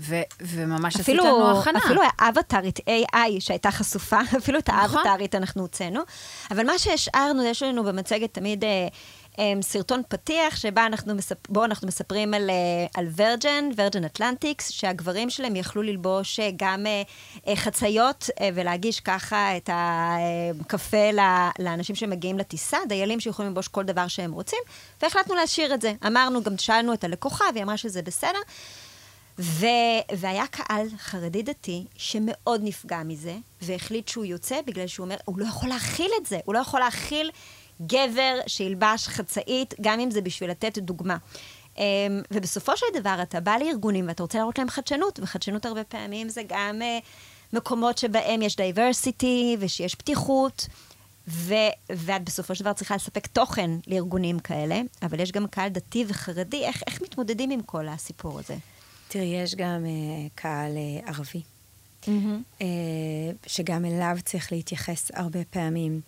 ו- 0.00 0.22
וממש 0.40 0.96
עשית 0.96 1.16
לנו 1.16 1.58
הכנה. 1.60 1.78
אפילו 1.78 2.02
האבטרית 2.18 2.78
AI 2.78 3.40
שהייתה 3.40 3.70
חשופה, 3.70 4.18
אפילו 4.38 4.58
את 4.58 4.70
נכון. 4.70 4.98
האבטרית 5.06 5.34
אנחנו 5.34 5.62
הוצאנו. 5.62 6.00
אבל 6.50 6.66
מה 6.66 6.78
שהשארנו, 6.78 7.44
יש 7.44 7.62
לנו 7.62 7.84
במצגת 7.84 8.34
תמיד 8.34 8.64
אה, 8.64 8.88
סרטון 9.62 10.02
פתיח, 10.08 10.56
שבה 10.56 10.86
אנחנו 10.86 11.14
מספ... 11.14 11.56
אנחנו 11.64 11.88
מספרים 11.88 12.34
על, 12.34 12.50
אה, 12.50 12.54
על 12.94 13.06
וירג'ן, 13.10 13.64
וירג'ן 13.76 14.04
אטלנטיקס, 14.04 14.70
שהגברים 14.70 15.30
שלהם 15.30 15.56
יכלו 15.56 15.82
ללבוש 15.82 16.40
אה, 16.40 16.50
גם 16.56 16.86
אה, 16.86 17.02
אה, 17.48 17.56
חציות 17.56 18.30
אה, 18.40 18.48
ולהגיש 18.54 19.00
ככה 19.00 19.56
את 19.56 19.70
הקפה 19.72 21.10
ל- 21.12 21.48
לאנשים 21.58 21.96
שמגיעים 21.96 22.38
לטיסה, 22.38 22.78
דיילים 22.88 23.20
שיכולים 23.20 23.50
ללבוש 23.50 23.68
כל 23.68 23.84
דבר 23.84 24.08
שהם 24.08 24.32
רוצים, 24.32 24.58
והחלטנו 25.02 25.34
להשאיר 25.34 25.74
את 25.74 25.80
זה. 25.80 25.92
אמרנו, 26.06 26.42
גם 26.42 26.58
שאלנו 26.58 26.92
את 26.92 27.04
הלקוחה, 27.04 27.44
והיא 27.54 27.64
אמרה 27.64 27.76
שזה 27.76 28.02
בסדר. 28.02 28.38
ו... 29.38 29.66
והיה 30.16 30.46
קהל 30.46 30.86
חרדי 30.98 31.42
דתי 31.42 31.84
שמאוד 31.96 32.60
נפגע 32.64 33.02
מזה, 33.04 33.36
והחליט 33.62 34.08
שהוא 34.08 34.24
יוצא 34.24 34.60
בגלל 34.66 34.86
שהוא 34.86 35.04
אומר, 35.04 35.16
הוא 35.24 35.38
לא 35.38 35.44
יכול 35.44 35.68
להכיל 35.68 36.10
את 36.20 36.26
זה, 36.26 36.38
הוא 36.44 36.54
לא 36.54 36.58
יכול 36.58 36.80
להכיל 36.80 37.30
גבר 37.82 38.38
שילבש 38.46 39.08
חצאית, 39.08 39.74
גם 39.80 40.00
אם 40.00 40.10
זה 40.10 40.20
בשביל 40.20 40.50
לתת 40.50 40.78
דוגמה. 40.78 41.16
אמ, 41.78 41.82
ובסופו 42.30 42.76
של 42.76 42.86
דבר 42.94 43.18
אתה 43.22 43.40
בא 43.40 43.56
לארגונים 43.56 44.08
ואתה 44.08 44.22
רוצה 44.22 44.38
להראות 44.38 44.58
להם 44.58 44.68
חדשנות, 44.68 45.20
וחדשנות 45.22 45.66
הרבה 45.66 45.84
פעמים 45.84 46.28
זה 46.28 46.42
גם 46.48 46.82
אה, 46.82 46.98
מקומות 47.52 47.98
שבהם 47.98 48.42
יש 48.42 48.56
דייברסיטי 48.56 49.56
ושיש 49.60 49.94
פתיחות. 49.94 50.66
ו- 51.30 51.54
ואת 51.90 52.24
בסופו 52.24 52.54
של 52.54 52.64
דבר 52.64 52.72
צריכה 52.72 52.96
לספק 52.96 53.26
תוכן 53.26 53.70
לארגונים 53.86 54.38
כאלה, 54.38 54.80
אבל 55.02 55.20
יש 55.20 55.32
גם 55.32 55.46
קהל 55.46 55.68
דתי 55.68 56.04
וחרדי, 56.08 56.64
איך, 56.64 56.82
איך 56.86 57.02
מתמודדים 57.02 57.50
עם 57.50 57.62
כל 57.62 57.88
הסיפור 57.88 58.38
הזה? 58.38 58.56
תראי, 59.08 59.24
יש 59.24 59.54
גם 59.54 59.84
uh, 59.84 60.30
קהל 60.34 60.72
uh, 60.72 61.08
ערבי, 61.08 61.42
mm-hmm. 62.04 62.58
uh, 62.58 62.62
שגם 63.46 63.84
אליו 63.84 64.16
צריך 64.24 64.52
להתייחס 64.52 65.10
הרבה 65.14 65.40
פעמים. 65.50 66.00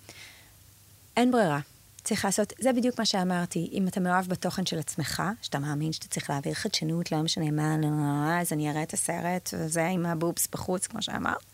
אין 1.17 1.31
ברירה. 1.31 1.61
צריך 2.05 2.25
לעשות, 2.25 2.53
זה 2.59 2.73
בדיוק 2.73 2.99
מה 2.99 3.05
שאמרתי, 3.05 3.71
אם 3.73 3.89
אתה 3.89 4.01
מאוהב 4.01 4.27
בתוכן 4.27 4.67
של 4.67 4.79
עצמך, 4.79 5.23
שאתה 5.43 5.59
מאמין 5.59 5.93
שאתה 5.93 6.09
צריך 6.09 6.31
להעביר 6.31 6.55
חדשנות, 6.55 7.13
לא 7.13 7.23
משנה 7.23 7.51
מה, 7.51 7.77
לא, 7.79 7.89
לא, 7.89 7.97
לא, 8.27 8.41
אז 8.41 8.53
אני 8.53 8.71
אראה 8.71 8.83
את 8.83 8.93
הסרט, 8.93 9.51
וזה 9.59 9.87
עם 9.87 10.07
הבובס 10.07 10.49
בחוץ, 10.53 10.87
כמו 10.87 11.03
שאמרת. 11.03 11.45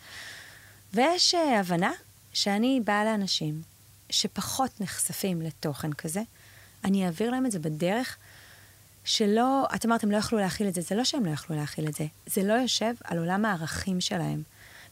ויש 0.94 1.34
uh, 1.34 1.38
הבנה 1.38 1.90
שאני 2.32 2.80
באה 2.84 3.04
לאנשים 3.04 3.62
שפחות 4.10 4.80
נחשפים 4.80 5.42
לתוכן 5.42 5.92
כזה, 5.92 6.22
אני 6.84 7.06
אעביר 7.06 7.30
להם 7.30 7.46
את 7.46 7.52
זה 7.52 7.58
בדרך 7.58 8.16
שלא, 9.04 9.66
את 9.74 9.86
אמרת, 9.86 10.04
הם 10.04 10.10
לא 10.10 10.16
יכלו 10.16 10.38
להכיל 10.38 10.68
את 10.68 10.74
זה, 10.74 10.80
זה 10.80 10.94
לא 10.94 11.04
שהם 11.04 11.26
לא 11.26 11.30
יכלו 11.30 11.56
להכיל 11.56 11.88
את 11.88 11.94
זה, 11.94 12.06
זה 12.26 12.42
לא 12.42 12.52
יושב 12.52 12.94
על 13.04 13.18
עולם 13.18 13.44
הערכים 13.44 14.00
שלהם. 14.00 14.42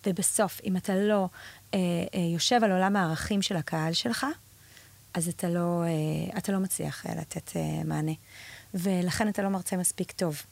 ובסוף, 0.06 0.60
אם 0.64 0.76
אתה 0.76 0.94
לא 0.94 1.28
אה, 1.74 1.78
אה, 2.14 2.20
יושב 2.20 2.64
על 2.64 2.72
עולם 2.72 2.96
הערכים 2.96 3.42
של 3.42 3.56
הקהל 3.56 3.92
שלך, 3.92 4.26
אז 5.14 5.28
אתה 5.28 5.48
לא, 5.48 5.82
אה, 5.82 6.38
אתה 6.38 6.52
לא 6.52 6.58
מצליח 6.58 7.06
אה, 7.06 7.14
לתת 7.14 7.56
אה, 7.56 7.84
מענה. 7.84 8.12
ולכן 8.74 9.28
אתה 9.28 9.42
לא 9.42 9.48
מרצה 9.48 9.76
מספיק 9.76 10.12
טוב. 10.12 10.42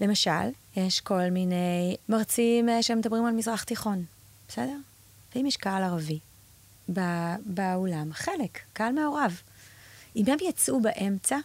למשל, 0.00 0.48
יש 0.76 1.00
כל 1.00 1.30
מיני 1.30 1.96
מרצים 2.08 2.68
שמדברים 2.80 3.26
על 3.26 3.34
מזרח 3.34 3.64
תיכון, 3.64 4.04
בסדר? 4.48 4.76
ואם 5.34 5.46
יש 5.46 5.56
קהל 5.56 5.82
ערבי 5.82 6.18
באולם, 7.46 8.12
חלק, 8.12 8.60
קהל 8.72 8.92
מעורב. 8.92 9.40
אם 10.16 10.24
הם 10.26 10.38
יצאו 10.48 10.80
באמצע, 10.80 11.36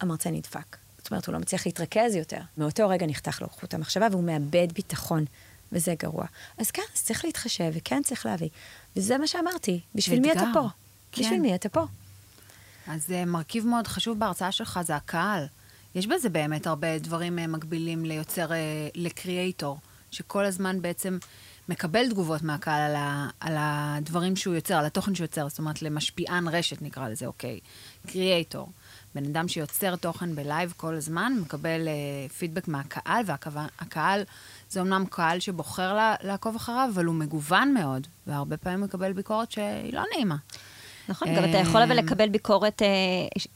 המרצה 0.00 0.30
נדפק. 0.30 0.76
זאת 0.98 1.10
אומרת, 1.10 1.26
הוא 1.26 1.32
לא 1.32 1.38
מצליח 1.38 1.66
להתרכז 1.66 2.14
יותר. 2.14 2.40
מאותו 2.58 2.88
רגע 2.88 3.06
נחתך 3.06 3.42
לו 3.42 3.48
חוט 3.48 3.74
המחשבה 3.74 4.08
והוא 4.10 4.24
מאבד 4.24 4.72
ביטחון, 4.72 5.24
וזה 5.72 5.94
גרוע. 5.98 6.26
אז 6.58 6.70
כן, 6.70 6.82
אז 6.94 7.02
צריך 7.02 7.24
להתחשב, 7.24 7.70
וכן 7.74 8.02
צריך 8.02 8.26
להביא. 8.26 8.48
וזה 8.96 9.18
מה 9.18 9.26
שאמרתי, 9.26 9.80
בשביל 9.94 10.20
מי 10.20 10.32
אתה 10.32 10.44
פה? 10.54 10.68
כן. 11.12 11.22
בשביל 11.22 11.40
מי 11.40 11.54
אתה 11.54 11.68
פה? 11.68 11.84
אז 12.86 13.10
uh, 13.10 13.26
מרכיב 13.26 13.66
מאוד 13.66 13.86
חשוב 13.86 14.18
בהרצאה 14.18 14.52
שלך 14.52 14.80
זה 14.82 14.96
הקהל. 14.96 15.46
יש 15.94 16.06
בזה 16.06 16.28
באמת 16.28 16.66
הרבה 16.66 16.98
דברים 16.98 17.38
uh, 17.38 17.46
מקבילים 17.46 18.04
ליוצר, 18.04 18.48
uh, 18.48 18.52
לקריאייטור, 18.94 19.78
שכל 20.10 20.44
הזמן 20.44 20.82
בעצם 20.82 21.18
מקבל 21.68 22.10
תגובות 22.10 22.42
מהקהל 22.42 22.80
על, 22.90 22.96
ה, 22.96 23.28
על 23.40 23.54
הדברים 23.58 24.36
שהוא 24.36 24.54
יוצר, 24.54 24.74
על 24.74 24.86
התוכן 24.86 25.14
שהוא 25.14 25.24
יוצר, 25.24 25.48
זאת 25.48 25.58
אומרת, 25.58 25.82
למשפיען 25.82 26.48
רשת 26.48 26.82
נקרא 26.82 27.08
לזה, 27.08 27.26
אוקיי, 27.26 27.60
קריאייטור. 28.06 28.68
בן 29.14 29.24
אדם 29.24 29.48
שיוצר 29.48 29.96
תוכן 29.96 30.34
בלייב 30.34 30.74
כל 30.76 30.94
הזמן, 30.94 31.32
מקבל 31.40 31.88
uh, 31.88 32.32
פידבק 32.32 32.68
מהקהל, 32.68 33.24
והקהל 33.26 34.22
זה 34.70 34.80
אמנם 34.80 35.04
קהל 35.10 35.40
שבוחר 35.40 35.94
לה, 35.94 36.14
לעקוב 36.22 36.56
אחריו, 36.56 36.90
אבל 36.94 37.04
הוא 37.04 37.14
מגוון 37.14 37.74
מאוד, 37.74 38.06
והרבה 38.26 38.56
פעמים 38.56 38.80
מקבל 38.80 39.12
ביקורת 39.12 39.52
שהיא 39.52 39.92
לא 39.92 40.02
נעימה. 40.14 40.36
נכון, 41.12 41.34
גם 41.34 41.44
אתה 41.44 41.58
יכול 41.58 41.82
אבל 41.82 41.96
לקבל 41.96 42.28
ביקורת, 42.28 42.82
אה, 42.82 42.88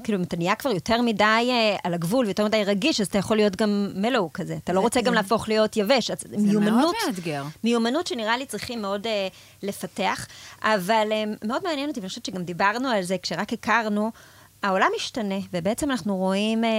כאילו, 0.05 0.19
אם 0.19 0.23
אתה 0.23 0.37
נהיה 0.37 0.55
כבר 0.55 0.71
יותר 0.71 1.03
מדי 1.03 1.25
אה, 1.25 1.77
על 1.85 1.95
הגבול 1.95 2.27
ויותר 2.27 2.45
מדי 2.45 2.65
רגיש, 2.65 3.01
אז 3.01 3.07
אתה 3.07 3.19
יכול 3.19 3.37
להיות 3.37 3.57
גם 3.57 3.89
מלואו 3.95 4.33
כזה. 4.33 4.57
אתה 4.65 4.73
לא 4.73 4.81
רוצה 4.81 5.01
גם 5.01 5.15
להפוך 5.15 5.49
להיות 5.49 5.77
יבש. 5.77 6.11
זה 6.11 6.61
מאוד 6.61 6.95
מאתגר. 7.07 7.45
מיומנות 7.65 8.07
שנראה 8.07 8.37
לי 8.37 8.47
צריכים 8.47 8.83
מאוד 8.83 9.07
אה, 9.07 9.29
לפתח, 9.63 10.27
אבל 10.63 11.09
מאוד 11.45 11.63
מעניין 11.65 11.89
אותי, 11.89 12.01
ואני 12.01 12.09
חושבת 12.09 12.25
שגם 12.25 12.43
דיברנו 12.43 12.89
על 12.89 13.03
זה 13.03 13.17
כשרק 13.23 13.53
הכרנו. 13.53 14.11
העולם 14.63 14.89
משתנה, 14.97 15.35
ובעצם 15.53 15.91
אנחנו 15.91 16.17
רואים 16.17 16.65
אה, 16.65 16.71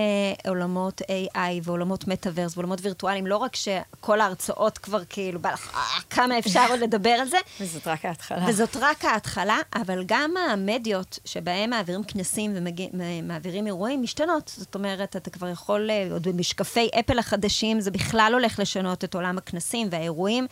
עולמות 0.48 1.02
AI 1.02 1.62
ועולמות 1.64 2.08
מטאוורס 2.08 2.58
ועולמות 2.58 2.80
וירטואליים, 2.82 3.28
לא 3.28 3.38
רק 3.38 3.56
שכל 3.56 4.22
ההרצאות 4.22 4.78
כבר 4.78 5.02
כאילו, 5.10 5.40
בא 5.40 5.52
לך, 5.52 5.76
אה, 5.76 6.02
כמה 6.10 6.40
אפשר 6.40 6.66
עוד 6.70 6.80
לדבר 6.80 7.10
על 7.10 7.28
זה. 7.28 7.38
וזאת 7.62 7.88
רק 7.88 8.06
ההתחלה. 8.06 8.46
וזאת 8.48 8.78
רק 8.80 9.06
ההתחלה, 9.06 9.58
אבל 9.76 10.04
גם 10.06 10.34
המדיות 10.38 11.20
שבהם 11.26 11.70
מעבירים 11.70 12.04
כנסים 12.04 12.54
ומעבירים 12.94 13.68
אירועים 13.68 14.02
משתנות. 14.02 14.52
זאת 14.58 14.76
אומרת, 14.76 15.16
אתה 15.16 15.30
כבר 15.30 15.50
יכול, 15.50 15.90
אה, 15.92 16.08
עוד 16.12 16.28
במשקפי 16.28 16.90
אפל 17.00 17.20
החדשים, 17.20 17.82
זה 17.82 17.92
בכלל 17.92 18.32
הולך 18.34 18.60
לשנות 18.60 19.04
את 19.04 19.16
עולם 19.16 19.38
הכנסים 19.38 19.88
והאירועים 19.92 20.48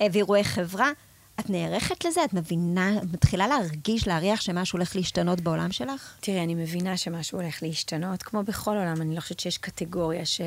אה, 0.00 0.06
ואירועי 0.12 0.44
חברה. 0.44 0.90
את 1.40 1.50
נערכת 1.50 2.04
לזה? 2.04 2.24
את 2.24 2.34
מבינה, 2.34 2.98
את 2.98 3.12
מתחילה 3.12 3.46
להרגיש, 3.46 4.08
להריח 4.08 4.40
שמשהו 4.40 4.76
הולך 4.76 4.96
להשתנות 4.96 5.40
בעולם 5.40 5.72
שלך? 5.72 6.14
תראי, 6.20 6.44
אני 6.44 6.54
מבינה 6.54 6.96
שמשהו 6.96 7.40
הולך 7.40 7.62
להשתנות. 7.62 8.22
כמו 8.22 8.42
בכל 8.42 8.76
עולם, 8.76 9.02
אני 9.02 9.14
לא 9.14 9.20
חושבת 9.20 9.40
שיש 9.40 9.58
קטגוריה 9.58 10.26
ש, 10.26 10.40
אה, 10.40 10.46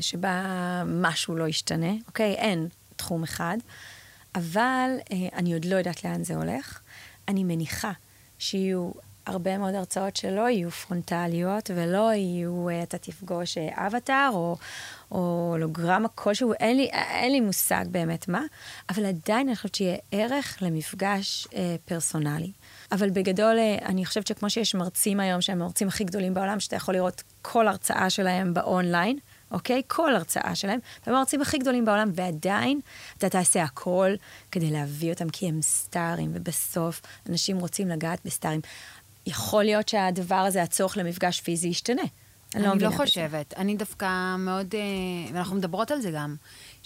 שבה 0.00 0.42
משהו 0.86 1.36
לא 1.36 1.48
ישתנה, 1.48 1.92
אוקיי? 2.06 2.34
אין 2.34 2.68
תחום 2.96 3.22
אחד. 3.22 3.56
אבל 4.34 4.90
אה, 5.12 5.16
אני 5.32 5.54
עוד 5.54 5.64
לא 5.64 5.76
יודעת 5.76 6.04
לאן 6.04 6.24
זה 6.24 6.36
הולך. 6.36 6.80
אני 7.28 7.44
מניחה 7.44 7.92
שיהיו 8.38 8.90
הרבה 9.26 9.58
מאוד 9.58 9.74
הרצאות 9.74 10.16
שלא 10.16 10.48
יהיו 10.48 10.70
פרונטליות 10.70 11.70
ולא 11.74 12.12
יהיו, 12.14 12.68
אה, 12.68 12.82
אתה 12.82 12.98
תפגוש 12.98 13.58
אבטאר 13.58 14.30
או, 14.32 14.56
או 15.10 15.48
הולוגרמה 15.52 16.08
כלשהו, 16.08 16.52
אין 16.52 16.76
לי, 16.76 16.88
אין 16.92 17.32
לי 17.32 17.40
מושג 17.40 17.84
באמת 17.90 18.28
מה, 18.28 18.42
אבל 18.90 19.06
עדיין 19.06 19.46
אני 19.48 19.56
חושבת 19.56 19.74
שיהיה 19.74 19.96
ערך 20.12 20.58
למפגש 20.60 21.48
אה, 21.54 21.76
פרסונלי. 21.84 22.52
אבל 22.92 23.10
בגדול, 23.10 23.58
אה, 23.58 23.78
אני 23.86 24.06
חושבת 24.06 24.26
שכמו 24.26 24.50
שיש 24.50 24.74
מרצים 24.74 25.20
היום, 25.20 25.40
שהם 25.40 25.62
המרצים 25.62 25.88
הכי 25.88 26.04
גדולים 26.04 26.34
בעולם, 26.34 26.60
שאתה 26.60 26.76
יכול 26.76 26.94
לראות 26.94 27.22
כל 27.42 27.68
הרצאה 27.68 28.10
שלהם 28.10 28.54
באונליין, 28.54 29.18
אוקיי? 29.50 29.82
כל 29.86 30.14
הרצאה 30.14 30.54
שלהם, 30.54 30.78
והם 31.06 31.16
המרצים 31.16 31.42
הכי 31.42 31.58
גדולים 31.58 31.84
בעולם, 31.84 32.10
ועדיין 32.14 32.80
אתה 33.18 33.28
תעשה 33.28 33.62
הכל 33.62 34.14
כדי 34.50 34.70
להביא 34.70 35.12
אותם, 35.12 35.28
כי 35.28 35.48
הם 35.48 35.62
סטארים, 35.62 36.30
ובסוף 36.34 37.02
אנשים 37.28 37.58
רוצים 37.58 37.88
לגעת 37.88 38.18
בסטארים. 38.24 38.60
יכול 39.26 39.64
להיות 39.64 39.88
שהדבר 39.88 40.34
הזה, 40.34 40.62
הצורך 40.62 40.96
למפגש 40.96 41.40
פיזי, 41.40 41.68
ישתנה. 41.68 42.02
אני 42.54 42.62
לא, 42.64 42.74
לא 42.76 42.90
חושבת. 42.90 43.54
אני 43.56 43.76
דווקא 43.76 44.36
מאוד, 44.38 44.74
אה, 44.74 45.34
ואנחנו 45.34 45.56
מדברות 45.56 45.90
על 45.90 46.00
זה 46.00 46.10
גם, 46.10 46.36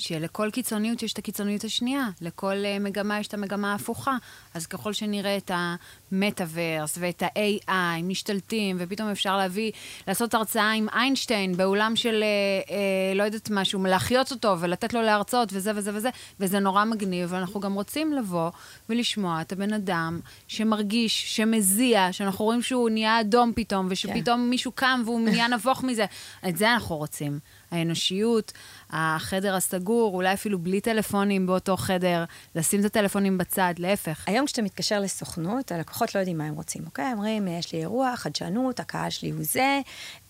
שלכל 0.01 0.51
קיצוניות 0.53 1.03
יש 1.03 1.13
את 1.13 1.19
הקיצוניות 1.19 1.65
השנייה, 1.65 2.09
לכל 2.21 2.65
אה, 2.65 2.79
מגמה 2.79 3.21
יש 3.21 3.27
את 3.27 3.35
המגמה 3.35 3.73
ההפוכה. 3.73 4.17
אז 4.55 4.67
ככל 4.67 4.93
שנראה 4.93 5.37
את 5.37 5.51
המטאוורס 5.55 6.99
ואת 7.01 7.23
ה-AI 7.23 8.03
משתלטים, 8.03 8.77
ופתאום 8.79 9.09
אפשר 9.09 9.37
להביא, 9.37 9.73
לעשות 10.09 10.35
הרצאה 10.35 10.73
עם 10.73 10.89
איינשטיין 10.89 11.57
באולם 11.57 11.97
של, 11.97 12.23
אה, 12.23 12.75
אה, 12.75 13.15
לא 13.15 13.23
יודעת 13.23 13.51
משהו, 13.51 13.85
להחיות 13.85 14.31
אותו 14.31 14.57
ולתת 14.61 14.95
לו 14.95 15.03
להרצות 15.03 15.49
וזה 15.53 15.73
וזה 15.75 15.91
וזה, 15.95 16.11
וזה 16.41 16.59
נורא 16.59 16.85
מגניב, 16.85 17.33
ואנחנו 17.33 17.61
גם 17.61 17.75
רוצים 17.75 18.13
לבוא 18.13 18.51
ולשמוע 18.89 19.41
את 19.41 19.53
הבן 19.53 19.73
אדם 19.73 20.21
שמרגיש, 20.49 21.37
שמזיע, 21.37 22.13
שאנחנו 22.13 22.45
רואים 22.45 22.63
שהוא 22.63 22.91
נהיה 22.91 23.21
אדום 23.21 23.53
פתאום, 23.57 23.87
ושפתאום 23.91 24.41
כן. 24.41 24.51
מישהו 24.51 24.73
קם 24.73 25.03
והוא 25.05 25.21
נהיה 25.21 25.49
נבוך 25.49 25.85
מזה. 25.85 26.05
את 26.49 26.57
זה 26.57 26.73
אנחנו 26.73 26.97
רוצים. 26.97 27.39
האנושיות, 27.71 28.53
החדר 28.91 29.55
הסגור, 29.55 30.15
אולי 30.15 30.33
אפילו 30.33 30.59
בלי 30.59 30.81
טלפונים 30.81 31.47
באותו 31.47 31.77
חדר, 31.77 32.25
לשים 32.55 32.81
את 32.81 32.85
הטלפונים 32.85 33.39
בצד, 33.39 33.75
להפך. 33.79 34.25
היום 34.27 34.47
כשאתה 34.47 34.63
מתקשר 34.63 35.01
לסוכנות, 35.01 35.73
הלקוחות 35.73 36.15
לא 36.15 36.21
יודעים 36.21 36.39
מה 36.39 36.45
הם 36.45 36.55
רוצים, 36.55 36.87
אוקיי? 36.87 37.13
אומרים, 37.13 37.49
יש 37.49 37.73
לי 37.73 37.79
אירוע, 37.79 38.17
חדשנות, 38.17 38.81
הקהל 38.81 39.11
שלי 39.11 39.31
הוא 39.31 39.45
זה, 39.45 39.81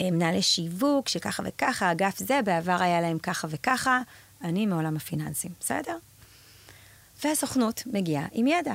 מנהלי 0.02 0.42
שיווק, 0.42 1.08
שככה 1.08 1.42
וככה, 1.46 1.92
אגף 1.92 2.18
זה, 2.18 2.40
בעבר 2.44 2.82
היה 2.82 3.00
להם 3.00 3.18
ככה 3.18 3.48
וככה, 3.50 4.00
אני 4.44 4.66
מעולם 4.66 4.96
הפיננסים, 4.96 5.50
בסדר? 5.60 5.96
והסוכנות 7.24 7.82
מגיעה 7.86 8.26
עם 8.32 8.46
ידע. 8.46 8.74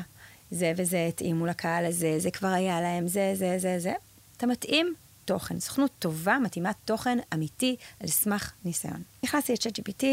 זה 0.51 0.73
וזה 0.77 1.05
התאימו 1.09 1.45
לקהל 1.45 1.85
הזה, 1.85 2.15
זה 2.19 2.31
כבר 2.31 2.47
היה 2.47 2.81
להם, 2.81 3.07
זה, 3.07 3.31
זה, 3.35 3.55
זה, 3.59 3.79
זה. 3.79 3.93
אתה 4.37 4.47
מתאים 4.47 4.93
תוכן. 5.25 5.59
סוכנות 5.59 5.91
טובה 5.99 6.37
מתאימה 6.39 6.71
תוכן 6.85 7.17
אמיתי 7.33 7.75
על 7.99 8.07
סמך 8.07 8.51
ניסיון. 8.65 9.03
נכנסתי 9.23 9.53
ל-ChatGPT, 9.53 10.05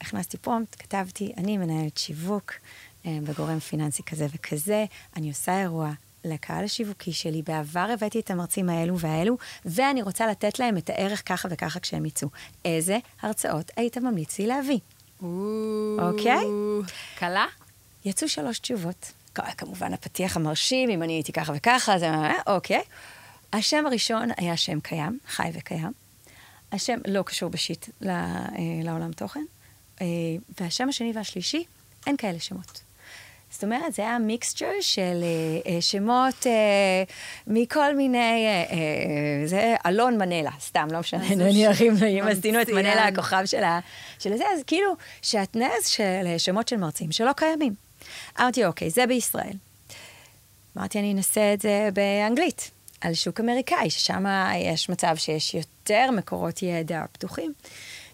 הכנסתי 0.00 0.36
פרומפט, 0.36 0.76
כתבתי, 0.78 1.32
אני 1.36 1.58
מנהלת 1.58 1.98
שיווק 1.98 2.52
אה, 3.06 3.18
בגורם 3.24 3.58
פיננסי 3.58 4.02
כזה 4.02 4.26
וכזה, 4.34 4.84
אני 5.16 5.28
עושה 5.28 5.60
אירוע 5.60 5.90
לקהל 6.24 6.64
השיווקי 6.64 7.12
שלי, 7.12 7.42
בעבר 7.42 7.86
הבאתי 7.92 8.20
את 8.20 8.30
המרצים 8.30 8.68
האלו 8.68 8.98
והאלו, 8.98 9.36
ואני 9.64 10.02
רוצה 10.02 10.26
לתת 10.26 10.58
להם 10.58 10.76
את 10.76 10.90
הערך 10.90 11.22
ככה 11.26 11.48
וככה 11.50 11.80
כשהם 11.80 12.06
יצאו. 12.06 12.28
איזה 12.64 12.98
הרצאות 13.22 13.70
היית 13.76 13.98
ממליץ 13.98 14.38
לי 14.38 14.46
להביא? 14.46 14.78
אוקיי? 15.98 16.44
קלה? 17.18 17.46
יצאו 18.04 18.28
שלוש 18.28 18.58
תשובות. 18.58 19.12
כמובן 19.34 19.92
הפתיח 19.92 20.36
המרשים, 20.36 20.90
אם 20.90 21.02
אני 21.02 21.12
הייתי 21.12 21.32
ככה 21.32 21.52
וככה, 21.56 21.98
זה... 21.98 22.10
אוקיי. 22.46 22.82
השם 23.52 23.86
הראשון 23.86 24.28
היה 24.36 24.56
שם 24.56 24.80
קיים, 24.80 25.18
חי 25.28 25.48
וקיים. 25.54 25.92
השם 26.72 26.98
לא 27.06 27.22
קשור 27.22 27.50
בשיט 27.50 27.86
אה, 28.06 28.46
לעולם 28.84 29.12
תוכן. 29.12 29.44
אה, 30.00 30.06
והשם 30.60 30.88
השני 30.88 31.12
והשלישי, 31.14 31.64
אין 32.06 32.16
כאלה 32.16 32.40
שמות. 32.40 32.80
זאת 33.50 33.64
אומרת, 33.64 33.94
זה 33.94 34.02
היה 34.02 34.18
מיקסצ'ר 34.18 34.70
של 34.80 35.02
אה, 35.22 35.72
אה, 35.74 35.80
שמות 35.80 36.46
אה, 36.46 37.02
מכל 37.46 37.96
מיני, 37.96 38.18
אה, 38.46 38.64
אה, 38.70 39.46
זה 39.46 39.74
אלון 39.86 40.18
מנלה, 40.18 40.50
סתם, 40.60 40.88
לא 40.92 41.00
משנה, 41.00 41.34
נניח 41.34 41.82
אם 41.82 42.22
עשינו 42.30 42.62
את 42.62 42.68
מנלה 42.68 43.04
הכוכב 43.06 43.42
של 43.44 43.62
ה- 43.64 43.80
של 44.18 44.36
זה, 44.36 44.44
אז 44.54 44.62
כאילו, 44.66 44.92
שעטנז 45.22 45.86
של 45.86 46.04
שמות 46.38 46.68
של 46.68 46.76
מרצים 46.76 47.12
שלא 47.12 47.32
קיימים. 47.32 47.74
אמרתי, 48.40 48.64
אוקיי, 48.64 48.90
זה 48.90 49.06
בישראל. 49.06 49.52
אמרתי, 50.76 50.98
אני 50.98 51.12
אנסה 51.12 51.54
את 51.54 51.60
זה 51.60 51.88
באנגלית, 51.94 52.70
על 53.00 53.14
שוק 53.14 53.40
אמריקאי, 53.40 53.90
ששם 53.90 54.24
יש 54.56 54.88
מצב 54.88 55.16
שיש 55.16 55.54
יותר 55.54 56.10
מקורות 56.10 56.62
ידע 56.62 57.04
פתוחים. 57.12 57.52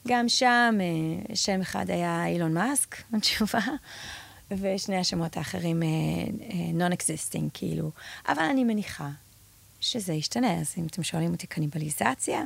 גם 0.09 0.29
שם 0.29 0.75
אה, 0.81 1.35
שם 1.37 1.61
אחד 1.61 1.91
היה 1.91 2.27
אילון 2.27 2.55
מאסק, 2.55 2.97
התשובה, 3.17 3.61
ושני 4.51 4.97
השמות 4.97 5.37
האחרים 5.37 5.83
אה, 5.83 5.89
non-existing, 6.75 7.51
כאילו. 7.55 7.91
אבל 8.29 8.43
אני 8.43 8.65
מניחה 8.65 9.09
שזה 9.81 10.13
ישתנה, 10.13 10.61
אז 10.61 10.75
אם 10.79 10.87
אתם 10.87 11.03
שואלים 11.03 11.33
אותי 11.33 11.47
קניבליזציה, 11.47 12.43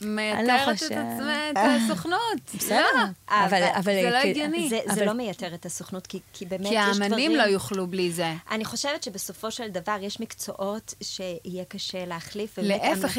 מייתרת 0.00 0.46
לא 0.66 0.72
את 0.72 0.78
חושב- 0.78 0.84
עצמה, 0.92 1.50
את 1.50 1.56
הסוכנות. 1.56 2.20
בסדר. 2.58 2.76
לא. 2.96 3.02
אבל, 3.46 3.62
אבל, 3.76 3.92
זה 4.02 4.10
לא 4.10 4.22
כי- 4.22 4.30
הגיוני. 4.30 4.68
זה, 4.94 5.04
לא 5.04 5.12
מייתר 5.12 5.54
את 5.54 5.66
הסוכנות, 5.66 6.06
כי, 6.06 6.20
כי 6.32 6.44
באמת 6.46 6.68
כי 6.68 6.74
יש 6.74 6.80
האמנים 6.80 7.08
דברים... 7.08 7.36
לא 7.36 7.42
יוכלו 7.42 7.86
בלי 7.86 8.12
זה. 8.12 8.32
אני 8.50 8.64
חושבת 8.64 9.02
שבסופו 9.02 9.50
של 9.50 9.68
דבר 9.68 9.96
יש 10.02 10.20
מקצועות 10.20 10.94
שיהיה 11.02 11.64
קשה 11.68 12.04
להחליף, 12.06 12.58
להפך, 12.58 13.18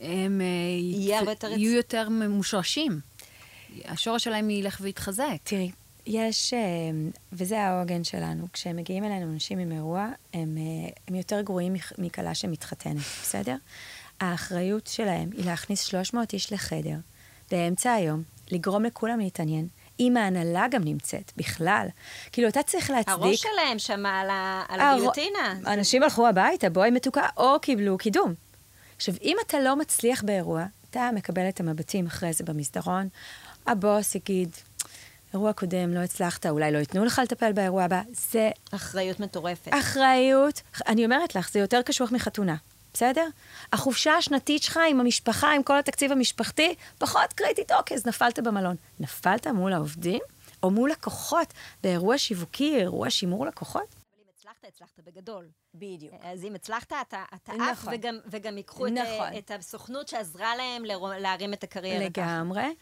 הם 0.00 0.40
אה, 0.40 0.46
יהיו 1.56 1.72
יותר 1.72 2.08
מושרשים. 2.08 3.00
השורש 3.84 4.24
שלהם 4.24 4.50
ילך 4.50 4.78
ויתחזק. 4.80 5.36
תראי, 5.44 5.70
יש, 6.06 6.54
אה, 6.54 6.58
וזה 7.32 7.60
העוגן 7.62 8.04
שלנו, 8.04 8.46
כשהם 8.52 8.76
מגיעים 8.76 9.04
אלינו 9.04 9.32
אנשים 9.34 9.58
עם 9.58 9.72
אירוע, 9.72 10.08
הם, 10.34 10.56
אה, 10.58 10.90
הם 11.08 11.14
יותר 11.14 11.40
גרועים 11.40 11.72
מכ- 11.74 11.92
מכלה 11.98 12.34
שמתחתנת, 12.34 12.96
בסדר? 13.22 13.56
האחריות 14.22 14.86
שלהם 14.86 15.30
היא 15.36 15.44
להכניס 15.46 15.84
300 15.84 16.32
איש 16.32 16.52
לחדר, 16.52 16.96
באמצע 17.50 17.92
היום, 17.92 18.22
לגרום 18.50 18.84
לכולם 18.84 19.18
להתעניין. 19.18 19.68
אם 20.00 20.16
ההנהלה 20.16 20.66
גם 20.70 20.84
נמצאת, 20.84 21.32
בכלל. 21.36 21.86
כאילו, 22.32 22.48
אתה 22.48 22.62
צריך 22.62 22.90
להצדיק... 22.90 23.14
הראש 23.14 23.40
שלהם 23.40 23.78
שמע 23.78 24.20
על, 24.20 24.30
ה- 24.30 24.62
על 24.68 24.80
הר-. 24.80 24.96
אנשים 25.66 26.02
הלכו 26.02 26.28
הביתה, 26.28 26.70
בואי 26.70 26.90
מתוקה, 26.90 27.28
או 27.36 27.60
קיבלו 27.60 27.98
קידום. 27.98 28.34
עכשיו, 28.96 29.14
אם 29.22 29.36
אתה 29.46 29.60
לא 29.60 29.76
מצליח 29.76 30.22
באירוע, 30.22 30.64
אתה 30.90 31.10
מקבל 31.14 31.48
את 31.48 31.60
המבטים 31.60 32.06
אחרי 32.06 32.32
זה 32.32 32.44
במסדרון, 32.44 33.08
הבוס 33.66 34.14
יגיד, 34.14 34.50
אירוע 35.34 35.52
קודם, 35.52 35.94
לא 35.94 35.98
הצלחת, 36.00 36.46
אולי 36.46 36.72
לא 36.72 36.78
ייתנו 36.78 37.04
לך 37.04 37.20
לטפל 37.24 37.52
באירוע 37.52 37.84
הבא. 37.84 38.02
זה 38.32 38.50
אחריות 38.72 39.20
מטורפת. 39.20 39.70
אחריות, 39.74 40.60
אני 40.88 41.04
אומרת 41.04 41.34
לך, 41.34 41.50
זה 41.52 41.58
יותר 41.58 41.82
קשוח 41.82 42.12
מחתונה, 42.12 42.56
בסדר? 42.94 43.26
החופשה 43.72 44.12
השנתית 44.12 44.62
שלך 44.62 44.80
עם 44.90 45.00
המשפחה, 45.00 45.52
עם 45.52 45.62
כל 45.62 45.78
התקציב 45.78 46.12
המשפחתי, 46.12 46.74
פחות 46.98 47.32
קריטית, 47.32 47.72
אוקיי, 47.72 47.96
אז 47.96 48.06
נפלת 48.06 48.38
במלון. 48.38 48.76
נפלת 49.00 49.46
מול 49.46 49.72
העובדים 49.72 50.20
או 50.62 50.70
מול 50.70 50.90
לקוחות 50.90 51.52
באירוע 51.82 52.18
שיווקי, 52.18 52.76
אירוע 52.76 53.10
שימור 53.10 53.46
לקוחות? 53.46 53.94
אם 54.18 54.24
הצלחת, 54.34 54.64
הצלחת 54.68 55.00
בגדול. 55.06 55.48
בדיוק. 55.74 56.14
אז 56.22 56.44
אם 56.44 56.54
הצלחת, 56.54 56.92
אתה, 57.08 57.24
אתה 57.34 57.52
עף, 57.52 57.60
נכון. 57.60 57.94
וגם, 57.94 58.18
וגם 58.26 58.56
ייקחו 58.56 58.86
את, 58.86 58.92
נכון. 58.92 59.38
את 59.38 59.50
הסוכנות 59.50 60.08
שעזרה 60.08 60.56
להם 60.56 60.82
להרים 61.18 61.52
את 61.52 61.64
הקריירה. 61.64 62.04
לגמרי. 62.04 62.62
Uh, 62.62 62.74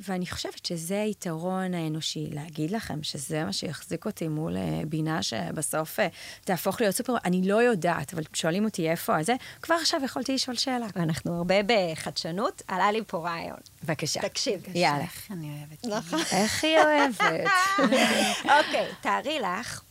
ואני 0.00 0.26
חושבת 0.26 0.66
שזה 0.66 1.02
היתרון 1.02 1.74
האנושי, 1.74 2.26
להגיד 2.32 2.70
לכם 2.70 3.02
שזה 3.02 3.44
מה 3.44 3.52
שיחזיק 3.52 4.06
אותי 4.06 4.28
מול 4.28 4.56
uh, 4.56 4.86
בינה 4.86 5.22
שבסוף 5.22 5.98
uh, 5.98 6.02
תהפוך 6.44 6.80
להיות 6.80 6.94
סופר, 6.94 7.14
אני 7.24 7.48
לא 7.48 7.62
יודעת, 7.62 8.14
אבל 8.14 8.22
שואלים 8.32 8.64
אותי 8.64 8.90
איפה 8.90 9.22
זה, 9.22 9.34
כבר 9.62 9.74
עכשיו 9.74 10.00
יכולתי 10.04 10.34
לשאול 10.34 10.56
שאלה. 10.56 10.86
אנחנו 10.96 11.36
הרבה 11.36 11.54
בחדשנות, 11.66 12.62
עלה 12.68 12.92
לי 12.92 13.00
פה 13.06 13.18
רעיון. 13.18 13.58
בבקשה. 13.84 14.20
תקשיב. 14.20 14.62
יאללה. 14.74 15.00
איך 15.02 15.28
אני 15.30 15.58
אוהבת. 15.58 15.86
נכון. 15.86 16.20
איך 16.32 16.64
היא 16.64 16.78
אוהבת. 16.78 17.50
אוקיי, 18.58 18.86
תארי 19.00 19.38
לך, 19.40 19.82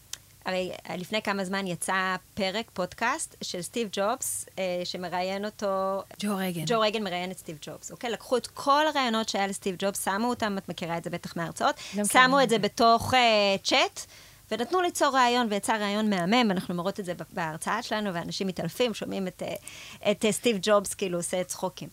הרי 0.49 0.71
לפני 0.97 1.21
כמה 1.21 1.45
זמן 1.45 1.67
יצא 1.67 2.15
פרק, 2.33 2.65
פודקאסט, 2.73 3.35
של 3.41 3.61
סטיב 3.61 3.89
ג'ובס, 3.91 4.45
אה, 4.59 4.81
שמראיין 4.83 5.45
אותו... 5.45 6.03
ג'ו 6.19 6.37
רגן. 6.37 6.63
ג'ו 6.65 6.79
רגן 6.79 7.03
מראיין 7.03 7.31
את 7.31 7.37
סטיב 7.37 7.57
ג'ובס, 7.61 7.91
אוקיי? 7.91 8.09
לקחו 8.09 8.37
את 8.37 8.47
כל 8.47 8.87
הרעיונות 8.87 9.29
שהיה 9.29 9.47
לסטיב 9.47 9.75
ג'ובס, 9.79 10.05
שמו 10.05 10.29
אותם, 10.29 10.57
את 10.57 10.69
מכירה 10.69 10.97
את 10.97 11.03
זה 11.03 11.09
בטח 11.09 11.37
מההרצאות, 11.37 11.75
לא 11.97 12.03
שמו 12.05 12.23
מכירה. 12.23 12.43
את 12.43 12.49
זה 12.49 12.59
בתוך 12.59 13.13
אה, 13.13 13.55
צ'אט, 13.63 14.05
ונתנו 14.51 14.81
ליצור 14.81 15.15
רעיון, 15.15 15.47
ויצא 15.49 15.73
רעיון 15.73 16.09
מהמם, 16.09 16.51
אנחנו 16.51 16.73
אומרות 16.73 16.99
את 16.99 17.05
זה 17.05 17.13
בהרצאה 17.33 17.81
שלנו, 17.81 18.13
ואנשים 18.13 18.47
מתעלפים, 18.47 18.93
שומעים 18.93 19.27
את, 19.27 19.43
אה, 19.43 20.11
את 20.11 20.25
אה, 20.25 20.31
סטיב 20.31 20.57
ג'ובס 20.61 20.93
כאילו 20.93 21.17
עושה 21.17 21.43
צחוקים. 21.43 21.89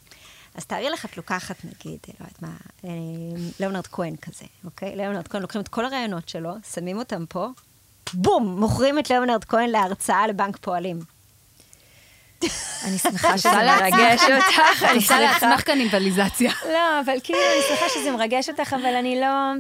אז 0.55 0.67
תארי 0.67 0.91
לך, 0.91 1.05
את 1.05 1.17
לוקחת, 1.17 1.57
נגיד, 1.65 1.99
לא 2.09 2.15
יודעת 2.21 2.43
מה, 2.43 2.57
אה, 2.85 2.91
ליאונרד 3.61 3.87
כהן 3.87 4.17
כזה, 4.17 4.45
אוקיי? 4.65 4.97
ליאונרד 4.97 5.29
כהן, 5.29 5.43
לוקחים 5.43 5.61
את 5.61 5.69
כל 5.69 5.85
הרעיונות 5.85 6.29
שלו, 6.29 6.51
שמים 6.75 6.99
אותם 6.99 7.25
פה, 7.29 7.49
בום, 8.15 8.61
מוכרים 8.61 8.99
את 8.99 9.11
ליאונרד 9.11 9.45
כהן 9.45 9.71
להרצאה 9.71 10.27
לבנק 10.27 10.57
פועלים. 10.57 11.01
אני 12.85 12.99
שמחה 12.99 13.39
שזה 13.39 13.51
מרגש 13.55 14.21
אותך, 14.23 14.83
אני 14.83 14.97
עושה. 14.97 15.21
לעצמך 15.21 15.63
קניבליזציה. 15.63 16.53
לא, 16.65 17.01
אבל 17.05 17.17
כאילו, 17.25 17.39
אני 17.39 17.63
שמחה 17.69 17.87
שזה 17.95 18.11
מרגש 18.11 18.49
אותך, 18.49 18.73
אבל 18.73 18.95
אני 18.95 19.21
לא... 19.21 19.53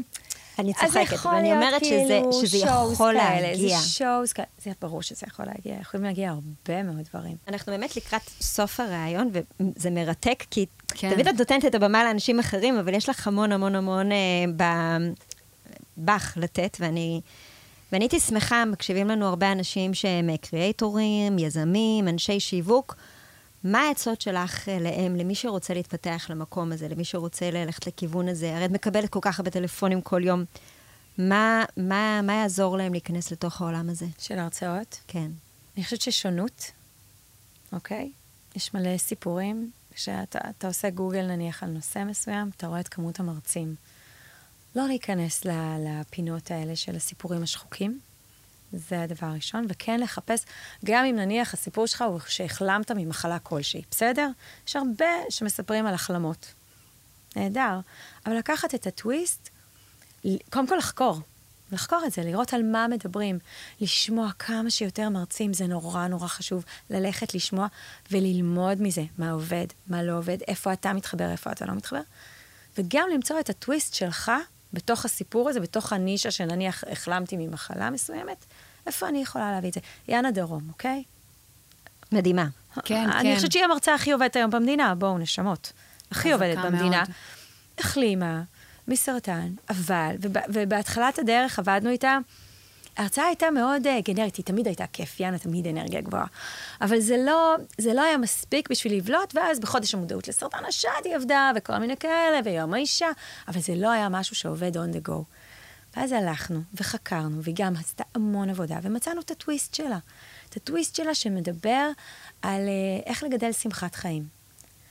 אני 0.58 0.74
צוחקת, 0.74 1.26
ואני 1.26 1.52
אומרת 1.52 1.84
שזה, 1.84 2.20
כאילו 2.50 2.92
יכול 2.92 3.12
להגיע. 3.12 3.78
זה 3.78 3.88
שואוז 3.88 4.32
כאלה, 4.32 4.46
זה 4.64 4.70
ברור 4.80 5.02
שזה 5.02 5.26
יכול 5.26 5.46
להגיע, 5.46 5.80
יכולים 5.80 6.04
להגיע 6.06 6.30
הרבה 6.30 6.82
מאוד 6.82 7.02
דברים. 7.12 7.36
אנחנו 7.48 7.72
באמת 7.72 7.96
לקראת 7.96 8.30
סוף 8.40 8.80
הראיון, 8.80 9.30
וזה 9.60 9.90
מרתק, 9.90 10.44
כי 10.50 10.66
כן. 10.88 11.14
תמיד 11.14 11.28
את 11.28 11.34
נותנת 11.38 11.64
את 11.64 11.74
הבמה 11.74 12.04
לאנשים 12.04 12.38
אחרים, 12.38 12.78
אבל 12.78 12.94
יש 12.94 13.08
לך 13.08 13.26
המון 13.26 13.52
המון 13.52 13.74
המון 13.74 14.12
אה, 14.12 14.66
בך 15.98 16.32
לתת, 16.36 16.76
ואני, 16.80 17.20
ואני 17.92 18.04
הייתי 18.04 18.20
שמחה, 18.20 18.64
מקשיבים 18.64 19.08
לנו 19.08 19.26
הרבה 19.26 19.52
אנשים 19.52 19.94
שהם 19.94 20.30
אה, 20.30 20.36
קריאייטורים, 20.36 21.38
יזמים, 21.38 22.08
אנשי 22.08 22.40
שיווק. 22.40 22.96
מה 23.64 23.80
העצות 23.80 24.20
שלך 24.20 24.68
אה, 24.68 24.78
להם, 24.78 25.16
למי 25.16 25.34
שרוצה 25.34 25.74
להתפתח 25.74 26.26
למקום 26.30 26.72
הזה, 26.72 26.88
למי 26.88 27.04
שרוצה 27.04 27.50
ללכת 27.50 27.86
לכיוון 27.86 28.28
הזה? 28.28 28.56
הרי 28.56 28.64
את 28.64 28.70
מקבלת 28.70 29.10
כל 29.10 29.18
כך 29.22 29.38
הרבה 29.38 29.50
טלפונים 29.50 30.00
כל 30.00 30.24
יום. 30.24 30.44
מה, 31.18 31.64
מה, 31.76 32.20
מה 32.22 32.32
יעזור 32.32 32.76
להם 32.76 32.92
להיכנס 32.92 33.32
לתוך 33.32 33.60
העולם 33.60 33.90
הזה? 33.90 34.06
של 34.18 34.38
הרצאות. 34.38 35.00
כן. 35.06 35.30
אני 35.76 35.84
חושבת 35.84 36.00
ששונות, 36.00 36.70
אוקיי? 37.72 38.12
יש 38.56 38.74
מלא 38.74 38.98
סיפורים. 38.98 39.70
כשאתה 39.94 40.38
אתה 40.50 40.66
עושה 40.68 40.90
גוגל 40.90 41.22
נניח 41.22 41.62
על 41.62 41.70
נושא 41.70 42.04
מסוים, 42.06 42.50
אתה 42.56 42.66
רואה 42.66 42.80
את 42.80 42.88
כמות 42.88 43.20
המרצים. 43.20 43.74
לא 44.76 44.86
להיכנס 44.86 45.44
לפינות 45.78 46.50
האלה 46.50 46.76
של 46.76 46.96
הסיפורים 46.96 47.42
השחוקים, 47.42 48.00
זה 48.72 49.02
הדבר 49.02 49.26
הראשון, 49.26 49.66
וכן 49.68 50.00
לחפש, 50.00 50.44
גם 50.84 51.04
אם 51.04 51.16
נניח 51.16 51.54
הסיפור 51.54 51.86
שלך 51.86 52.02
הוא 52.02 52.20
שהחלמת 52.26 52.90
ממחלה 52.90 53.38
כלשהי, 53.38 53.82
בסדר? 53.90 54.28
יש 54.68 54.76
הרבה 54.76 55.06
שמספרים 55.30 55.86
על 55.86 55.94
החלמות. 55.94 56.54
נהדר. 57.36 57.80
אבל 58.26 58.36
לקחת 58.36 58.74
את 58.74 58.86
הטוויסט, 58.86 59.48
קודם 60.50 60.66
כל 60.66 60.76
לחקור. 60.76 61.20
לחקור 61.72 62.02
את 62.06 62.12
זה, 62.12 62.22
לראות 62.22 62.54
על 62.54 62.62
מה 62.62 62.88
מדברים, 62.88 63.38
לשמוע 63.80 64.30
כמה 64.38 64.70
שיותר 64.70 65.08
מרצים, 65.08 65.54
זה 65.54 65.66
נורא 65.66 66.06
נורא 66.06 66.28
חשוב. 66.28 66.64
ללכת 66.90 67.34
לשמוע 67.34 67.66
וללמוד 68.10 68.82
מזה, 68.82 69.04
מה 69.18 69.30
עובד, 69.30 69.66
מה 69.86 70.02
לא 70.02 70.18
עובד, 70.18 70.38
איפה 70.48 70.72
אתה 70.72 70.92
מתחבר, 70.92 71.30
איפה 71.30 71.52
אתה 71.52 71.66
לא 71.66 71.74
מתחבר. 71.74 72.00
וגם 72.78 73.08
למצוא 73.14 73.40
את 73.40 73.50
הטוויסט 73.50 73.94
שלך 73.94 74.32
בתוך 74.76 75.04
הסיפור 75.04 75.48
הזה, 75.48 75.60
בתוך 75.60 75.92
הנישה 75.92 76.30
שנניח 76.30 76.84
החלמתי 76.92 77.36
ממחלה 77.36 77.90
מסוימת, 77.90 78.44
איפה 78.86 79.08
אני 79.08 79.22
יכולה 79.22 79.52
להביא 79.52 79.68
את 79.68 79.74
זה? 79.74 79.80
יאנה 80.08 80.30
דרום, 80.30 80.68
אוקיי? 80.68 81.02
מדהימה. 82.12 82.46
כן, 82.84 83.10
אני 83.10 83.28
כן. 83.28 83.34
חושבת 83.36 83.52
שהיא 83.52 83.64
המרצה 83.64 83.94
הכי 83.94 84.12
עובדת 84.12 84.36
היום 84.36 84.50
במדינה, 84.50 84.94
בואו, 84.94 85.18
נשמות. 85.18 85.72
הכי 86.10 86.32
עובדת 86.32 86.58
במדינה. 86.58 86.88
מאוד. 86.96 87.08
החלימה 87.78 88.42
מסרטן, 88.88 89.48
אבל, 89.70 90.14
וב, 90.20 90.36
ובהתחלת 90.48 91.18
הדרך 91.18 91.58
עבדנו 91.58 91.90
איתה, 91.90 92.18
ההרצאה 92.96 93.26
הייתה 93.26 93.50
מאוד 93.50 93.86
uh, 93.86 93.90
גנרית, 94.02 94.36
היא 94.36 94.44
תמיד 94.44 94.66
הייתה 94.66 94.86
כיף, 94.92 95.20
יאנה 95.20 95.38
תמיד 95.38 95.66
אנרגיה 95.66 96.00
גבוהה. 96.00 96.26
אבל 96.80 97.00
זה 97.00 97.16
לא, 97.26 97.56
זה 97.78 97.94
לא 97.94 98.02
היה 98.02 98.16
מספיק 98.16 98.70
בשביל 98.70 98.96
לבלוט, 98.96 99.34
ואז 99.34 99.60
בחודש 99.60 99.94
המודעות 99.94 100.28
לסרטן 100.28 100.64
השד 100.64 100.90
היא 101.04 101.16
עבדה, 101.16 101.50
וכל 101.56 101.78
מיני 101.78 101.96
כאלה, 101.96 102.40
ויום 102.44 102.74
האישה, 102.74 103.08
אבל 103.48 103.60
זה 103.60 103.74
לא 103.74 103.90
היה 103.90 104.08
משהו 104.08 104.36
שעובד 104.36 104.76
on 104.76 104.96
the 104.96 105.08
go. 105.08 105.14
ואז 105.96 106.12
הלכנו 106.12 106.60
וחקרנו, 106.74 107.42
והיא 107.42 107.54
גם 107.58 107.76
עשתה 107.76 108.04
המון 108.14 108.50
עבודה, 108.50 108.78
ומצאנו 108.82 109.20
את 109.20 109.30
הטוויסט 109.30 109.74
שלה. 109.74 109.98
את 110.48 110.56
הטוויסט 110.56 110.94
שלה 110.94 111.14
שמדבר 111.14 111.90
על 112.42 112.60
uh, 112.66 113.08
איך 113.08 113.22
לגדל 113.22 113.52
שמחת 113.52 113.94
חיים. 113.94 114.24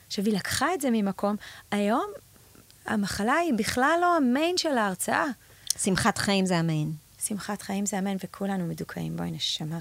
עכשיו, 0.08 0.26
היא 0.26 0.34
לקחה 0.34 0.74
את 0.74 0.82
זה 0.82 0.90
ממקום, 0.92 1.36
היום 1.72 2.06
המחלה 2.86 3.34
היא 3.34 3.54
בכלל 3.54 3.98
לא 4.02 4.18
המיין 4.18 4.58
של 4.58 4.78
ההרצאה. 4.78 5.26
שמחת 5.84 6.18
חיים 6.18 6.46
זה 6.46 6.58
המיין. 6.58 7.05
שמחת 7.28 7.62
חיים 7.62 7.86
זה 7.86 8.00
אמן, 8.00 8.16
וכולנו 8.24 8.66
מדוכאים, 8.66 9.18
בואי 9.18 9.32
נשמה. 9.32 9.80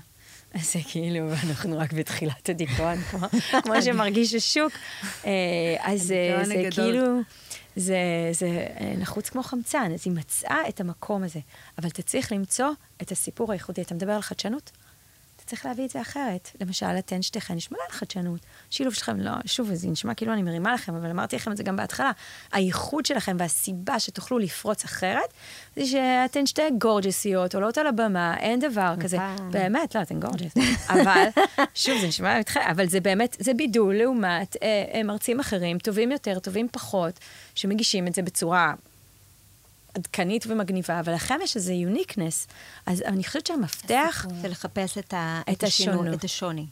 זה 0.73 0.79
כאילו, 0.89 1.33
אנחנו 1.33 1.79
רק 1.79 1.93
בתחילת 1.93 2.49
הדיכאון, 2.49 3.01
כמו, 3.01 3.27
כמו 3.63 3.83
שמרגיש 3.83 4.35
השוק. 4.35 4.73
אה, 5.27 5.31
אז 5.81 6.13
אה, 6.13 6.45
זה. 6.45 6.69
כאילו, 6.71 7.21
זה, 7.77 7.99
זה 8.33 8.67
אה, 8.81 8.95
נחוץ 8.99 9.29
כמו 9.29 9.43
חמצן, 9.43 9.91
אז 9.95 10.01
היא 10.05 10.13
מצאה 10.13 10.69
את 10.69 10.81
המקום 10.81 11.23
הזה. 11.23 11.41
אבל 11.79 11.89
אתה 11.89 12.03
צריך 12.03 12.33
למצוא 12.33 12.69
את 13.03 13.13
הסיפור 13.13 13.53
הייחודי. 13.53 13.83
אתה 13.83 13.95
מדבר 13.95 14.13
על 14.13 14.23
חדשנות? 14.23 14.71
אתה 15.45 15.51
צריך 15.51 15.67
להביא 15.67 15.85
את 15.85 15.91
זה 15.91 16.01
אחרת. 16.01 16.51
למשל, 16.61 16.87
אתן 16.87 17.23
שתיכן, 17.23 17.55
מלא 17.71 17.81
על 17.87 17.93
חדשנות. 17.93 18.41
שילוב 18.71 18.95
שלכם, 18.95 19.21
לא, 19.21 19.33
שוב, 19.47 19.75
זה 19.75 19.89
נשמע 19.89 20.15
כאילו 20.15 20.33
אני 20.33 20.43
מרימה 20.43 20.75
לכם, 20.75 20.95
אבל 20.95 21.11
אמרתי 21.11 21.37
לכם 21.37 21.53
את 21.53 21.57
זה 21.57 21.63
גם 21.63 21.77
בהתחלה. 21.77 22.11
הייחוד 22.53 23.07
שלכם 23.07 23.37
והסיבה 23.41 24.01
שתוכלו 24.01 24.39
לפרוץ 24.39 24.85
אחרת, 24.85 25.33
זה 25.77 25.87
שאתן 25.87 26.47
שתי 26.47 26.63
גורג'סיות, 26.79 27.55
עולות 27.55 27.79
על 27.79 27.87
הבמה, 27.87 28.37
אין 28.39 28.61
דבר 28.61 28.95
כזה. 29.01 29.17
נכון. 29.17 29.51
באמת, 29.51 29.95
לא, 29.95 30.03
אתן 30.03 30.21
גורג'ס. 30.21 30.55
אבל, 30.89 31.29
שוב, 31.75 32.01
זה 32.01 32.07
נשמע 32.07 32.39
איתכם, 32.39 32.61
אבל 32.61 32.89
זה 32.89 33.01
באמת, 33.01 33.37
זה 33.41 33.55
בידול 33.55 33.95
לעומת 33.95 34.57
אה, 34.63 34.85
אה, 34.95 35.03
מרצים 35.03 35.41
אחרים, 35.41 35.79
טובים 35.79 36.13
יותר, 36.13 36.39
טובים 36.39 36.69
פחות, 36.73 37.19
שמגישים 37.55 38.07
את 38.07 38.15
זה 38.15 38.23
בצורה 38.23 38.75
עדכנית 39.95 40.45
ומגניבה, 40.47 41.01
אבל 41.01 41.15
לכם 41.15 41.39
יש 41.43 41.57
איזה 41.57 41.73
יוניקנס. 41.73 42.47
אז 42.87 43.03
אני 43.03 43.25
חושבת 43.25 43.47
שהמפתח... 43.47 44.27
זה 44.43 44.49
לחפש 44.49 44.99
את, 44.99 45.15
ה, 45.15 45.41
את 45.51 45.57
את, 45.57 45.63
השינו, 45.63 45.93
השונות. 45.93 46.19
את 46.19 46.25
השוני. 46.25 46.67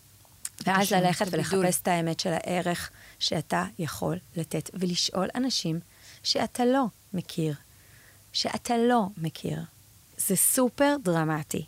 ואז 0.66 0.83
השונות, 0.83 1.05
ללכת. 1.05 1.27
ולחפש 1.31 1.81
את 1.81 1.89
האמת 1.89 2.20
של 2.20 2.33
הערך 2.33 2.91
שאתה 3.18 3.64
יכול 3.79 4.18
לתת, 4.37 4.70
ולשאול 4.75 5.29
אנשים 5.35 5.81
שאתה 6.23 6.64
לא 6.64 6.85
מכיר, 7.12 7.55
שאתה 8.33 8.79
לא 8.79 9.07
מכיר. 9.16 9.62
זה 10.16 10.37
סופר 10.37 10.97
דרמטי. 11.03 11.64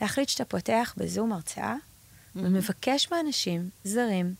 להחליט 0.00 0.28
שאתה 0.28 0.44
פותח 0.44 0.94
בזום 0.96 1.32
הרצאה, 1.32 1.74
ומבקש 2.36 3.10
מאנשים 3.12 3.70
זרים 3.84 4.34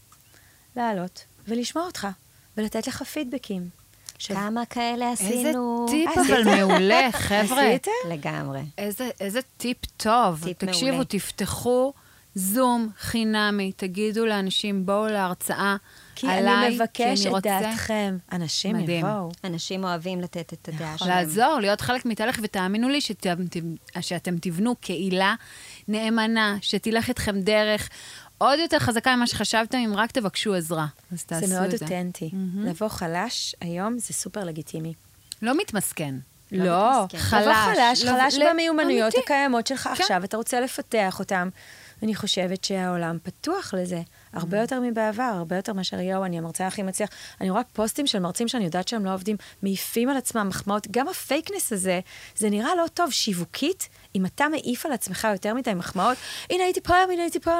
לעלות 0.76 1.24
ולשמוע 1.48 1.84
אותך, 1.84 2.08
ולתת 2.56 2.86
לך 2.86 3.02
פידבקים. 3.02 3.70
עכשיו, 4.16 4.36
כמה 4.36 4.64
כאלה 4.64 5.10
איזה 5.10 5.24
עשינו? 5.24 5.86
טיפ 5.90 6.10
עשיתם? 6.18 6.34
אבל 6.34 6.56
מעולה, 6.56 7.08
חבר'ה. 7.28 7.68
עשיתם? 7.70 7.90
לגמרי. 8.10 8.60
איזה, 8.78 9.10
איזה 9.20 9.40
טיפ 9.56 9.76
טוב. 9.96 10.40
טיפ 10.44 10.58
תקשיבו, 10.58 10.90
מעולה. 10.90 11.04
תפתחו 11.04 11.92
זום 12.34 12.88
חינמי, 12.98 13.72
תגידו 13.76 14.26
לאנשים, 14.26 14.86
בואו 14.86 15.06
להרצאה 15.06 15.76
כי 16.14 16.26
עליי, 16.28 16.66
אני 16.66 16.74
מבקש 16.74 16.96
כי 16.96 17.04
אני 17.04 17.20
את 17.22 17.26
רוצה 17.26 17.60
דעתכם. 17.60 18.16
אנשים 18.32 18.76
מדהים. 18.76 19.06
יבואו. 19.06 19.30
אנשים 19.44 19.84
אוהבים 19.84 20.20
לתת 20.20 20.52
את 20.52 20.68
הדעה 20.68 20.98
שלהם. 20.98 21.10
לעזור, 21.10 21.58
להיות 21.60 21.80
חלק 21.80 22.06
מתהליך, 22.06 22.40
ותאמינו 22.42 22.88
לי 22.88 23.00
שאתם, 23.00 23.34
שאתם 24.00 24.34
תבנו 24.40 24.74
קהילה 24.80 25.34
נאמנה, 25.88 26.56
שתלך 26.60 27.08
איתכם 27.08 27.40
דרך 27.40 27.88
עוד 28.38 28.58
יותר 28.58 28.78
חזקה 28.78 29.16
ממה 29.16 29.26
שחשבתם, 29.26 29.78
אם 29.78 29.92
רק 29.96 30.10
תבקשו 30.12 30.54
עזרה. 30.54 30.86
אז 31.12 31.24
תעשו 31.24 31.44
את 31.44 31.48
זה 31.48 31.54
זה. 31.54 31.60
מאוד 31.60 31.72
אותנטי. 31.82 32.30
לבוא 32.56 32.88
חלש 32.88 33.54
היום 33.60 33.98
זה 33.98 34.14
סופר 34.14 34.44
לגיטימי. 34.44 34.94
לא 35.42 35.56
מתמסכן. 35.58 36.14
לא, 36.52 37.04
מתמסכן. 37.04 37.18
חלש. 37.18 37.42
לבוא 37.46 37.54
חלש, 37.74 38.02
לא- 38.04 38.10
חלש 38.10 38.34
ל- 38.34 38.50
במיומנויות 38.52 39.14
אמיתי. 39.14 39.18
הקיימות 39.32 39.66
שלך 39.66 39.82
כן. 39.82 39.90
עכשיו, 40.02 40.24
אתה 40.24 40.36
רוצה 40.36 40.60
לפתח 40.60 41.16
אותם. 41.18 41.48
אני 42.02 42.14
חושבת 42.14 42.64
שהעולם 42.64 43.18
פתוח 43.22 43.74
לזה, 43.74 44.00
הרבה 44.32 44.60
יותר 44.60 44.80
מבעבר, 44.80 45.22
הרבה 45.22 45.56
יותר 45.56 45.72
מאשר 45.72 46.00
יואו, 46.00 46.24
אני 46.24 46.38
המרצה 46.38 46.66
הכי 46.66 46.82
מצליח. 46.82 47.08
אני 47.40 47.50
רואה 47.50 47.62
פוסטים 47.72 48.06
של 48.06 48.18
מרצים 48.18 48.48
שאני 48.48 48.64
יודעת 48.64 48.88
שהם 48.88 49.04
לא 49.04 49.14
עובדים, 49.14 49.36
מעיפים 49.62 50.08
על 50.08 50.16
עצמם 50.16 50.48
מחמאות. 50.48 50.86
גם 50.90 51.08
הפייקנס 51.08 51.72
הזה, 51.72 52.00
זה 52.36 52.50
נראה 52.50 52.74
לא 52.74 52.84
טוב 52.94 53.10
שיווקית, 53.10 53.88
אם 54.16 54.26
אתה 54.26 54.48
מעיף 54.48 54.86
על 54.86 54.92
עצמך 54.92 55.28
יותר 55.32 55.54
מדי 55.54 55.74
מחמאות, 55.74 56.16
הנה 56.50 56.64
הייתי 56.64 56.80
פה, 56.80 56.94
הנה 57.12 57.22
הייתי 57.22 57.40
פה, 57.40 57.50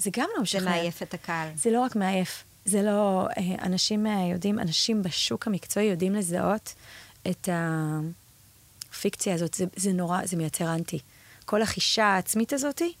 זה 0.00 0.10
גם 0.16 0.26
לא 0.30 0.36
זה 0.36 0.42
משכנע. 0.42 0.70
מעייף 0.70 1.02
את 1.02 1.14
הקהל. 1.14 1.48
זה 1.56 1.70
לא 1.70 1.80
רק 1.80 1.96
מעייף, 1.96 2.44
זה 2.64 2.82
לא... 2.82 3.28
אה, 3.38 3.66
אנשים 3.66 4.06
אה, 4.06 4.26
יודעים, 4.32 4.58
אנשים 4.58 5.02
בשוק 5.02 5.46
המקצועי 5.46 5.86
יודעים 5.86 6.14
לזהות 6.14 6.74
את 7.30 7.48
הפיקציה 7.52 9.34
הזאת. 9.34 9.54
זה, 9.54 9.64
זה 9.76 9.92
נורא, 9.92 10.26
זה 10.26 10.36
מייצר 10.36 10.74
אנטי. 10.74 10.98
כל 11.44 11.62
החישה 11.62 12.04
העצמית 12.04 12.52
הזאתי 12.52 12.92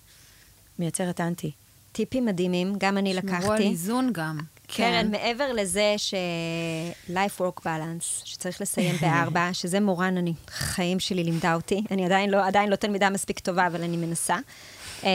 מייצרת 0.78 1.20
אנטי. 1.20 1.50
טיפים 1.92 2.24
מדהימים, 2.24 2.74
גם 2.78 2.98
אני 2.98 3.14
שמרו 3.14 3.28
על 3.28 3.38
לקחתי. 3.38 3.68
איזון 3.68 4.10
גם. 4.12 4.38
קרן, 4.66 5.10
מעבר 5.10 5.52
לזה 5.52 5.94
ש-life 5.96 7.40
work 7.40 7.60
balance, 7.64 8.24
שצריך 8.24 8.60
לסיים 8.60 8.96
בארבע, 9.00 9.48
שזה 9.60 9.80
מורן, 9.80 10.16
אני, 10.16 10.32
חיים 10.48 11.00
שלי 11.00 11.24
לימדה 11.24 11.54
אותי. 11.54 11.82
אני 11.90 12.04
עדיין 12.04 12.30
לא, 12.30 12.46
עדיין 12.46 12.70
לא 12.70 12.76
תלמידה 12.76 13.10
מספיק 13.10 13.38
טובה, 13.38 13.66
אבל 13.66 13.82
אני 13.82 13.96
מנסה. 13.96 14.36
אה, 15.04 15.10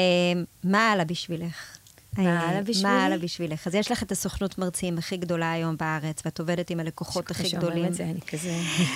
מה 0.64 0.92
הלאה 0.92 1.06
בשבילך? 1.06 1.78
מה 2.18 2.44
אה, 2.44 2.50
הלאה 2.50 2.62
בשבילי? 2.62 2.84
מה 2.84 3.06
הלאה 3.06 3.18
בשבילך? 3.18 3.68
אז 3.68 3.76
יש 3.76 3.92
לך 3.92 4.04
את 4.04 4.12
הסוכנות 4.12 4.58
מרצים 4.58 4.98
הכי 4.98 5.18
גדולה 5.18 5.52
היום 5.52 5.78
בארץ, 5.78 6.22
ואת 6.26 6.40
עובדת 6.40 6.70
עם 6.70 6.80
הלקוחות 6.80 7.32
הכי 7.32 7.50
גדולים. 7.50 7.86
את 7.86 7.94
זה, 7.94 8.04
אני 8.04 8.22
כזה... 8.22 8.52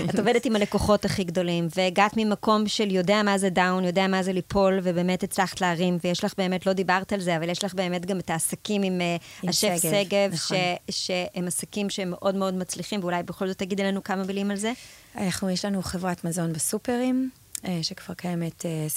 את 0.09 0.19
עובדת 0.19 0.45
עם 0.45 0.55
הלקוחות 0.55 1.05
הכי 1.05 1.23
גדולים, 1.23 1.67
והגעת 1.75 2.13
ממקום 2.17 2.67
של 2.67 2.91
יודע 2.91 3.23
מה 3.23 3.37
זה 3.37 3.49
דאון, 3.49 3.83
יודע 3.83 4.07
מה 4.07 4.23
זה 4.23 4.33
ליפול, 4.33 4.79
ובאמת 4.83 5.23
הצלחת 5.23 5.61
להרים, 5.61 5.97
ויש 6.03 6.23
לך 6.23 6.33
באמת, 6.37 6.65
לא 6.65 6.73
דיברת 6.73 7.13
על 7.13 7.19
זה, 7.19 7.37
אבל 7.37 7.49
יש 7.49 7.63
לך 7.63 7.73
באמת 7.73 8.05
גם 8.05 8.19
את 8.19 8.29
העסקים 8.29 8.83
עם, 8.83 9.01
אה, 9.01 9.15
עם 9.43 9.49
השף 9.49 9.73
שגב, 9.81 10.33
נכון. 10.33 10.57
ש, 10.89 11.05
שהם 11.05 11.47
עסקים 11.47 11.89
שהם 11.89 12.09
מאוד 12.09 12.35
מאוד 12.35 12.53
מצליחים, 12.53 12.99
ואולי 12.99 13.23
בכל 13.23 13.47
זאת 13.47 13.57
תגידי 13.57 13.83
לנו 13.83 14.03
כמה 14.03 14.23
מילים 14.23 14.51
על 14.51 14.57
זה. 14.57 14.71
אנחנו, 15.17 15.49
יש 15.49 15.65
לנו 15.65 15.81
חברת 15.81 16.23
מזון 16.23 16.53
בסופרים, 16.53 17.29
אה, 17.65 17.79
שכבר 17.81 18.13
קיימת 18.13 18.65
אה, 18.65 18.87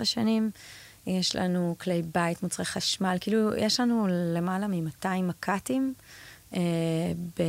10-12 0.00 0.04
שנים. 0.04 0.50
יש 1.06 1.36
לנו 1.36 1.76
כלי 1.80 2.02
בית, 2.02 2.42
מוצרי 2.42 2.64
חשמל, 2.64 3.16
כאילו, 3.20 3.56
יש 3.56 3.80
לנו 3.80 4.06
למעלה 4.08 4.66
מ-200 4.66 5.08
מק"טים, 5.22 5.94
אה, 6.54 6.60
ב... 7.38 7.42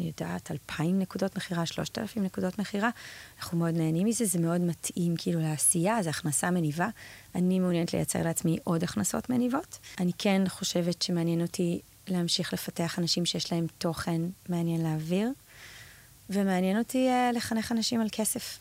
אני 0.00 0.06
יודעת, 0.06 0.50
2,000 0.50 0.98
נקודות 0.98 1.36
מכירה, 1.36 1.66
3,000 1.66 2.22
נקודות 2.22 2.58
מכירה. 2.58 2.90
אנחנו 3.38 3.58
מאוד 3.58 3.74
נהנים 3.74 4.06
מזה, 4.06 4.24
זה 4.24 4.38
מאוד 4.38 4.60
מתאים 4.60 5.14
כאילו 5.18 5.40
לעשייה, 5.40 6.02
זו 6.02 6.10
הכנסה 6.10 6.50
מניבה. 6.50 6.88
אני 7.34 7.58
מעוניינת 7.58 7.92
לייצר 7.94 8.22
לעצמי 8.22 8.58
עוד 8.64 8.82
הכנסות 8.82 9.30
מניבות. 9.30 9.78
אני 10.00 10.12
כן 10.18 10.42
חושבת 10.48 11.02
שמעניין 11.02 11.40
אותי 11.40 11.80
להמשיך 12.08 12.52
לפתח 12.52 12.98
אנשים 12.98 13.26
שיש 13.26 13.52
להם 13.52 13.66
תוכן 13.78 14.20
מעניין 14.48 14.80
להעביר, 14.80 15.30
ומעניין 16.30 16.78
אותי 16.78 17.08
uh, 17.08 17.36
לחנך 17.36 17.72
אנשים 17.72 18.00
על 18.00 18.08
כסף. 18.12 18.58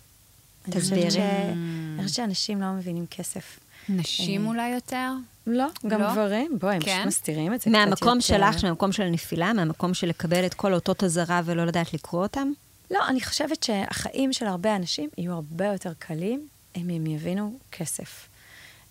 תסבירי. 0.64 1.22
אני 1.22 1.98
חושבת 1.98 2.16
שאנשים 2.16 2.62
לא 2.62 2.72
מבינים 2.74 3.06
כסף. 3.08 3.60
נשים 3.90 4.48
אולי 4.48 4.70
יותר? 4.70 5.12
לא, 5.48 5.68
גם 5.88 6.02
לא? 6.02 6.12
גברים, 6.12 6.60
בואי, 6.60 6.76
הם 6.76 6.82
כן? 6.82 6.96
פשוט 6.96 7.08
מסתירים 7.08 7.54
את 7.54 7.62
זה 7.62 7.70
קצת 7.70 7.72
מהמקום 7.72 8.08
יותר. 8.08 8.20
שלך, 8.20 8.64
מהמקום 8.64 8.92
של 8.92 9.04
הנפילה, 9.04 9.54
מהמקום 9.54 9.94
של 9.94 10.08
לקבל 10.08 10.46
את 10.46 10.54
כל 10.54 10.74
אותות 10.74 11.04
אזהרה 11.04 11.42
ולא 11.46 11.66
לדעת 11.66 11.94
לקרוא 11.94 12.24
אותם? 12.24 12.52
לא, 12.92 13.00
אני 13.08 13.22
חושבת 13.22 13.64
שהחיים 13.64 14.34
של 14.34 14.46
הרבה 14.46 14.76
אנשים 14.76 15.10
יהיו 15.18 15.34
הרבה 15.34 15.66
יותר 15.66 15.94
קלים 16.00 16.48
אם 16.76 16.90
הם 16.90 17.08
יבינו 17.08 17.60
כסף. 17.72 18.28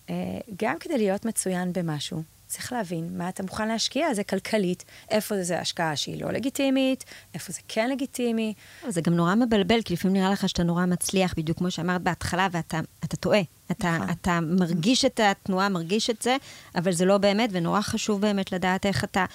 אה, 0.09 0.15
גם 0.63 0.75
כדי 0.79 0.97
להיות 0.97 1.25
מצוין 1.25 1.73
במשהו, 1.73 2.23
צריך 2.53 2.73
להבין 2.73 3.17
מה 3.17 3.29
אתה 3.29 3.43
מוכן 3.43 3.67
להשקיע, 3.67 4.13
זה 4.13 4.23
כלכלית, 4.23 4.85
איפה 5.09 5.43
זה 5.43 5.59
השקעה 5.59 5.95
שהיא 5.95 6.23
לא 6.23 6.31
לגיטימית, 6.31 7.03
איפה 7.33 7.51
זה 7.51 7.59
כן 7.67 7.89
לגיטימי. 7.89 8.53
זה 8.87 9.01
גם 9.01 9.13
נורא 9.13 9.35
מבלבל, 9.35 9.81
כי 9.81 9.93
לפעמים 9.93 10.17
נראה 10.17 10.31
לך 10.31 10.49
שאתה 10.49 10.63
נורא 10.63 10.85
מצליח, 10.85 11.33
בדיוק 11.37 11.57
כמו 11.57 11.71
שאמרת 11.71 12.01
בהתחלה, 12.01 12.47
ואתה 12.51 12.79
אתה 13.03 13.17
טועה. 13.17 13.41
אתה, 13.71 13.97
נכון. 13.97 14.09
אתה 14.09 14.39
מרגיש 14.41 15.05
את 15.05 15.19
התנועה, 15.23 15.69
מרגיש 15.69 16.09
את 16.09 16.21
זה, 16.21 16.37
אבל 16.75 16.91
זה 16.91 17.05
לא 17.05 17.17
באמת, 17.17 17.49
ונורא 17.53 17.81
חשוב 17.81 18.21
באמת 18.21 18.51
לדעת 18.51 18.85
איך 18.85 19.03
אתה, 19.03 19.25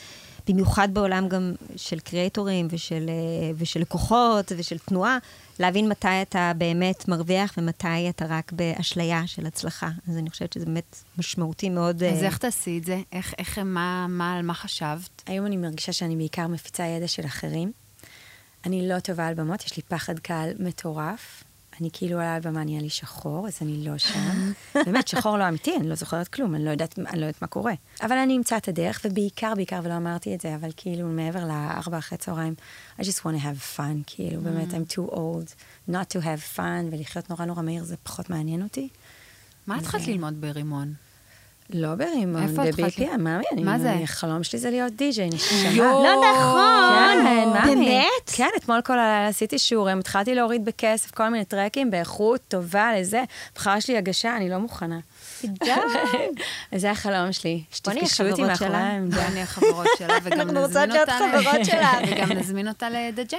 במיוחד 0.48 0.88
בעולם 0.92 1.28
גם 1.28 1.52
של 1.76 2.00
קריאטורים 2.00 2.68
ושל, 2.70 3.06
אה, 3.08 3.50
ושל 3.56 3.80
לקוחות 3.80 4.52
ושל 4.56 4.78
תנועה, 4.78 5.18
להבין 5.58 5.88
מתי 5.88 6.22
אתה 6.22 6.52
באמת 6.58 7.08
מרוויח 7.08 7.54
ומתי 7.58 8.08
אתה 8.08 8.24
רק 8.28 8.52
באשליה 8.52 9.26
של 9.26 9.46
הצלחה. 9.46 9.90
אז 10.08 10.16
אני 10.16 10.30
חושבת 10.30 10.52
שזה 10.52 10.66
באמת 10.66 10.96
משמעותי 11.18 11.70
מאוד. 11.70 12.02
אז 12.02 12.22
אה, 12.22 12.26
איך 12.26 12.38
תעשי 12.38 12.78
את 12.78 12.84
זה? 12.84 13.00
איך, 13.12 13.34
איך, 13.38 13.58
מה, 13.58 14.06
מה, 14.08 14.36
על 14.36 14.42
מה 14.42 14.54
חשבת? 14.54 15.22
היום 15.26 15.46
אני 15.46 15.56
מרגישה 15.56 15.92
שאני 15.92 16.16
בעיקר 16.16 16.46
מפיצה 16.46 16.84
ידע 16.84 17.08
של 17.08 17.26
אחרים. 17.26 17.72
אני 18.66 18.88
לא 18.88 19.00
טובה 19.00 19.26
על 19.26 19.34
במות, 19.34 19.64
יש 19.64 19.76
לי 19.76 19.82
פחד 19.82 20.18
קהל 20.18 20.50
מטורף. 20.58 21.44
אני 21.80 21.88
כאילו 21.92 22.20
על 22.20 22.40
במה, 22.40 22.64
נהיה 22.64 22.80
לי 22.80 22.90
שחור, 22.90 23.48
אז 23.48 23.58
אני 23.62 23.84
לא 23.84 23.98
שם. 23.98 24.52
באמת, 24.86 25.08
שחור 25.08 25.38
לא 25.38 25.48
אמיתי, 25.48 25.76
אני 25.76 25.88
לא 25.88 25.94
זוכרת 25.94 26.28
כלום, 26.28 26.54
אני 26.54 26.64
לא 26.64 26.70
יודעת, 26.70 26.98
אני 26.98 27.20
לא 27.20 27.26
יודעת 27.26 27.42
מה 27.42 27.48
קורה. 27.48 27.72
אבל 28.02 28.16
אני 28.16 28.36
אמצא 28.36 28.56
את 28.56 28.68
הדרך, 28.68 29.00
ובעיקר, 29.04 29.52
בעיקר, 29.56 29.80
ולא 29.82 29.96
אמרתי 29.96 30.34
את 30.34 30.40
זה, 30.40 30.54
אבל 30.54 30.70
כאילו 30.76 31.08
מעבר 31.08 31.44
לארבע 31.44 31.98
אחרי 31.98 32.18
צהריים, 32.18 32.54
I 33.00 33.02
just 33.02 33.20
want 33.20 33.34
to 33.36 33.42
have 33.42 33.76
fun, 33.78 34.02
כאילו, 34.06 34.40
באמת, 34.40 34.68
I'm 34.70 34.92
too 34.92 35.12
old 35.12 35.54
not 35.90 36.16
to 36.16 36.20
have 36.20 36.56
fun, 36.56 36.92
ולחיות 36.92 37.30
נורא 37.30 37.44
נורא 37.44 37.62
מהיר 37.62 37.84
זה 37.84 37.96
פחות 37.96 38.30
מעניין 38.30 38.62
אותי. 38.62 38.88
מה 39.66 39.76
התחלת 39.76 40.06
ללמוד 40.06 40.40
ברימון? 40.40 41.07
לא 41.70 41.94
ברימון, 41.94 42.42
איפה 42.42 42.62
התחלת? 42.62 42.98
ב-BPM, 42.98 43.16
מאמי, 43.18 43.44
אני- 43.52 43.62
מה 43.64 43.78
זה? 43.78 43.92
החלום 43.92 44.42
שלי 44.44 44.58
זה 44.58 44.70
להיות 44.70 44.92
די-ג'יי, 44.92 45.28
נשמה. 45.28 45.70
לא 45.76 46.22
נכון. 46.32 47.24
כן, 47.24 47.48
מאמי. 47.54 47.74
באמת? 47.86 48.04
כן, 48.32 48.48
אתמול 48.56 48.80
כל 48.80 48.92
הלילה 48.98 49.28
עשיתי 49.28 49.58
שיעורים, 49.58 49.98
התחלתי 49.98 50.34
להוריד 50.34 50.64
בכסף 50.64 51.10
כל 51.10 51.28
מיני 51.28 51.44
טרקים 51.44 51.90
באיכות 51.90 52.40
טובה 52.48 52.90
לזה. 52.98 53.22
בחרה 53.56 53.80
שלי 53.80 53.96
הגשה, 53.96 54.36
אני 54.36 54.48
לא 54.50 54.58
מוכנה. 54.58 54.98
די. 55.44 55.70
זה 56.76 56.90
החלום 56.90 57.32
שלי, 57.32 57.62
שתפגשו 57.70 58.28
אותי 58.30 58.42
מאחורי. 58.42 58.70
העמדה. 58.76 59.16
ואני 59.16 59.42
החברות 59.42 59.86
שלה, 59.98 60.14
וגם 60.22 60.40
אנחנו 60.40 60.60
רוצות 60.60 60.76
נזמין 60.76 61.00
אותה... 61.00 61.12
חברות 61.40 61.64
שלה. 61.64 61.92
וגם 62.08 62.32
נזמין 62.32 62.68
אותה 62.68 62.90
לדג'ה. 62.90 63.38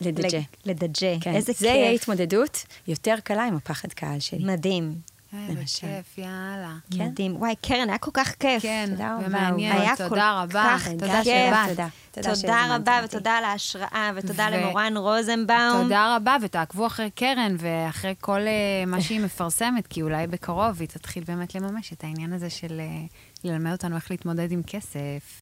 לדג'ה. 0.00 0.38
לדג'ה. 0.66 1.14
כן, 1.20 1.34
איזה 1.34 1.52
זה 1.58 1.66
יהיה 1.66 1.92
כיף. 1.92 2.02
התמודדות 2.02 2.64
יותר 2.88 3.14
קלה 3.24 3.44
עם 3.44 3.56
הפחד 3.56 3.92
קהל 3.92 4.20
שלי. 4.20 4.44
מדהים. 4.44 4.94
איזה. 5.32 5.62
כיף, 5.80 6.18
יאללה. 6.18 6.74
כן. 6.96 7.06
מדהים. 7.06 7.36
וואי, 7.36 7.54
קרן, 7.62 7.88
היה 7.88 7.98
כל 7.98 8.10
כך 8.14 8.34
כיף. 8.34 8.62
כן, 8.62 8.94
ומעניין. 9.24 9.76
היה 9.76 9.96
כל 9.96 10.08
תודה 10.08 10.42
רבה. 10.42 10.76
תודה. 10.98 11.24
שבאת. 11.24 11.90
תודה. 12.12 12.76
רבה. 12.76 13.00
ותודה 13.04 13.32
על 13.32 13.44
ההשראה, 13.44 14.10
ותודה 14.14 14.50
למורן 14.50 14.96
רוזנבאום. 14.96 15.82
תודה 15.82 16.16
רבה, 16.16 16.36
ותעקבו 16.42 16.86
אחרי 16.86 17.10
קרן 17.10 17.56
ואחרי 17.58 18.14
כל 18.20 18.40
אה, 18.40 18.84
מה 18.86 19.00
שהיא 19.00 19.20
מפרסמת, 19.20 19.86
כי 19.86 20.02
אולי 20.02 20.26
בקרוב 20.26 20.80
היא 20.80 20.88
תתחיל 20.88 21.24
באמת 21.24 21.54
לממש 21.54 21.92
את 21.92 22.04
העניין 22.04 22.32
הזה 22.32 22.50
של 22.50 22.80
אה, 22.80 22.86
ללמד 23.44 23.72
אותנו 23.72 23.96
איך 23.96 24.10
להתמודד 24.10 24.52
עם 24.52 24.62
כסף. 24.66 25.40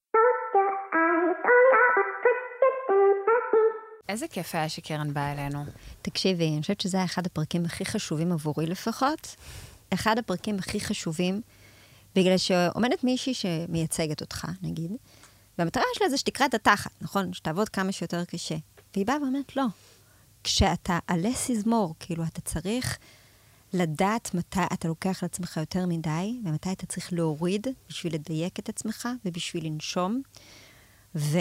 איזה 4.08 4.28
כיף 4.28 4.54
היה 4.54 4.68
שקרן 4.68 5.14
באה 5.14 5.32
אלינו. 5.32 5.64
תקשיבי, 6.02 6.52
אני 6.52 6.60
חושבת 6.60 6.80
שזה 6.80 6.96
היה 6.96 7.06
אחד 7.06 7.26
הפרקים 7.26 7.64
הכי 7.64 7.84
חשובים 7.84 8.32
עבורי 8.32 8.66
לפחות. 8.66 9.36
אחד 9.90 10.18
הפרקים 10.18 10.58
הכי 10.58 10.80
חשובים, 10.80 11.40
בגלל 12.14 12.38
שעומדת 12.38 13.04
מישהי 13.04 13.34
שמייצגת 13.34 14.20
אותך, 14.20 14.46
נגיד, 14.62 14.90
והמטרה 15.58 15.82
שלה 15.94 16.08
זה 16.08 16.16
שתקרא 16.16 16.46
את 16.46 16.54
התחת, 16.54 16.90
נכון? 17.00 17.32
שתעבוד 17.32 17.68
כמה 17.68 17.92
שיותר 17.92 18.24
קשה. 18.24 18.56
והיא 18.94 19.06
באה 19.06 19.16
ואומרת, 19.22 19.56
לא. 19.56 19.64
כשאתה 20.44 20.98
ה- 21.08 21.14
less 21.14 21.50
is 21.50 21.66
more, 21.66 21.94
כאילו, 22.00 22.24
אתה 22.24 22.40
צריך 22.40 22.98
לדעת 23.72 24.34
מתי 24.34 24.60
אתה 24.72 24.88
לוקח 24.88 25.22
לעצמך 25.22 25.56
יותר 25.56 25.86
מדי, 25.86 26.40
ומתי 26.44 26.72
אתה 26.72 26.86
צריך 26.86 27.12
להוריד 27.12 27.66
בשביל 27.88 28.14
לדייק 28.14 28.58
את 28.58 28.68
עצמך 28.68 29.08
ובשביל 29.24 29.66
לנשום. 29.66 30.22
ו... 31.14 31.38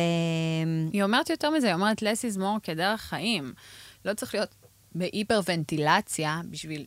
היא 0.94 1.04
אומרת 1.04 1.30
יותר 1.30 1.50
מזה, 1.50 1.68
היא 1.68 1.74
אומרת 1.74 2.04
more 2.38 2.60
כדרך 2.64 3.02
חיים. 3.02 3.54
לא 4.06 4.14
צריך 4.14 4.34
להיות 4.34 4.56
בהיפרוונטילציה 4.96 6.42
בשביל 6.50 6.86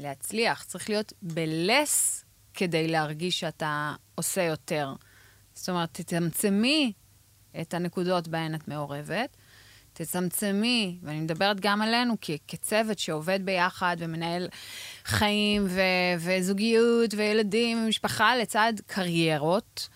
להצליח, 0.00 0.64
צריך 0.64 0.88
להיות 0.90 1.12
ב-less 1.22 2.24
כדי 2.54 2.88
להרגיש 2.88 3.40
שאתה 3.40 3.94
עושה 4.14 4.42
יותר. 4.42 4.94
זאת 5.54 5.68
אומרת, 5.68 5.88
תצמצמי 5.92 6.92
את 7.60 7.74
הנקודות 7.74 8.28
בהן 8.28 8.54
את 8.54 8.68
מעורבת, 8.68 9.36
תצמצמי, 9.92 10.98
ואני 11.02 11.20
מדברת 11.20 11.60
גם 11.60 11.82
עלינו 11.82 12.14
כ- 12.20 12.30
כצוות 12.48 12.98
שעובד 12.98 13.40
ביחד 13.44 13.96
ומנהל 13.98 14.48
חיים 15.04 15.66
ו- 15.68 15.80
וזוגיות 16.18 17.14
וילדים 17.16 17.84
ומשפחה 17.84 18.36
לצד 18.36 18.72
קריירות. 18.86 19.88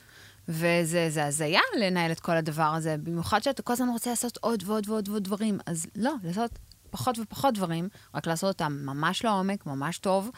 וזה 0.48 1.10
זה 1.10 1.24
הזיה 1.24 1.60
לנהל 1.80 2.12
את 2.12 2.20
כל 2.20 2.36
הדבר 2.36 2.62
הזה, 2.62 2.96
במיוחד 3.02 3.42
שאתה 3.42 3.62
כל 3.62 3.72
הזמן 3.72 3.88
רוצה 3.88 4.10
לעשות 4.10 4.36
עוד 4.40 4.62
ועוד 4.66 4.88
ועוד 4.88 5.08
ועוד 5.08 5.24
דברים. 5.24 5.58
אז 5.66 5.86
לא, 5.96 6.12
לעשות 6.24 6.50
פחות 6.94 7.18
ופחות 7.18 7.54
דברים, 7.54 7.88
רק 8.14 8.26
לעשות 8.26 8.48
אותם 8.48 8.72
ממש 8.72 9.24
לעומק, 9.24 9.66
ממש 9.66 9.98
טוב, 9.98 10.30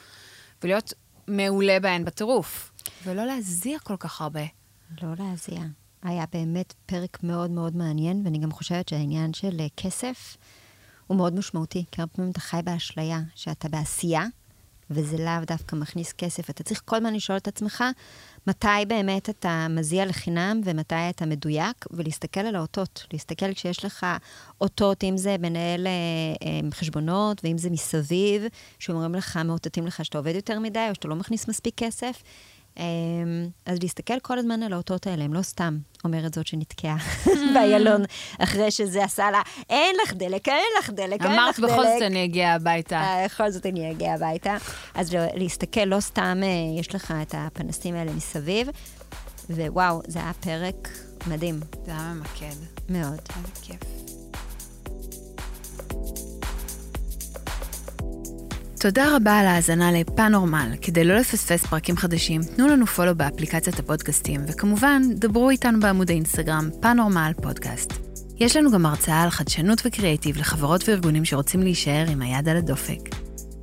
ולהיות 0.63 0.93
מעולה 1.29 1.81
בהן 1.81 2.05
בטירוף. 2.05 2.73
ולא 3.05 3.25
להזיע 3.25 3.79
כל 3.79 3.97
כך 3.97 4.21
הרבה. 4.21 4.45
לא 5.03 5.09
להזיע. 5.19 5.61
היה 6.03 6.25
באמת 6.33 6.75
פרק 6.87 7.19
מאוד 7.23 7.51
מאוד 7.51 7.77
מעניין, 7.77 8.23
ואני 8.25 8.39
גם 8.39 8.53
חושבת 8.53 8.89
שהעניין 8.89 9.33
של 9.33 9.61
אה, 9.61 9.67
כסף 9.77 10.37
הוא 11.07 11.17
מאוד 11.17 11.35
משמעותי, 11.35 11.85
כי 11.93 12.01
הרבה 12.01 12.13
פעמים 12.15 12.31
אתה 12.31 12.41
חי 12.41 12.61
באשליה, 12.65 13.21
שאתה 13.35 13.69
בעשייה, 13.69 14.27
וזה 14.91 15.17
לאו 15.17 15.45
דווקא 15.47 15.77
מכניס 15.77 16.13
כסף. 16.13 16.51
אתה 16.51 16.63
צריך 16.63 16.83
כל 16.85 16.97
הזמן 16.97 17.15
לשאול 17.15 17.39
את 17.39 17.49
עצמך, 17.49 17.85
מתי 18.47 18.67
באמת 18.89 19.31
אתה 19.31 19.67
מזיע 19.71 20.07
לחינם 20.07 20.61
ומתי 20.65 20.95
אתה 21.11 21.27
מדויק, 21.27 21.87
ולהסתכל 21.91 22.41
על 22.41 22.57
האותות. 22.57 23.07
להסתכל 23.13 23.55
כשיש 23.55 23.85
לך 23.85 24.07
אותות, 24.61 25.05
אם 25.05 25.17
זה 25.17 25.37
מנהל 25.39 25.87
אה, 25.87 25.93
אה, 26.43 26.71
חשבונות, 26.71 27.41
ואם 27.45 27.59
זה 27.59 27.71
מסביב, 27.71 28.45
שאומרים 28.79 29.15
לך, 29.15 29.37
מאותתים 29.37 29.87
לך 29.87 30.05
שאתה 30.05 30.19
עובד 30.19 30.35
יותר 30.35 30.59
מדי, 30.59 30.87
או 30.89 30.95
שאתה 30.95 31.09
לא 31.09 31.17
מכניס 31.17 31.49
מספיק 31.49 31.75
כסף. 31.77 32.23
אמ, 32.77 33.49
אז 33.67 33.79
להסתכל 33.83 34.21
כל 34.23 34.39
הזמן 34.39 34.63
על 34.63 34.73
האותות 34.73 35.07
האלה, 35.07 35.25
הם 35.25 35.35
לא 35.35 35.43
סתם, 35.43 35.79
אומרת 36.05 36.35
זאת 36.35 36.47
שנתקעה 36.47 36.97
באיילון, 37.55 38.03
אחרי 38.39 38.71
שזה 38.71 39.05
עשה 39.05 39.31
לה, 39.31 39.43
אין 39.71 39.97
לך 40.03 40.13
דלק, 40.13 40.49
אין 40.49 40.65
לך 40.79 40.91
דלק, 40.91 41.23
אין 41.23 41.33
אמרת 41.33 41.59
לך 41.59 41.61
דלק. 41.61 41.71
בכל 41.71 41.83
זאת 41.83 42.03
אני 42.03 42.25
אגיע 42.25 42.53
הביתה. 42.53 42.97
אה, 42.97 43.25
בכל 43.25 43.51
זאת 43.51 43.67
אני 43.67 43.91
אגיע 43.91 44.15
הביתה. 44.15 44.57
אז 44.95 45.17
להסתכל, 45.35 45.85
לא 45.85 46.01
סתם 46.01 46.41
אה, 46.43 46.79
יש 46.81 46.95
לך 46.95 47.15
את 47.23 47.35
הפנסים 47.39 47.95
האלה 47.95 48.13
מסביב, 48.13 48.69
ווואו, 49.51 50.01
זה 50.07 50.19
היה 50.19 50.33
פרק 50.41 50.89
מדהים, 51.27 51.61
זה 51.85 51.91
היה 51.91 52.13
ממקד. 52.15 52.57
מאוד. 52.89 53.21
איזה 53.37 53.49
כיף. 53.63 53.81
תודה 58.81 59.17
רבה 59.17 59.39
על 59.39 59.47
ההאזנה 59.47 59.93
לפאנורמל. 59.93 60.73
כדי 60.83 61.05
לא 61.05 61.17
לפספס 61.17 61.67
פרקים 61.67 61.97
חדשים, 61.97 62.41
תנו 62.57 62.69
לנו 62.69 62.87
פולו 62.87 63.15
באפליקציית 63.15 63.79
הפודקאסטים, 63.79 64.41
וכמובן, 64.49 65.03
דברו 65.15 65.51
איתנו 65.51 65.81
בעמוד 65.81 66.11
האינסטגרם 66.11 66.69
פאנורמל 66.81 67.33
פודקאסט. 67.43 67.93
יש 68.37 68.57
לנו 68.57 68.71
גם 68.71 68.87
הרצאה 68.87 69.23
על 69.23 69.31
חדשנות 69.31 69.83
וקריאיטיב 69.85 70.37
לחברות 70.37 70.89
וארגונים 70.89 71.25
שרוצים 71.25 71.63
להישאר 71.63 72.05
עם 72.11 72.23
היד 72.23 72.49
על 72.49 72.57
הדופק. 72.57 73.01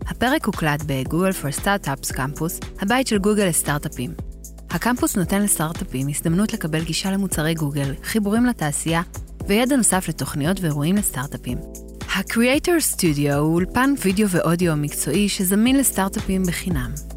הפרק 0.07 0.45
הוקלט 0.45 0.83
בגוגל 0.85 1.29
for 1.29 1.61
Startups 1.61 2.13
קמפוס, 2.13 2.59
הבית 2.81 3.07
של 3.07 3.17
גוגל 3.17 3.45
לסטארט-אפים. 3.45 4.13
הקמפוס 4.69 5.17
נותן 5.17 5.41
לסטארט-אפים 5.41 6.07
הזדמנות 6.07 6.53
לקבל 6.53 6.83
גישה 6.83 7.11
למוצרי 7.11 7.53
גוגל, 7.53 7.93
חיבורים 8.03 8.45
לתעשייה 8.45 9.01
וידע 9.47 9.75
נוסף 9.75 10.09
לתוכניות 10.09 10.59
ואירועים 10.59 10.95
לסטארט-אפים. 10.95 11.57
ה-Creator 12.15 12.95
Studio 12.95 13.33
הוא 13.33 13.53
אולפן 13.53 13.93
וידאו 14.01 14.29
ואודיו 14.29 14.75
מקצועי 14.75 15.29
שזמין 15.29 15.77
לסטארט-אפים 15.77 16.43
בחינם. 16.43 17.12